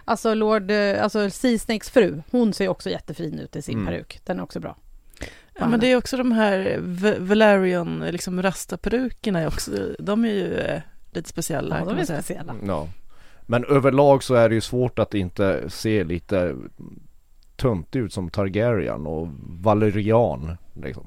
alltså 0.05 0.33
Lord, 0.33 0.71
eh, 0.71 1.03
alltså 1.03 1.29
Sea 1.29 1.59
Snakes 1.59 1.89
fru, 1.89 2.21
hon 2.31 2.53
ser 2.53 2.67
också 2.67 2.89
jättefin 2.89 3.39
ut 3.39 3.55
i 3.55 3.61
sin 3.61 3.73
Mm. 3.79 3.85
peruk. 3.87 4.19
Den 4.25 4.39
är 4.39 4.43
också 4.43 4.59
bra. 4.59 4.75
Ja, 5.59 5.67
men 5.67 5.79
det 5.79 5.87
är 5.91 5.97
också 5.97 6.17
de 6.17 6.31
här 6.31 6.79
Valerian, 7.19 7.99
liksom 8.11 8.41
rastaperukerna 8.41 9.47
också, 9.47 9.71
de 9.99 10.25
är 10.25 10.29
ju 10.29 10.63
lite 11.11 11.29
speciella. 11.29 11.79
Ja, 11.79 11.85
de 11.85 11.99
är 11.99 12.03
speciella. 12.05 12.55
Ja. 12.67 12.87
Men 13.45 13.65
överlag 13.65 14.23
så 14.23 14.33
är 14.35 14.49
det 14.49 14.55
ju 14.55 14.61
svårt 14.61 14.99
att 14.99 15.13
inte 15.13 15.69
se 15.69 16.03
lite 16.03 16.55
tunt 17.55 17.95
ut 17.95 18.13
som 18.13 18.29
Targaryen 18.29 19.07
och 19.07 19.27
Valerian 19.61 20.57
liksom. 20.73 21.05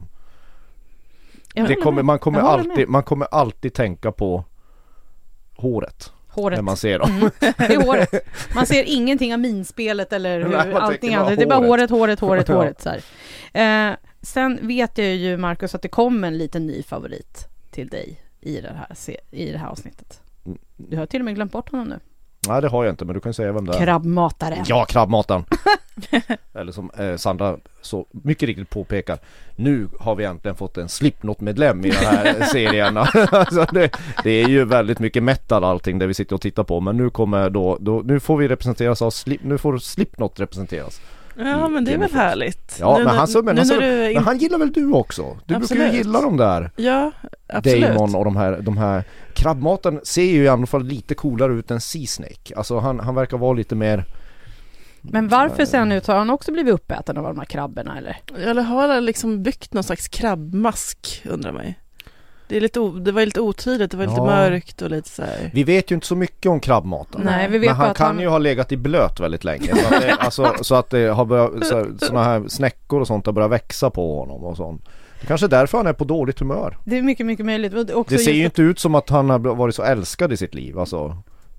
Det 1.54 1.74
kommer, 1.74 2.02
man, 2.02 2.18
kommer 2.18 2.40
alltid, 2.40 2.88
man 2.88 3.02
kommer 3.02 3.26
alltid 3.26 3.74
tänka 3.74 4.12
på 4.12 4.44
håret, 5.56 6.12
Håret. 6.28 6.58
när 6.58 6.62
man 6.62 6.76
ser 6.76 6.98
dem. 6.98 7.10
Mm, 7.10 7.30
det 7.40 7.74
är 7.74 7.86
håret. 7.86 8.14
Man 8.54 8.66
ser 8.66 8.84
ingenting 8.86 9.32
av 9.34 9.40
minspelet 9.40 10.12
eller 10.12 10.40
hur, 10.40 10.48
Nej, 10.48 10.74
allting 10.74 11.14
annat. 11.14 11.36
Det 11.36 11.42
är 11.42 11.46
bara 11.46 11.66
håret, 11.66 11.90
håret. 11.90 12.20
håret, 12.20 12.48
håret. 12.48 12.80
Så. 13.52 13.58
Eh, 13.58 13.92
sen 14.22 14.58
vet 14.62 14.98
jag 14.98 15.16
ju 15.16 15.36
Marcus 15.36 15.74
att 15.74 15.82
det 15.82 15.88
kommer 15.88 16.28
en 16.28 16.38
liten 16.38 16.66
ny 16.66 16.82
favorit 16.82 17.48
till 17.70 17.88
dig 17.88 18.20
i 18.40 18.60
det 18.60 18.72
här, 18.72 19.16
i 19.30 19.52
det 19.52 19.58
här 19.58 19.68
avsnittet. 19.68 20.20
Mm. 20.46 20.58
Du 20.76 20.96
har 20.96 21.06
till 21.06 21.20
och 21.20 21.24
med 21.24 21.34
glömt 21.34 21.52
bort 21.52 21.70
honom 21.70 21.88
nu. 21.88 21.98
Nej 22.48 22.62
det 22.62 22.68
har 22.68 22.84
jag 22.84 22.92
inte 22.92 23.04
men 23.04 23.14
du 23.14 23.20
kan 23.20 23.34
säga 23.34 23.52
vem 23.52 23.66
det 23.66 23.76
är. 23.76 23.84
Krabbmataren. 23.84 24.64
Ja, 24.68 24.84
krabbmataren! 24.84 25.44
Eller 26.54 26.72
som 26.72 26.90
eh, 26.98 27.16
Sandra 27.16 27.56
så 27.80 28.06
mycket 28.10 28.46
riktigt 28.46 28.70
påpekar 28.70 29.18
Nu 29.56 29.88
har 30.00 30.14
vi 30.14 30.24
äntligen 30.24 30.56
fått 30.56 30.76
en 30.76 30.88
Slipknot-medlem 30.88 31.84
i 31.84 31.90
den 31.90 31.98
här 31.98 32.44
serien 32.52 32.96
alltså 32.96 33.66
det, 33.72 33.96
det 34.24 34.30
är 34.30 34.48
ju 34.48 34.64
väldigt 34.64 34.98
mycket 34.98 35.22
metal 35.22 35.64
allting 35.64 35.98
det 35.98 36.06
vi 36.06 36.14
sitter 36.14 36.34
och 36.34 36.40
tittar 36.40 36.64
på 36.64 36.80
Men 36.80 36.96
nu 36.96 37.10
kommer 37.10 37.50
då, 37.50 37.76
då 37.80 38.02
nu 38.04 38.20
får 38.20 38.36
vi 38.36 38.48
representeras 38.48 39.02
av 39.02 39.10
Slip, 39.10 39.42
Nu 39.44 39.58
får 39.58 39.78
Slipknot 39.78 40.40
representeras 40.40 41.00
Ja, 41.36 41.68
men 41.68 41.84
det 41.84 41.92
är 41.92 41.98
väl 41.98 42.12
härligt. 42.12 42.76
Ja 42.80 42.98
Nu 42.98 43.04
men 43.04 43.16
han, 43.16 43.28
men, 43.44 43.54
nu 43.54 43.60
han, 43.60 43.68
när 43.68 43.80
du 43.80 44.08
in- 44.08 44.14
men 44.14 44.24
han 44.24 44.38
gillar 44.38 44.58
väl 44.58 44.72
du 44.72 44.92
också? 44.92 45.22
Du 45.46 45.58
brukar 45.58 45.74
ju 45.74 45.82
Absolut. 45.82 45.94
gilla 45.94 46.20
de 46.20 46.36
där 46.36 46.70
Ja, 46.76 47.12
absolut. 47.48 47.88
Damon 47.88 48.14
och 48.14 48.24
de 48.24 48.36
här, 48.36 48.58
de 48.60 48.76
här 48.78 49.04
Krabbmaten 49.34 50.00
ser 50.02 50.22
ju 50.22 50.42
i 50.42 50.48
alla 50.48 50.66
fall 50.66 50.84
lite 50.84 51.14
coolare 51.14 51.52
ut 51.52 51.70
än 51.70 51.80
Sea 51.80 52.06
Snake 52.06 52.54
Alltså 52.56 52.78
han, 52.78 53.00
han 53.00 53.14
verkar 53.14 53.38
vara 53.38 53.52
lite 53.52 53.74
mer 53.74 54.04
Men 55.00 55.28
varför 55.28 55.64
ser 55.64 55.78
han 55.78 55.92
ut? 55.92 56.06
Har 56.06 56.14
han 56.16 56.30
också 56.30 56.52
blivit 56.52 56.74
uppäten 56.74 57.16
av 57.16 57.24
de 57.24 57.38
här 57.38 57.44
krabborna 57.46 57.98
eller? 57.98 58.16
Eller 58.38 58.62
har 58.62 58.88
han 58.88 59.04
liksom 59.04 59.42
byggt 59.42 59.72
någon 59.74 59.84
slags 59.84 60.08
krabbmask, 60.08 61.22
undrar 61.30 61.52
mig. 61.52 61.78
Det, 62.50 62.56
är 62.56 62.60
lite 62.60 62.80
o, 62.80 62.90
det 62.90 63.12
var 63.12 63.24
lite 63.24 63.40
otydligt, 63.40 63.90
det 63.90 63.96
var 63.96 64.04
lite 64.04 64.16
Ja. 64.16 64.24
mörkt 64.24 64.82
och 64.82 64.90
lite 64.90 65.08
så 65.08 65.22
här. 65.22 65.50
Vi 65.52 65.64
vet 65.64 65.90
ju 65.90 65.94
inte 65.94 66.06
så 66.06 66.16
mycket 66.16 66.50
om 66.50 66.60
krabbmaten 66.60 67.20
Nej, 67.24 67.48
vi 67.48 67.58
vet 67.58 67.68
Men 67.70 67.76
han 67.76 67.94
kan 67.94 68.06
han... 68.06 68.20
ju 68.20 68.28
ha 68.28 68.38
legat 68.38 68.72
i 68.72 68.76
blöt 68.76 69.20
väldigt 69.20 69.44
länge 69.44 69.66
så 69.76 69.94
att 69.94 70.00
det, 70.02 70.12
alltså, 70.20 70.54
så 70.60 70.74
att 70.74 70.90
det 70.90 71.08
har 71.08 71.24
börjat, 71.24 71.66
så, 71.66 71.86
såna 72.06 72.24
här 72.24 72.48
snäckor 72.48 73.00
och 73.00 73.06
sånt 73.06 73.26
har 73.26 73.32
börjat 73.32 73.50
växa 73.50 73.90
på 73.90 74.20
honom 74.20 74.44
och 74.44 74.56
sånt 74.56 74.88
Det 75.20 75.26
kanske 75.26 75.46
är 75.46 75.48
därför 75.48 75.78
han 75.78 75.86
är 75.86 75.92
på 75.92 76.04
dåligt 76.04 76.38
humör 76.38 76.78
Det 76.84 76.98
är 76.98 77.02
mycket, 77.02 77.26
mycket 77.26 77.46
möjligt. 77.46 77.74
Också 77.94 78.14
Det 78.14 78.18
ser 78.18 78.32
ju 78.32 78.44
inte 78.44 78.62
ut 78.62 78.78
som 78.78 78.94
att 78.94 79.10
han 79.10 79.30
har 79.30 79.38
varit 79.38 79.74
så 79.74 79.82
älskad 79.82 80.32
i 80.32 80.36
sitt 80.36 80.54
liv 80.54 80.78
alltså 80.78 81.16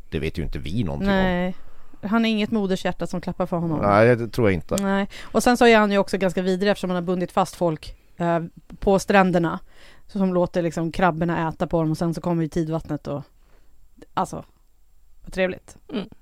Det 0.09 0.19
vet 0.19 0.37
ju 0.37 0.43
inte 0.43 0.59
vi 0.59 0.83
någonting 0.83 1.09
om 1.09 1.15
Nej, 1.15 1.55
han 2.03 2.25
är 2.25 2.29
inget 2.29 2.51
modershjärta 2.51 3.07
som 3.07 3.21
klappar 3.21 3.45
för 3.45 3.57
honom. 3.57 3.79
Nej 3.81 4.15
det 4.15 4.27
tror 4.27 4.47
jag 4.47 4.53
inte 4.53 4.75
Nej. 4.83 5.07
Och 5.23 5.43
sen 5.43 5.57
så 5.57 5.65
är 5.65 5.77
han 5.77 5.91
ju 5.91 5.97
också 5.97 6.17
ganska 6.17 6.41
vidrig 6.41 6.71
eftersom 6.71 6.89
han 6.89 6.95
har 6.95 7.01
bundit 7.01 7.31
fast 7.31 7.55
folk 7.55 7.95
eh, 8.21 8.39
på 8.79 8.99
stränderna. 8.99 9.59
Så 10.07 10.17
som 10.17 10.33
låter 10.33 10.61
liksom 10.61 10.91
krabborna 10.91 11.49
äta 11.49 11.67
på 11.67 11.81
dem 11.81 11.91
och 11.91 11.97
sen 11.97 12.13
så 12.13 12.21
kommer 12.21 12.43
ju 12.43 12.49
tidvattnet 12.49 13.07
och 13.07 13.23
alltså, 14.13 14.45
vad 15.21 15.33
trevligt. 15.33 15.77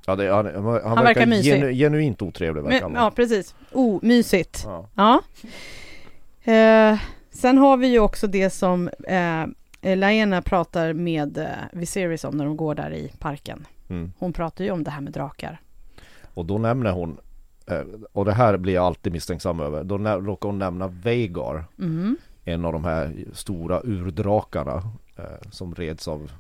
ja, 0.05 0.15
det, 0.15 0.33
han, 0.33 0.45
han, 0.45 0.55
han, 0.55 0.73
verkar 0.73 1.03
verkar 1.03 1.25
mysig. 1.25 1.51
genu, 1.51 1.73
genuint 1.73 2.21
otrevlig 2.21 2.63
verkar 2.63 2.88
Men, 2.88 2.95
han 2.95 3.05
ja, 3.05 3.12
precis. 3.12 3.55
Oh, 3.71 3.99
mysigt. 4.01 4.63
ja. 4.65 4.89
Ja. 4.95 5.21
Eh, 6.53 6.99
sen 7.31 7.57
har 7.57 7.77
vi 7.77 7.88
ju 7.88 7.99
också 7.99 8.27
det 8.27 8.49
som 8.49 8.89
eh, 9.07 9.45
Laena 9.97 10.41
pratar 10.41 10.93
med 10.93 11.38
eh, 11.38 11.45
Viserys 11.71 12.23
om 12.23 12.38
när 12.38 12.45
de 12.45 12.57
går 12.57 12.75
där 12.75 12.93
i 12.93 13.13
parken. 13.19 13.67
Mm. 13.89 14.12
Hon 14.19 14.33
pratar 14.33 14.63
ju 14.63 14.71
om 14.71 14.83
det 14.83 14.91
här 14.91 15.01
med 15.01 15.13
drakar. 15.13 15.62
Och 16.33 16.45
då 16.45 16.57
nämner 16.57 16.91
hon 16.91 17.17
Och 18.13 18.25
det 18.25 18.34
här 18.34 18.58
blir 18.58 18.73
jag 18.73 18.86
alltid 18.86 19.13
misstänksam 19.13 19.60
över 19.60 19.84
Då 19.84 19.97
råkar 19.97 20.49
hon 20.49 20.60
nämna 20.60 20.88
Veigar 20.88 21.65
Mm. 21.79 22.17
En 22.43 22.65
av 22.65 22.73
de 22.73 22.84
här 22.84 23.25
stora 23.34 23.82
urdrakarna 23.84 24.84
eh, 25.15 25.49
Som 25.51 25.75
reds 25.75 26.08
av 26.08 26.32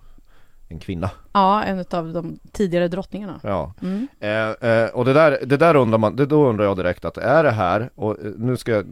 en 0.69 0.79
kvinna 0.79 1.09
Ja, 1.33 1.63
en 1.63 1.85
av 1.91 2.13
de 2.13 2.39
tidigare 2.51 2.87
drottningarna. 2.87 3.39
Ja 3.43 3.73
Mm. 3.81 4.07
Eh, 4.19 4.69
eh, 4.69 4.89
och 4.89 5.05
det 5.05 5.13
där, 5.13 5.39
det 5.45 5.57
där 5.57 5.75
undrar 5.75 5.97
man, 5.97 6.15
det, 6.15 6.25
då 6.25 6.49
undrar 6.49 6.65
jag 6.65 6.77
direkt 6.77 7.05
att 7.05 7.17
är 7.17 7.43
det 7.43 7.51
här, 7.51 7.89
och 7.95 8.19
eh, 8.25 8.31
nu 8.37 8.57
ska 8.57 8.71
jag, 8.71 8.85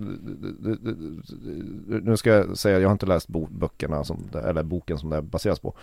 nu 2.03 2.17
ska 2.17 2.29
jag 2.29 2.57
säga, 2.57 2.79
jag 2.79 2.87
har 2.87 2.93
inte 2.93 3.05
läst 3.05 3.27
bo, 3.27 3.47
böckerna 3.47 4.03
som, 4.03 4.29
eller 4.45 4.63
boken 4.63 4.97
som 4.97 5.09
det 5.09 5.21
baseras 5.21 5.59
på 5.59 5.73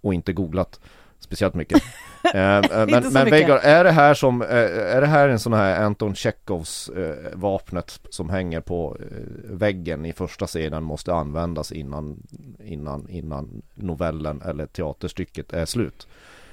och 0.00 0.14
inte 0.14 0.32
googlat 0.32 0.80
speciellt 1.22 1.54
mycket. 1.54 1.82
Eh, 2.34 2.56
eh, 2.56 2.62
men 2.70 2.86
men 2.88 3.02
mycket. 3.02 3.32
Veigar, 3.32 3.56
är 3.56 3.84
det 3.84 3.90
här 3.90 4.14
som, 4.14 4.42
eh, 4.42 4.48
är 4.96 5.00
det 5.00 5.06
här 5.06 5.28
en 5.28 5.38
sån 5.38 5.52
här 5.52 5.84
Anton 5.84 6.14
Tjechovs 6.14 6.88
eh, 6.88 7.32
vapnet 7.32 8.00
som 8.10 8.30
hänger 8.30 8.60
på 8.60 8.96
väggen 9.44 10.04
i 10.04 10.12
första 10.12 10.46
scenen 10.46 10.82
måste 10.82 11.14
användas 11.14 11.72
innan, 11.72 12.22
innan, 12.64 13.08
innan 13.08 13.62
novellen 13.74 14.42
eller 14.42 14.66
teaterstycket 14.66 15.52
är 15.52 15.66
slut? 15.66 16.06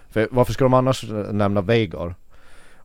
För 0.09 0.27
varför 0.31 0.53
ska 0.53 0.63
de 0.63 0.73
annars 0.73 1.05
nämna 1.31 1.61
Veigar? 1.61 2.15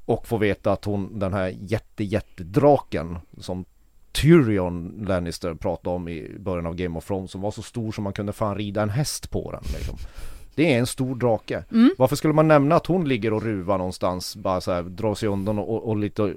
Och 0.05 0.27
få 0.27 0.37
veta 0.37 0.73
att 0.73 0.85
hon, 0.85 1.19
den 1.19 1.35
här 1.35 1.55
jätte 1.61 2.05
jättedraken 2.05 3.19
som 3.41 3.65
Tyrion 4.13 5.05
Lannister 5.09 5.55
pratade 5.55 5.97
om 5.97 6.09
i 6.09 6.37
början 6.39 6.67
av 6.67 6.75
Game 6.75 6.99
of 6.99 7.07
Thrones 7.07 7.31
som 7.31 7.41
var 7.41 7.51
så 7.51 7.63
stor 7.63 7.93
som 7.93 8.05
man 8.05 8.13
kunde 8.13 8.33
fan 8.33 8.55
rida 8.55 8.83
en 8.83 8.91
häst 8.91 9.31
på 9.31 9.51
den 9.51 9.63
liksom. 9.75 9.99
Det 10.55 10.75
är 10.75 10.79
en 10.79 10.87
stor 10.87 11.15
drake. 11.15 11.65
Mm. 11.73 11.91
Varför 11.99 12.17
skulle 12.17 12.35
man 12.35 12.49
nämna 12.49 12.77
att 12.77 12.87
hon 12.87 13.09
ligger 13.09 13.33
och 13.33 13.43
ruvar 13.43 13.79
någonstans, 13.79 14.37
bara 14.37 14.61
så 14.61 14.73
här, 14.73 14.83
drar 14.83 15.15
sig 15.15 15.29
undan 15.29 15.59
och, 15.59 15.75
och, 15.75 15.89
och 15.89 15.97
lite 15.97 16.35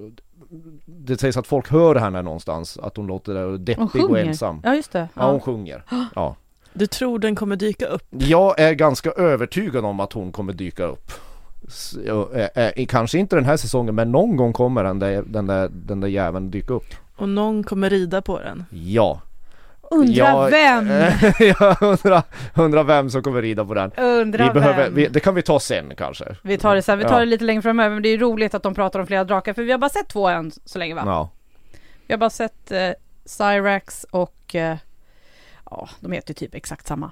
Det 0.86 1.20
sägs 1.20 1.38
att 1.38 1.48
folk 1.48 1.70
hör 1.70 1.96
henne 1.96 2.22
någonstans, 2.22 2.78
att 2.78 2.98
hon 2.98 3.08
låter 3.08 3.58
deppig 3.58 4.06
och 4.10 4.20
ensam. 4.20 4.62
Ja, 4.64 4.76
just 4.76 4.92
det. 4.92 5.10
Ja, 5.14 5.32
hon 5.32 5.40
sjunger. 5.40 5.84
Ja. 6.16 6.36
Du 6.74 6.88
tror 6.88 7.20
den 7.20 7.36
kommer 7.36 7.56
dyka 7.56 7.86
upp? 7.86 8.04
Jag 8.10 8.60
är 8.60 8.74
ganska 8.74 9.12
övertygad 9.12 9.86
om 9.86 10.00
att 10.00 10.14
hon 10.14 10.32
kommer 10.32 10.54
dyka 10.54 10.84
upp. 10.84 11.12
Ja, 12.06 12.30
eh, 12.34 12.68
eh, 12.76 12.86
Kanske 12.86 13.18
inte 13.18 13.36
den 13.36 13.46
här 13.46 13.58
säsongen 13.58 13.96
men 13.96 14.12
någon 14.12 14.38
gång 14.38 14.54
kommer 14.54 14.84
den 14.84 15.00
där, 15.00 15.24
den 15.28 15.48
där, 15.48 15.70
den 15.74 16.00
där 16.00 16.08
jäveln 16.08 16.52
dyka 16.52 16.74
upp. 16.74 16.94
Och 17.16 17.30
någon 17.30 17.64
kommer 17.64 17.90
rida 17.90 18.22
på 18.22 18.40
den? 18.40 18.66
Ja. 18.70 19.22
Undra 19.92 20.14
Jag- 20.14 20.50
vem? 20.52 20.88
jag 21.40 21.78
undrar, 21.82 22.24
undrar 22.56 22.84
vem 22.84 23.10
som 23.10 23.24
kommer 23.24 23.42
rida 23.42 23.66
på 23.66 23.74
den. 23.74 23.92
Undra 23.98 24.48
Vi 24.48 24.54
behöver, 24.54 24.84
vem? 24.84 24.96
vi, 24.96 25.08
det 25.08 25.20
kan 25.20 25.36
vi 25.36 25.42
ta 25.42 25.60
sen 25.60 25.94
kanske. 25.98 26.36
Vi 26.42 26.58
tar 26.58 26.76
det 26.76 26.82
sen, 26.82 26.98
vi 26.98 27.04
tar 27.04 27.14
Ja. 27.14 27.20
det 27.20 27.26
lite 27.26 27.44
längre 27.44 27.62
framöver, 27.62 27.90
men 27.96 28.04
det 28.04 28.10
är 28.10 28.18
roligt 28.18 28.54
att 28.54 28.64
de 28.64 28.74
pratar 28.76 29.00
om 29.00 29.08
flera 29.08 29.24
drakar, 29.24 29.54
för 29.54 29.64
vi 29.64 29.72
har 29.72 29.80
bara 29.80 29.90
sett 29.90 30.08
två 30.10 30.28
än 30.28 30.52
så 30.66 30.80
länge 30.80 30.96
va? 30.96 31.04
Ja. 31.06 31.30
Vi 32.08 32.14
har 32.14 32.18
bara 32.18 32.30
sett 32.30 32.72
eh, 32.72 32.90
Cyrax 33.26 34.06
och 34.12 34.56
eh, 34.56 34.78
ja, 35.70 35.90
de 36.00 36.12
heter 36.12 36.30
ju 36.30 36.34
typ 36.34 36.56
exakt 36.56 36.88
samma. 36.88 37.12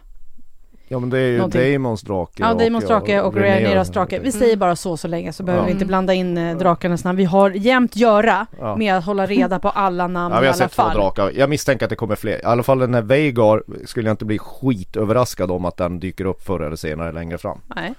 Ja 0.88 1.00
men 1.00 1.10
det 1.10 1.20
är 1.20 1.28
ju 1.32 1.38
Någonting. 1.38 1.74
Damons 1.74 2.02
drake 2.02 2.32
Ja, 2.44 2.54
Damons 2.54 2.86
drake 2.86 3.22
och 3.22 3.36
Rhaenyras 3.36 3.90
drake. 3.90 4.20
Vi 4.20 4.32
säger 4.32 4.58
bara 4.58 4.76
så 4.76 4.98
så 4.98 5.08
länge 5.08 5.34
så 5.34 5.44
behöver 5.44 5.64
Ja. 5.64 5.66
vi 5.68 5.72
inte 5.72 5.86
blanda 5.86 6.14
in 6.14 6.38
eh, 6.38 6.58
drakarnas 6.58 7.04
namn. 7.04 7.18
Vi 7.18 7.24
har 7.26 7.50
jämt 7.52 7.96
göra 7.96 8.46
Ja. 8.60 8.76
med 8.76 8.96
att 8.98 9.06
hålla 9.06 9.26
reda 9.26 9.60
på 9.60 9.70
alla 9.70 10.08
namn 10.08 10.34
Ja, 10.36 10.40
vi 10.40 10.46
i 10.46 10.48
har 10.48 10.54
alla 10.54 10.68
sett 10.70 10.72
två 10.72 10.90
drakar. 10.90 11.32
Jag 11.36 11.50
misstänker 11.50 11.86
att 11.86 11.90
det 11.90 11.96
kommer 11.96 12.16
fler. 12.16 12.38
I 12.38 12.44
alla 12.44 12.64
fall 12.64 12.80
den 12.80 12.94
här 12.94 13.02
Veigar 13.02 13.64
skulle 13.86 14.08
jag 14.10 14.14
inte 14.14 14.26
bli 14.26 14.38
skitöverraskad 14.40 15.52
om 15.52 15.66
att 15.66 15.78
den 15.78 16.00
dyker 16.00 16.26
upp 16.26 16.42
förr 16.44 16.60
eller 16.60 16.76
senare 16.76 17.12
längre 17.12 17.38
fram. 17.38 17.60
Nej. 17.76 17.94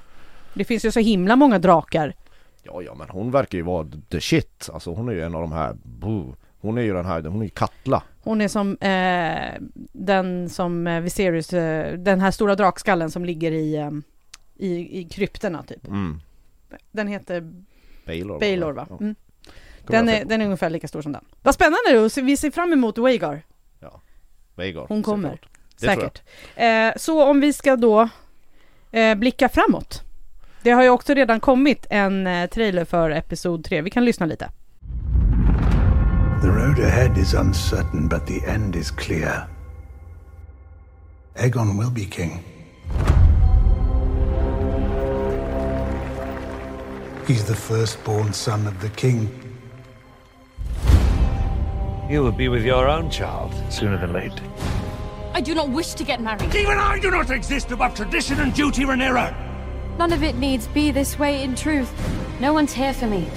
Det 0.54 0.64
finns 0.64 0.84
ju 0.84 0.90
så 0.92 1.00
himla 1.00 1.36
många 1.36 1.58
drakar. 1.58 2.12
Ja, 2.62 2.82
ja, 2.82 2.94
men 2.94 3.08
hon 3.10 3.30
verkar 3.30 3.58
ju 3.58 3.64
vara 3.64 3.86
the 4.10 4.20
shit. 4.20 4.70
Alltså 4.72 4.90
hon 4.94 5.08
är 5.08 5.12
ju 5.12 5.22
en 5.22 5.34
av 5.34 5.40
de 5.40 5.52
här, 5.52 5.74
boo. 5.82 6.34
Hon 6.66 6.78
är 6.78 6.82
ju 6.82 6.92
den 6.92 7.06
här, 7.06 7.22
hon 7.22 7.40
är 7.40 7.44
ju 7.44 7.50
Katla. 7.50 8.02
Hon 8.22 8.40
är 8.40 8.48
som 8.48 8.76
eh, 8.80 9.68
den 9.92 10.48
som 10.48 10.86
eh, 10.86 11.00
Viserys, 11.00 11.52
eh, 11.52 11.98
den 11.98 12.20
här 12.20 12.30
stora 12.30 12.54
drakskallen 12.54 13.10
som 13.10 13.24
ligger 13.24 13.52
i, 13.52 13.76
eh, 13.76 13.90
i, 14.56 15.00
i 15.00 15.04
krypterna 15.04 15.62
typ. 15.62 15.86
Mm. 15.86 16.20
Den 16.90 17.08
heter 17.08 17.52
Baylor. 18.06 18.40
Baylor 18.40 18.72
va? 18.72 18.86
Ja. 18.90 18.96
Mm. 19.00 19.14
Den, 19.86 20.08
är, 20.08 20.24
den 20.24 20.40
är 20.40 20.44
ungefär 20.44 20.70
lika 20.70 20.88
stor 20.88 21.02
som 21.02 21.12
den. 21.12 21.24
Vad 21.42 21.54
spännande 21.54 21.98
och 21.98 22.10
vi 22.16 22.36
ser 22.36 22.50
fram 22.50 22.72
emot 22.72 22.98
Wagar. 22.98 23.42
Ja. 23.80 24.00
Vhagar, 24.54 24.86
Hon 24.88 25.02
kommer. 25.02 25.40
Säkert. 25.76 26.22
Eh, 26.54 26.92
så 26.96 27.24
om 27.24 27.40
vi 27.40 27.52
ska 27.52 27.76
då 27.76 28.08
eh, 28.92 29.14
blicka 29.14 29.48
framåt. 29.48 30.02
Det 30.62 30.70
har 30.70 30.82
ju 30.82 30.88
också 30.88 31.14
redan 31.14 31.40
kommit 31.40 31.86
en 31.90 32.48
trailer 32.48 32.84
för 32.84 33.10
Episod 33.10 33.64
3. 33.64 33.82
Vi 33.82 33.90
kan 33.90 34.04
lyssna 34.04 34.26
lite. 34.26 34.50
The 36.46 36.52
road 36.52 36.78
ahead 36.78 37.18
is 37.18 37.34
uncertain, 37.34 38.06
but 38.06 38.24
the 38.24 38.40
end 38.44 38.76
is 38.76 38.92
clear. 38.92 39.48
Aegon 41.34 41.76
will 41.76 41.90
be 41.90 42.06
king. 42.06 42.44
He's 47.26 47.44
the 47.44 47.56
firstborn 47.56 48.32
son 48.32 48.68
of 48.68 48.80
the 48.80 48.90
king. 48.90 49.28
You 52.08 52.22
will 52.22 52.30
be 52.30 52.46
with 52.46 52.64
your 52.64 52.86
own 52.88 53.10
child 53.10 53.52
sooner 53.68 53.98
than 53.98 54.12
late. 54.12 54.40
I 55.34 55.40
do 55.40 55.52
not 55.52 55.70
wish 55.70 55.94
to 55.94 56.04
get 56.04 56.20
married. 56.20 56.54
Even 56.54 56.78
I 56.78 57.00
do 57.00 57.10
not 57.10 57.28
exist 57.28 57.72
above 57.72 57.96
tradition 57.96 58.38
and 58.38 58.54
duty, 58.54 58.84
Rhaenyra! 58.84 59.34
None 59.98 60.12
of 60.12 60.22
it 60.22 60.36
needs 60.36 60.68
be 60.68 60.92
this 60.92 61.18
way 61.18 61.42
in 61.42 61.56
truth. 61.56 61.90
No 62.40 62.52
one's 62.52 62.72
here 62.72 62.94
for 62.94 63.08
me. 63.08 63.28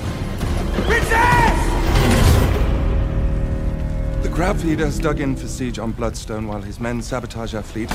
The 4.21 4.29
crab 4.29 4.57
has 4.57 4.99
dug 4.99 5.21
in 5.21 5.35
for 5.35 5.47
siege 5.47 5.79
on 5.79 5.91
Bloodstone 5.93 6.47
while 6.47 6.61
his 6.61 6.79
men 6.79 7.01
sabotage 7.01 7.53
our 7.53 7.63
fleet. 7.63 7.89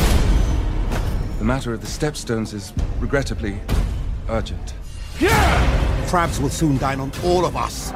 The 1.39 1.45
matter 1.45 1.75
of 1.75 1.83
the 1.83 1.87
stepstones 1.87 2.55
is 2.55 2.73
regrettably 2.99 3.61
urgent. 4.31 4.75
Yeah! 5.21 6.07
Crabs 6.09 6.41
will 6.41 6.49
soon 6.49 6.79
dine 6.79 7.01
on 7.01 7.13
all 7.25 7.45
of 7.45 7.57
us. 7.57 7.93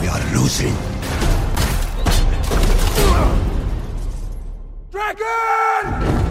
We 0.00 0.08
are 0.08 0.34
losing. 0.34 0.74
Dragon! 4.90 6.23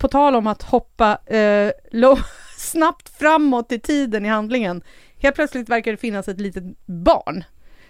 På 0.00 0.08
tal 0.08 0.34
om 0.36 0.46
att 0.46 0.62
hoppa 0.62 1.18
eh, 1.26 1.70
lo- 1.90 2.18
snabbt 2.56 3.08
framåt 3.18 3.72
i 3.72 3.78
tiden 3.78 4.24
i 4.26 4.28
handlingen. 4.28 4.82
Helt 5.18 5.34
plötsligt 5.36 5.68
verkar 5.68 5.90
det 5.90 5.96
finnas 5.96 6.28
ett 6.28 6.40
litet 6.40 6.64
barn 6.86 7.44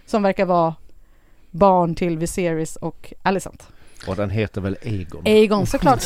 som 0.07 0.23
verkar 0.23 0.45
vara 0.45 0.75
barn 1.51 1.95
till 1.95 2.19
Viserys 2.19 2.77
och 2.77 3.13
Alicent. 3.23 3.69
Och 4.07 4.17
den 4.17 4.31
heter 4.31 4.61
väl 4.61 4.77
Aegon? 4.85 5.23
Aegon 5.27 5.67
såklart. 5.67 6.03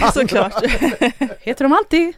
Ja, 0.00 0.10
såklart. 0.14 0.64
Heter 1.40 1.64
de 1.64 1.72
alltid? 1.72 2.12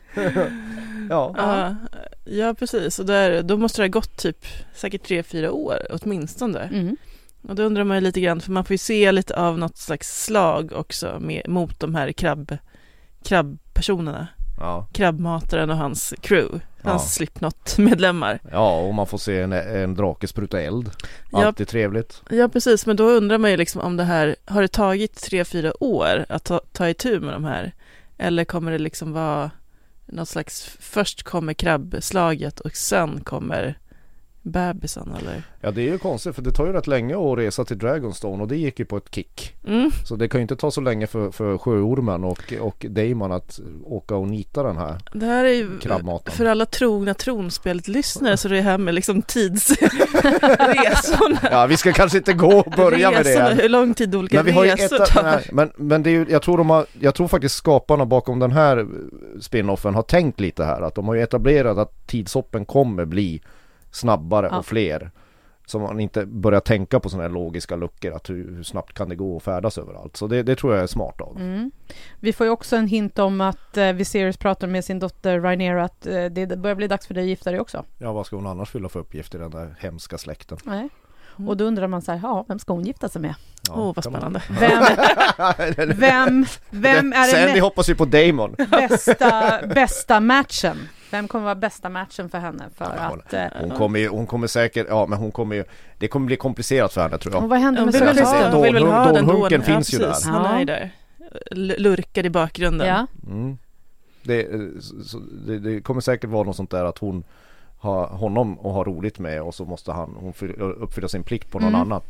Ja. 1.10 1.34
Ja, 1.36 1.76
ja 2.24 2.54
precis. 2.54 2.98
Och 2.98 3.06
där, 3.06 3.42
då 3.42 3.56
måste 3.56 3.82
det 3.82 3.84
ha 3.84 3.88
gått 3.90 4.16
typ 4.16 4.46
säkert 4.74 5.02
tre, 5.02 5.22
fyra 5.22 5.52
år 5.52 5.76
åtminstone. 5.90 6.60
Mm. 6.60 6.96
Och 7.42 7.54
då 7.54 7.62
undrar 7.62 7.84
man 7.84 7.96
ju 7.96 8.00
lite 8.00 8.20
grann, 8.20 8.40
för 8.40 8.52
man 8.52 8.64
får 8.64 8.74
ju 8.74 8.78
se 8.78 9.12
lite 9.12 9.36
av 9.36 9.58
något 9.58 9.76
slags 9.76 10.24
slag 10.24 10.72
också 10.72 11.16
med, 11.20 11.42
mot 11.48 11.80
de 11.80 11.94
här 11.94 12.12
krabb, 12.12 12.56
krabbpersonerna. 13.28 14.28
Ja. 14.60 14.86
Krabbmataren 14.92 15.70
och 15.70 15.76
hans 15.76 16.14
crew, 16.20 16.60
hans 16.82 17.02
Ja. 17.02 17.08
Slipknot-medlemmar. 17.08 18.38
ja, 18.52 18.80
och 18.80 18.94
man 18.94 19.06
får 19.06 19.18
se 19.18 19.40
en, 19.40 19.52
en 19.52 19.94
drake 19.94 20.26
spruta 20.26 20.60
eld. 20.60 20.90
Ja. 21.32 21.46
Alltid 21.46 21.68
trevligt. 21.68 22.22
Ja 22.30 22.48
precis, 22.48 22.86
men 22.86 22.96
då 22.96 23.04
undrar 23.04 23.38
man 23.38 23.50
ju 23.50 23.56
liksom 23.56 23.80
om 23.80 23.96
det 23.96 24.04
här, 24.04 24.36
har 24.44 24.62
det 24.62 24.68
tagit 24.68 25.22
tre, 25.22 25.44
fyra 25.44 25.72
år 25.84 26.26
att 26.28 26.44
ta, 26.44 26.60
ta 26.72 26.88
itu 26.88 27.20
med 27.20 27.32
de 27.34 27.44
här? 27.44 27.72
Eller 28.18 28.44
kommer 28.44 28.72
det 28.72 28.78
liksom 28.78 29.12
vara 29.12 29.50
något 30.06 30.28
slags, 30.28 30.76
först 30.80 31.22
kommer 31.22 31.52
krabbslaget 31.52 32.60
och 32.60 32.76
sen 32.76 33.20
kommer 33.24 33.78
bebisen 34.48 35.12
eller? 35.20 35.42
Ja 35.60 35.70
det 35.70 35.80
är 35.82 35.92
ju 35.92 35.98
konstigt 35.98 36.34
för 36.34 36.42
det 36.42 36.52
tar 36.52 36.66
ju 36.66 36.72
rätt 36.72 36.86
länge 36.86 37.32
att 37.32 37.38
resa 37.38 37.64
till 37.64 37.78
Dragonstone 37.78 38.42
och 38.42 38.48
det 38.48 38.56
gick 38.56 38.78
ju 38.78 38.84
på 38.84 38.96
ett 38.96 39.14
kick. 39.14 39.54
Mm. 39.66 39.90
Så 40.04 40.16
det 40.16 40.28
kan 40.28 40.40
ju 40.40 40.42
inte 40.42 40.56
ta 40.56 40.70
så 40.70 40.80
länge 40.80 41.06
för, 41.06 41.30
för 41.30 41.58
sjöormen 41.58 42.24
och, 42.24 42.52
och 42.60 42.86
Damon 42.88 43.32
att 43.32 43.60
åka 43.84 44.16
och 44.16 44.28
nita 44.28 44.62
den 44.62 44.76
här. 44.76 44.98
Det 45.12 45.26
här 45.26 45.44
är 45.44 45.52
ju 45.52 45.78
Krabbmaten. 45.78 46.32
för 46.34 46.44
alla 46.44 46.66
trogna 46.66 47.14
tronspelet-lyssnare 47.14 48.36
så 48.36 48.48
det 48.48 48.58
är 48.58 48.62
här 48.62 48.78
med 48.78 48.94
liksom 48.94 49.22
tidsresorna. 49.22 51.38
Ja 51.50 51.66
vi 51.66 51.76
ska 51.76 51.92
kanske 51.92 52.18
inte 52.18 52.32
gå 52.32 52.58
och 52.58 52.72
börja 52.76 53.10
med 53.10 53.24
det. 53.24 53.38
Än. 53.38 53.58
Hur 53.58 53.68
lång 53.68 53.94
tid 53.94 54.14
olika 54.14 54.36
Men 54.36 54.46
vi 54.46 54.52
har 54.52 54.64
resor 54.64 55.02
ett, 55.02 55.08
tar. 55.08 55.22
nej, 55.22 55.48
men, 55.52 55.70
men 55.76 56.02
det 56.02 56.10
är 56.10 56.12
ju, 56.12 56.26
jag 56.28 56.42
tror 56.42 56.58
de 56.58 56.70
har, 56.70 56.86
jag 57.00 57.14
tror 57.14 57.28
faktiskt 57.28 57.54
skaparna 57.54 58.06
bakom 58.06 58.38
den 58.38 58.52
här 58.52 58.86
spinoffen 59.40 59.94
har 59.94 60.02
tänkt 60.02 60.40
lite 60.40 60.64
här 60.64 60.82
att 60.82 60.94
de 60.94 61.08
har 61.08 61.14
ju 61.14 61.22
etablerat 61.22 61.78
att 61.78 62.06
tidshoppen 62.06 62.64
kommer 62.64 63.04
bli 63.04 63.42
snabbare 63.90 64.48
Ja. 64.52 64.58
och 64.58 64.66
fler. 64.66 65.10
Så 65.66 65.78
man 65.78 66.00
inte 66.00 66.26
börjar 66.26 66.60
tänka 66.60 67.00
på 67.00 67.08
sådana 67.08 67.22
här 67.28 67.34
logiska 67.34 67.76
luckor 67.76 68.12
att 68.14 68.30
hur, 68.30 68.56
hur 68.56 68.62
snabbt 68.62 68.92
kan 68.94 69.08
det 69.08 69.16
gå 69.16 69.36
att 69.36 69.42
färdas 69.42 69.78
överallt. 69.78 70.16
Så 70.16 70.26
det, 70.26 70.42
det 70.42 70.56
tror 70.56 70.74
jag 70.74 70.82
är 70.82 70.86
smart 70.86 71.20
av. 71.20 71.36
Mm. 71.36 71.70
Vi 72.20 72.32
får 72.32 72.46
ju 72.46 72.52
också 72.52 72.76
en 72.76 72.86
hint 72.86 73.18
om 73.18 73.40
att 73.40 73.76
eh, 73.76 73.92
Viserys 73.92 74.36
pratar 74.36 74.66
med 74.66 74.84
sin 74.84 74.98
dotter 74.98 75.40
Rhaenyra 75.40 75.84
att 75.84 76.06
eh, 76.06 76.24
det 76.24 76.58
börjar 76.58 76.74
bli 76.76 76.86
dags 76.88 77.06
för 77.06 77.14
dig 77.14 77.22
att 77.22 77.28
gifta 77.28 77.50
dig 77.50 77.60
också. 77.60 77.84
Ja 77.98 78.12
vad 78.12 78.26
ska 78.26 78.36
hon 78.36 78.46
annars 78.46 78.70
fylla 78.70 78.88
för 78.88 79.00
uppgift 79.00 79.34
i 79.34 79.38
den 79.38 79.50
där 79.50 79.74
hemska 79.80 80.18
släkten? 80.18 80.58
Nej. 80.64 80.88
Och 81.46 81.56
då 81.56 81.64
undrar 81.64 81.86
man 81.86 82.02
så 82.02 82.12
här, 82.12 82.20
ja, 82.22 82.44
vem 82.48 82.58
ska 82.58 82.72
hon 82.72 82.84
gifta 82.84 83.08
sig 83.08 83.22
med? 83.22 83.34
Ja, 83.68 83.74
Åh, 83.76 83.92
vad 83.96 84.04
kan 84.04 84.12
man- 84.12 84.20
spännande. 84.20 84.42
Vem, 84.60 85.96
vem, 85.98 86.46
vem 86.70 87.12
är 87.12 87.22
Sen 87.24 87.46
vi 87.46 87.52
den 87.52 87.62
hoppas 87.62 87.88
ju 87.88 87.94
på 87.94 88.04
Damon. 88.04 88.54
bästa, 88.70 89.60
bästa 89.74 90.20
matchen? 90.20 90.76
Vem 91.10 91.28
kommer 91.28 91.44
vara 91.44 91.54
bästa 91.54 91.88
matchen 91.88 92.28
för 92.28 92.38
henne? 92.38 92.64
För 92.76 92.84
att, 92.84 93.34
eh, 93.34 93.44
Hon 93.60 93.70
kommer 93.70 93.98
ju, 93.98 94.08
hon 94.08 94.26
kommer 94.26 94.46
säkert, 94.46 94.86
ja 94.88 95.06
men 95.06 95.18
hon 95.18 95.30
kommer 95.30 95.56
ju, 95.56 95.64
det 95.98 96.08
kommer 96.08 96.26
bli 96.26 96.36
komplicerat 96.36 96.92
för 96.92 97.00
henne 97.02 97.18
tror 97.18 97.34
jag. 97.34 97.42
och 97.42 97.48
vad 97.48 97.58
händer 97.58 97.80
Hon 97.82 97.86
med 97.86 97.94
vill 97.94 98.02
väl 98.04 98.18
ha, 98.24 98.50
hon 98.50 98.62
vill 98.62 98.74
väl 98.74 98.82
ha 98.86 99.04
den 99.12 99.26
Dånhunken 99.26 99.60
dån. 99.60 99.66
finns 99.66 99.94
ju 99.94 99.98
där. 99.98 100.14
Han 100.24 100.60
är 100.60 100.64
där. 100.64 100.90
Lurkar 101.78 102.26
i 102.26 102.30
bakgrunden. 102.30 102.88
Ja, 102.88 103.06
Mm. 103.26 103.58
Det, 104.22 104.46
så- 104.82 105.02
så, 105.04 105.18
det, 105.46 105.58
det 105.58 105.80
kommer 105.80 106.00
säkert 106.00 106.30
vara 106.30 106.42
något 106.44 106.56
sånt 106.56 106.70
där 106.70 106.84
att 106.84 106.98
hon 106.98 107.24
har 107.78 108.06
honom 108.06 108.58
att 108.58 108.64
ha 108.72 108.84
roligt 108.84 109.18
med 109.18 109.42
och 109.42 109.54
så 109.54 109.64
måste 109.64 109.92
han, 109.92 110.16
hon 110.20 110.32
fyll- 110.32 110.60
uppfylla 110.60 111.08
sin 111.08 111.22
plikt 111.22 111.50
på 111.50 111.58
någon 111.58 111.68
Mm. 111.68 111.80
annan. 111.80 112.00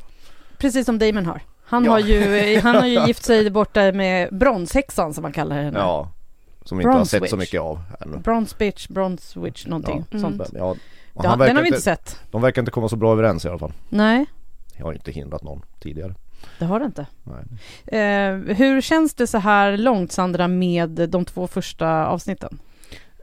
precis 0.58 0.86
som 0.86 0.98
Damon 0.98 1.26
har. 1.26 1.40
Han, 1.64 1.84
Ja. 1.84 1.90
har 1.90 1.98
ju, 1.98 2.60
han 2.60 2.74
har 2.76 2.86
ju 2.86 3.00
gift 3.06 3.24
sig 3.24 3.50
borta 3.50 3.92
med 3.92 4.28
bronshäxan 4.38 5.14
som 5.14 5.22
man 5.22 5.32
kallar 5.32 5.56
henne. 5.62 5.78
Ja, 5.78 6.10
som 6.68 6.78
vi 6.78 6.84
inte 6.84 6.96
har 6.98 7.04
sett 7.04 7.22
Witch. 7.22 7.30
så 7.30 7.36
mycket 7.36 7.60
av 7.60 7.80
ännu. 8.00 8.16
Bronze 8.18 8.56
bitch, 8.58 8.88
bronze 8.88 9.40
witch 9.40 9.66
någonting 9.66 10.04
Ja. 10.10 10.18
sånt. 10.20 10.34
Mm. 10.34 10.50
Ja, 10.54 10.64
och 11.14 11.24
Ja, 11.24 11.28
han 11.28 11.38
den 11.38 11.56
har 11.56 11.62
vi 11.62 11.68
inte 11.68 11.76
inte, 11.76 11.80
sett. 11.80 12.20
de 12.30 12.42
verkar 12.42 12.62
inte 12.62 12.70
komma 12.72 12.88
så 12.88 12.96
bra 12.96 13.12
överens 13.12 13.44
i 13.44 13.48
alla 13.48 13.58
fall. 13.58 13.72
Nej, 13.88 14.26
Jag 14.76 14.84
har 14.84 14.92
inte 14.92 15.10
hindrat 15.12 15.42
någon 15.42 15.62
tidigare. 15.80 16.14
det 16.58 16.64
har 16.64 16.80
det 16.80 16.86
inte. 16.86 17.06
Nej. 17.24 18.00
Eh, 18.00 18.56
hur 18.56 18.80
känns 18.80 19.14
det 19.14 19.26
så 19.26 19.38
här 19.38 19.76
långt 19.76 20.12
Sandra 20.12 20.48
med 20.48 20.90
de 20.90 21.24
två 21.24 21.46
första 21.46 22.06
avsnitten? 22.06 22.58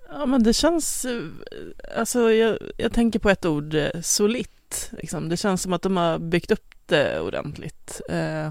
Ja 0.10 0.26
men 0.26 0.44
det 0.44 0.54
känns, 0.54 1.06
eh, 1.06 1.22
alltså 2.00 2.32
jag, 2.32 2.58
jag 2.78 2.94
tänker 2.94 3.20
på 3.20 3.30
ett 3.30 3.46
ord, 3.46 3.74
eh, 3.76 3.90
solitt. 4.02 4.92
Liksom. 4.92 5.30
Det 5.30 5.38
känns 5.38 5.62
som 5.62 5.74
att 5.74 5.82
de 5.82 5.98
har 5.98 6.20
byggt 6.20 6.52
upp 6.52 6.74
det 6.86 7.20
ordentligt. 7.20 8.02
Eh, 8.10 8.48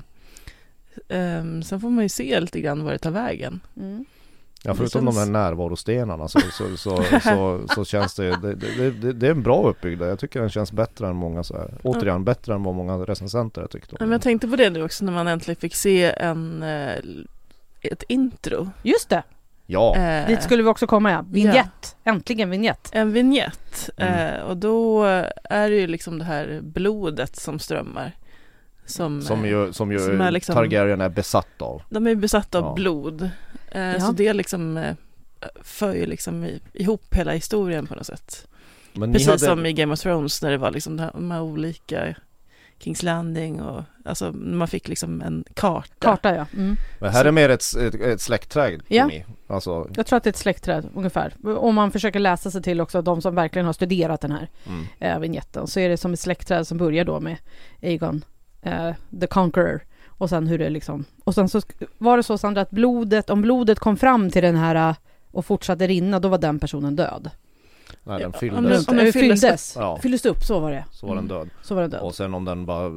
ehm, 1.09 1.63
sen 1.63 1.81
får 1.81 1.91
man 1.91 2.05
ju 2.05 2.09
se 2.09 2.41
lite 2.41 2.61
grann 2.61 2.85
var 2.85 2.93
det 2.93 2.99
tar 2.99 3.11
vägen. 3.11 3.61
Mm. 3.77 4.05
Ja, 4.67 4.75
förutom 4.75 5.05
känns- 5.05 5.15
de 5.17 5.21
här 5.21 5.31
närvarostenarna 5.31 6.29
så, 6.29 6.41
så, 6.41 6.77
så, 6.77 7.03
så, 7.23 7.61
så 7.75 7.85
känns 7.85 8.15
det 8.15 8.37
det, 8.37 8.55
det, 8.55 8.91
det, 8.91 9.13
det 9.13 9.27
är 9.27 9.31
en 9.31 9.43
bra 9.43 9.69
uppbyggnad. 9.69 10.09
Jag 10.11 10.19
tycker 10.19 10.41
den 10.41 10.51
känns 10.51 10.73
bättre 10.73 11.09
än 11.09 11.17
många 11.17 11.43
så 11.45 11.55
här. 11.57 11.75
Återigen 11.83 12.25
bättre 12.25 12.55
än 12.55 12.63
vad 12.63 12.75
många 12.75 12.97
recensenter 12.97 13.61
har 13.61 13.69
tyckt 13.69 13.93
om. 13.93 13.97
Ja, 14.01 14.07
men 14.07 14.13
jag 14.13 14.23
tänkte 14.23 14.49
på 14.49 14.57
det 14.57 14.71
nu 14.71 14.83
också 14.83 15.05
när 15.05 15.13
man 15.13 15.27
äntligen 15.29 15.57
fick 15.61 15.75
se 15.75 16.05
en, 16.13 16.63
eh, 16.63 16.95
ett 17.81 18.03
intro. 18.09 18.69
Just 18.83 19.09
det, 19.09 19.23
Ja, 19.67 19.97
Eh, 19.97 20.27
dit 20.27 20.43
skulle 20.43 20.63
vi 20.63 20.69
också 20.69 20.87
komma 20.87 21.11
ja. 21.13 21.25
Vignett, 21.31 21.97
äntligen 22.05 22.51
vignett. 22.51 22.89
En 22.93 23.13
vignett. 23.13 23.91
Mm. 23.97 24.35
Eh, 24.35 24.41
och 24.41 24.57
då 24.57 25.05
är 25.45 25.71
det 25.71 25.77
ju 25.77 25.87
liksom 25.87 26.19
det 26.19 26.25
här 26.25 26.61
blodet 26.63 27.37
som 27.37 27.59
strömmar. 27.59 28.13
Som, 28.87 29.23
som 29.23 29.47
ju, 29.47 29.73
som 29.73 29.93
ju 29.93 29.99
som 29.99 30.21
är 30.21 30.31
liksom- 30.31 30.55
Targaryen 30.55 31.01
är 31.01 31.09
besatt 31.09 31.63
av. 31.63 31.83
De 31.91 32.07
är 32.07 32.15
besatta 32.15 32.59
av 32.59 32.65
Ja. 32.65 32.73
blod. 32.75 33.31
Eh, 33.75 33.83
Ja. 33.83 34.01
Så 34.01 34.13
det 34.13 34.33
liksom 34.33 34.77
eh, 34.77 34.95
för 35.63 35.95
ju 35.95 36.07
liksom 36.07 36.45
i, 36.45 36.61
ihop 36.73 37.15
hela 37.15 37.33
historien 37.33 37.87
på 37.87 37.95
något 37.95 38.07
sätt. 38.07 38.47
Precis 38.95 39.27
hade, 39.27 39.39
som 39.39 39.67
i 39.67 39.73
Game 39.73 39.93
of 39.93 40.01
Thrones 40.01 40.43
när 40.43 40.51
det 40.51 40.59
var 40.59 40.71
liksom 40.71 40.97
de 40.97 41.31
här, 41.31 41.41
olika 41.41 42.15
Kings 42.79 43.03
Landing 43.03 43.63
och 43.63 43.83
alltså 44.05 44.33
man 44.33 44.69
fick 44.69 44.89
liksom 44.89 45.23
en 45.23 45.45
karta. 45.55 45.89
Karta 45.99 46.35
ja. 46.35 46.47
Mm. 46.57 46.77
men 46.99 47.11
här 47.11 47.25
är 47.25 47.33
mer 47.33 47.49
ett, 47.49 47.65
ett, 47.77 47.95
ett 47.95 48.21
släktträd 48.21 48.83
för 48.87 48.95
Ja. 48.95 49.07
mig. 49.07 49.27
Alltså, 49.47 49.91
Jag 49.97 50.07
tror 50.07 50.17
att 50.17 50.25
det 50.25 50.29
är 50.29 50.33
ett 50.33 50.37
släktträd 50.37 50.89
ungefär. 50.95 51.35
Om 51.59 51.75
man 51.75 51.91
försöker 51.91 52.21
läsa 52.21 52.51
sig 52.51 52.63
till 52.63 52.81
också 52.81 53.03
de 53.03 53.23
som 53.23 53.35
verkligen 53.35 53.67
har 53.67 53.73
studerat 53.73 54.21
den 54.21 54.33
här 54.33 54.49
mm. 54.67 54.87
eh, 54.99 55.19
vignetten 55.19 55.67
så 55.67 55.81
är 55.81 55.89
det 55.89 55.97
som 55.97 56.13
ett 56.13 56.21
släktträd 56.21 56.67
som 56.67 56.79
börjar 56.79 57.05
då 57.05 57.21
med 57.21 57.37
Aegon 57.83 58.25
eh, 58.63 58.91
the 59.21 59.27
Conqueror 59.27 59.81
och 60.19 60.29
sen 60.29 60.47
hur 60.47 60.59
det 60.59 60.71
liksom 60.71 61.05
och 61.25 61.35
sen 61.35 61.49
så 61.49 61.61
var 61.99 62.17
det 62.17 62.23
så 62.23 62.39
Sandra 62.39 62.61
att 62.61 62.71
blodet, 62.71 63.31
om 63.31 63.43
blodet 63.43 63.79
kom 63.79 63.97
fram 63.97 64.31
till 64.31 64.43
den 64.43 64.57
här 64.57 64.89
eh, 64.91 64.97
och 65.33 65.47
fortsatte 65.47 65.87
rinna 65.87 66.21
då 66.21 66.29
var 66.29 66.39
den 66.39 66.59
personen 66.59 66.97
död. 66.97 67.31
Nej 68.05 68.19
den 68.19 68.27
om 68.27 68.33
fylldes. 68.33 68.87
den- 68.87 68.95
om 68.99 69.05
den 69.05 69.13
fylldes 69.13 69.41
fylldes. 69.41 69.77
Ja. 69.79 69.99
Fylldes 70.03 70.27
upp, 70.27 70.43
så 70.45 70.61
var 70.61 70.71
det. 70.71 70.85
Så 70.91 71.07
var 71.07 71.15
den 71.17 71.29
död. 71.29 71.51
Så 71.63 71.75
var 71.75 71.83
den 71.83 71.91
död. 71.91 72.01
Och 72.01 72.15
sen 72.15 72.35
om 72.35 72.45
den 72.45 72.67
bara 72.67 72.91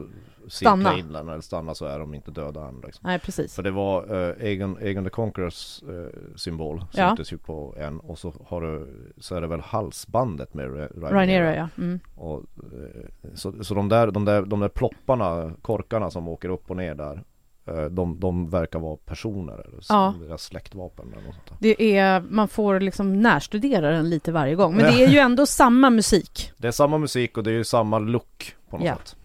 Stanna. 0.50 0.98
in 0.98 1.14
den 1.14 1.30
eller 1.30 1.42
stannar 1.42 1.74
så 1.74 1.86
är 1.86 2.00
de 2.00 2.14
inte 2.14 2.32
döda 2.32 2.68
än 2.68 2.82
liksom. 2.86 3.02
Nej, 3.04 3.20
precis. 3.20 3.56
För 3.56 3.64
det 3.64 3.72
var 3.72 4.14
uh, 4.16 4.46
Egon, 4.46 4.78
Egon 4.82 5.04
the 5.04 5.10
Conquerors 5.10 5.84
eh, 5.84 6.20
symbol 6.36 6.84
Ja. 6.92 7.08
syntes 7.10 7.34
ju 7.34 7.38
på 7.38 7.76
en 7.78 8.00
och 8.00 8.20
så 8.20 8.34
har 8.48 8.62
du 8.62 8.88
Så 9.18 9.36
är 9.36 9.42
det 9.42 9.48
väl 9.48 9.60
halsbandet 9.62 10.54
med 10.54 10.66
Ra- 10.70 10.74
Rhaenyra. 11.00 11.12
Rhaenyra, 11.12 11.56
ja. 11.56 11.70
Mm. 11.78 12.00
och, 12.16 12.44
eh, 12.58 13.30
så, 13.34 13.64
så 13.64 13.74
de 13.74 13.90
där, 13.90 14.12
de 14.12 14.26
där, 14.26 14.42
de 14.42 14.60
där 14.60 14.70
plopparna, 14.70 15.52
korkarna 15.62 16.10
som 16.12 16.28
åker 16.28 16.50
upp 16.50 16.70
och 16.72 16.78
ner 16.78 16.96
där 16.96 17.24
eh, 17.66 17.86
de, 17.86 18.20
de 18.20 18.50
verkar 18.50 18.80
vara 18.80 18.98
personer 18.98 19.54
eller 19.54 19.80
Ja. 19.90 20.14
deras 20.22 20.44
släktvapen 20.44 21.06
eller 21.14 21.24
något 21.28 21.36
sånt. 21.48 21.60
Det 21.60 21.98
är, 21.98 22.22
man 22.30 22.48
får 22.48 22.80
liksom 22.80 23.22
närstudera 23.22 23.92
den 23.92 24.10
lite 24.10 24.32
varje 24.32 24.56
gång. 24.56 24.76
Men 24.76 24.86
det 24.96 25.04
är 25.04 25.08
ju 25.10 25.18
ändå 25.18 25.46
samma 25.46 25.90
musik. 25.90 26.52
Det 26.58 26.68
är 26.68 26.72
samma 26.72 26.98
musik 26.98 27.38
och 27.38 27.44
det 27.44 27.50
är 27.52 27.56
ju 27.56 27.64
samma 27.64 28.00
look 28.00 28.56
på 28.70 28.78
något 28.78 28.86
Ja. 28.86 28.96
sätt 28.96 29.16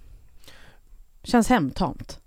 Känns 1.24 1.48
hemtamt. 1.48 2.18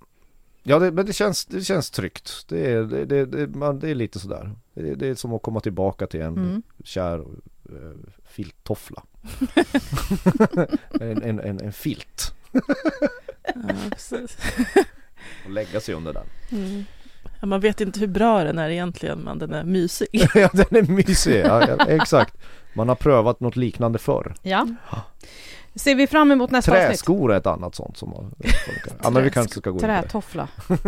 Ja 0.63 0.79
det, 0.79 0.91
men 0.91 1.05
det 1.05 1.13
känns, 1.13 1.45
det 1.45 1.61
känns 1.61 1.89
tryggt. 1.89 2.45
Det 2.47 2.71
är, 2.71 2.83
det, 2.83 3.05
det, 3.05 3.25
det, 3.25 3.47
man, 3.47 3.79
det 3.79 3.89
är 3.89 3.95
lite 3.95 4.19
sådär. 4.19 4.51
Det, 4.73 4.95
det 4.95 5.07
är 5.07 5.15
som 5.15 5.33
att 5.33 5.41
komma 5.41 5.59
tillbaka 5.59 6.07
till 6.07 6.21
en 6.21 6.37
Mm. 6.37 6.63
kär 6.83 7.19
uh, 7.19 7.91
filttoffla. 8.23 9.03
en, 11.01 11.23
en, 11.23 11.39
en, 11.39 11.59
en 11.61 11.73
filt. 11.73 12.33
Ja. 12.51 12.61
Och 15.45 15.51
lägga 15.51 15.79
sig 15.79 15.95
under 15.95 16.13
den. 16.13 16.25
Mm. 16.51 16.83
Ja, 17.39 17.45
man 17.47 17.59
vet 17.59 17.81
inte 17.81 17.99
hur 17.99 18.07
bra 18.07 18.43
den 18.43 18.59
är 18.59 18.69
egentligen, 18.69 19.19
men 19.19 19.39
den 19.39 19.53
är 19.53 19.63
mysig. 19.63 20.07
ja 20.35 20.49
den 20.53 20.75
är 20.75 20.91
mysig, 20.91 21.41
ja, 21.45 21.61
exakt. 21.87 22.37
Man 22.73 22.89
har 22.89 22.95
prövat 22.95 23.39
något 23.39 23.55
liknande 23.55 23.99
förr. 23.99 24.35
Ja. 24.41 24.67
Ser 25.75 25.95
vi 25.95 26.07
fram 26.07 26.31
emot 26.31 26.51
nästa 26.51 26.71
avsnitt? 26.71 26.87
Träskor 26.87 27.33
är 27.33 27.37
ett 27.37 27.47
annat 27.47 27.75
sånt 27.75 27.97
som 27.97 28.09
man 28.09 28.35
Ja 29.03 29.09
men 29.09 29.23
vi 29.23 29.31
kanske 29.31 29.59
ska 29.59 29.69
gå. 29.69 29.79
Trätoffla. 29.79 30.47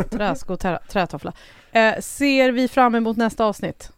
Träsko, 0.10 0.58
trä, 0.58 0.80
trätoffla. 0.90 1.34
Eh, 1.72 2.00
ser 2.00 2.52
vi 2.52 2.68
fram 2.68 2.96
emot 2.96 3.18
nästa 3.18 3.46
avsnitt? 3.46 3.92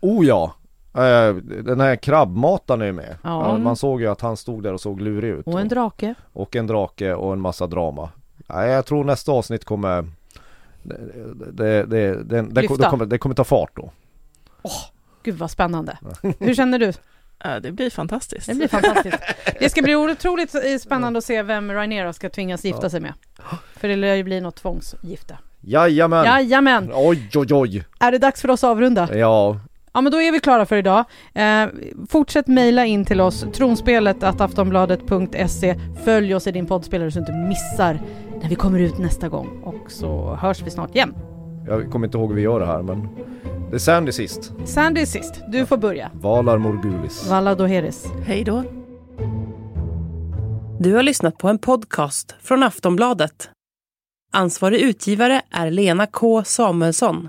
Oh 0.00 0.26
ja! 0.26 0.54
Eh, 0.94 1.34
den 1.64 1.80
här 1.80 1.96
krabbmataren 1.96 2.82
är 2.82 2.86
ju 2.86 2.92
med. 2.92 3.16
Ja. 3.22 3.48
Ja, 3.48 3.58
Man 3.58 3.76
såg 3.76 4.00
ju 4.00 4.06
att 4.06 4.20
han 4.20 4.36
stod 4.36 4.62
där 4.62 4.72
och 4.72 4.80
såg 4.80 5.00
lurig 5.00 5.30
ut. 5.30 5.46
Och 5.46 5.60
en 5.60 5.68
drake. 5.68 6.14
och 6.32 6.56
en 6.56 6.66
drake 6.66 7.14
och 7.14 7.32
en 7.32 7.40
massa 7.40 7.66
drama. 7.66 8.08
Ja, 8.46 8.66
jag 8.66 8.86
tror 8.86 9.04
nästa 9.04 9.32
avsnitt 9.32 9.64
kommer 9.64 10.08
det, 10.82 10.96
det, 11.52 12.16
det, 12.24 12.42
det, 12.42 12.66
kommer, 12.66 13.18
kommer 13.18 13.34
ta 13.34 13.44
fart 13.44 13.76
då. 13.76 13.90
Gud 15.22 15.34
vad 15.34 15.50
spännande. 15.50 15.98
Hur 16.38 16.54
känner 16.54 16.78
du? 16.78 16.92
Ja, 17.44 17.60
det 17.60 17.72
blir 17.72 17.90
fantastiskt. 17.90 18.46
Det 18.46 18.54
blir 18.54 18.68
fantastiskt. 18.68 19.18
Det 19.60 19.68
ska 19.70 19.82
bli 19.82 19.96
otroligt 19.96 20.54
spännande 20.82 21.18
att 21.18 21.24
se 21.24 21.42
vem 21.42 21.72
Rhaenyra 21.72 22.12
ska 22.12 22.30
tvingas 22.30 22.64
gifta 22.64 22.82
Ja. 22.82 22.90
sig 22.90 23.00
med. 23.00 23.12
För 23.76 23.88
det 23.88 23.96
lär 23.96 24.14
ju 24.14 24.22
bli 24.24 24.40
något 24.40 24.56
tvångsgifte. 24.56 25.38
Jajamän! 25.60 26.24
Jajamän! 26.24 26.90
Oj 26.94 27.28
oj 27.34 27.54
oj! 27.54 27.84
Är 28.00 28.12
det 28.12 28.18
dags 28.18 28.40
för 28.40 28.50
oss 28.50 28.64
att 28.64 28.70
avrunda? 28.70 29.08
Ja, 29.16 29.60
Ja 29.94 30.00
men 30.00 30.12
då 30.12 30.20
är 30.22 30.32
vi 30.32 30.40
klara 30.40 30.66
för 30.66 30.76
idag. 30.76 31.04
Eh, 31.34 31.66
fortsätt 32.08 32.46
mejla 32.46 32.84
in 32.86 33.04
till 33.04 33.20
oss, 33.20 33.46
tronspelet 33.54 34.22
att 34.22 34.40
aftonbladet.se. 34.40 35.74
Följ 36.04 36.34
oss 36.34 36.46
i 36.46 36.52
din 36.52 36.66
poddspelare 36.66 37.10
så 37.10 37.18
du 37.18 37.20
inte 37.20 37.32
missar 37.32 38.00
när 38.42 38.48
vi 38.48 38.54
kommer 38.54 38.78
ut 38.78 38.98
nästa 38.98 39.28
gång. 39.28 39.62
Och 39.64 39.90
så 39.90 40.34
hörs 40.40 40.62
vi 40.62 40.70
snart 40.70 40.94
igen. 40.94 41.14
jag 41.66 41.90
kommer 41.90 42.06
inte 42.06 42.18
ihåg 42.18 42.28
hur 42.28 42.36
vi 42.36 42.42
gör 42.42 42.60
det 42.60 42.66
här 42.66 42.82
men 42.82 43.08
det 43.72 43.76
är 43.76 43.78
Sandy 43.78 44.12
sist. 44.12 44.52
Sandy 44.64 45.00
är 45.00 45.06
sist, 45.06 45.34
du 45.48 45.66
får 45.66 45.76
börja. 45.76 46.10
Valar 46.14 46.58
Morgulis. 46.58 47.26
Valla 47.28 47.54
Doheris. 47.54 48.06
Hej 48.26 48.44
då. 48.44 48.64
Du 50.80 50.94
har 50.94 51.02
lyssnat 51.02 51.38
på 51.38 51.48
en 51.48 51.58
podcast 51.58 52.34
från 52.42 52.62
Aftonbladet. 52.62 53.50
Ansvarig 54.32 54.80
utgivare 54.80 55.42
är 55.50 55.70
Lena 55.70 56.06
K 56.06 56.44
Samuelsson. 56.44 57.28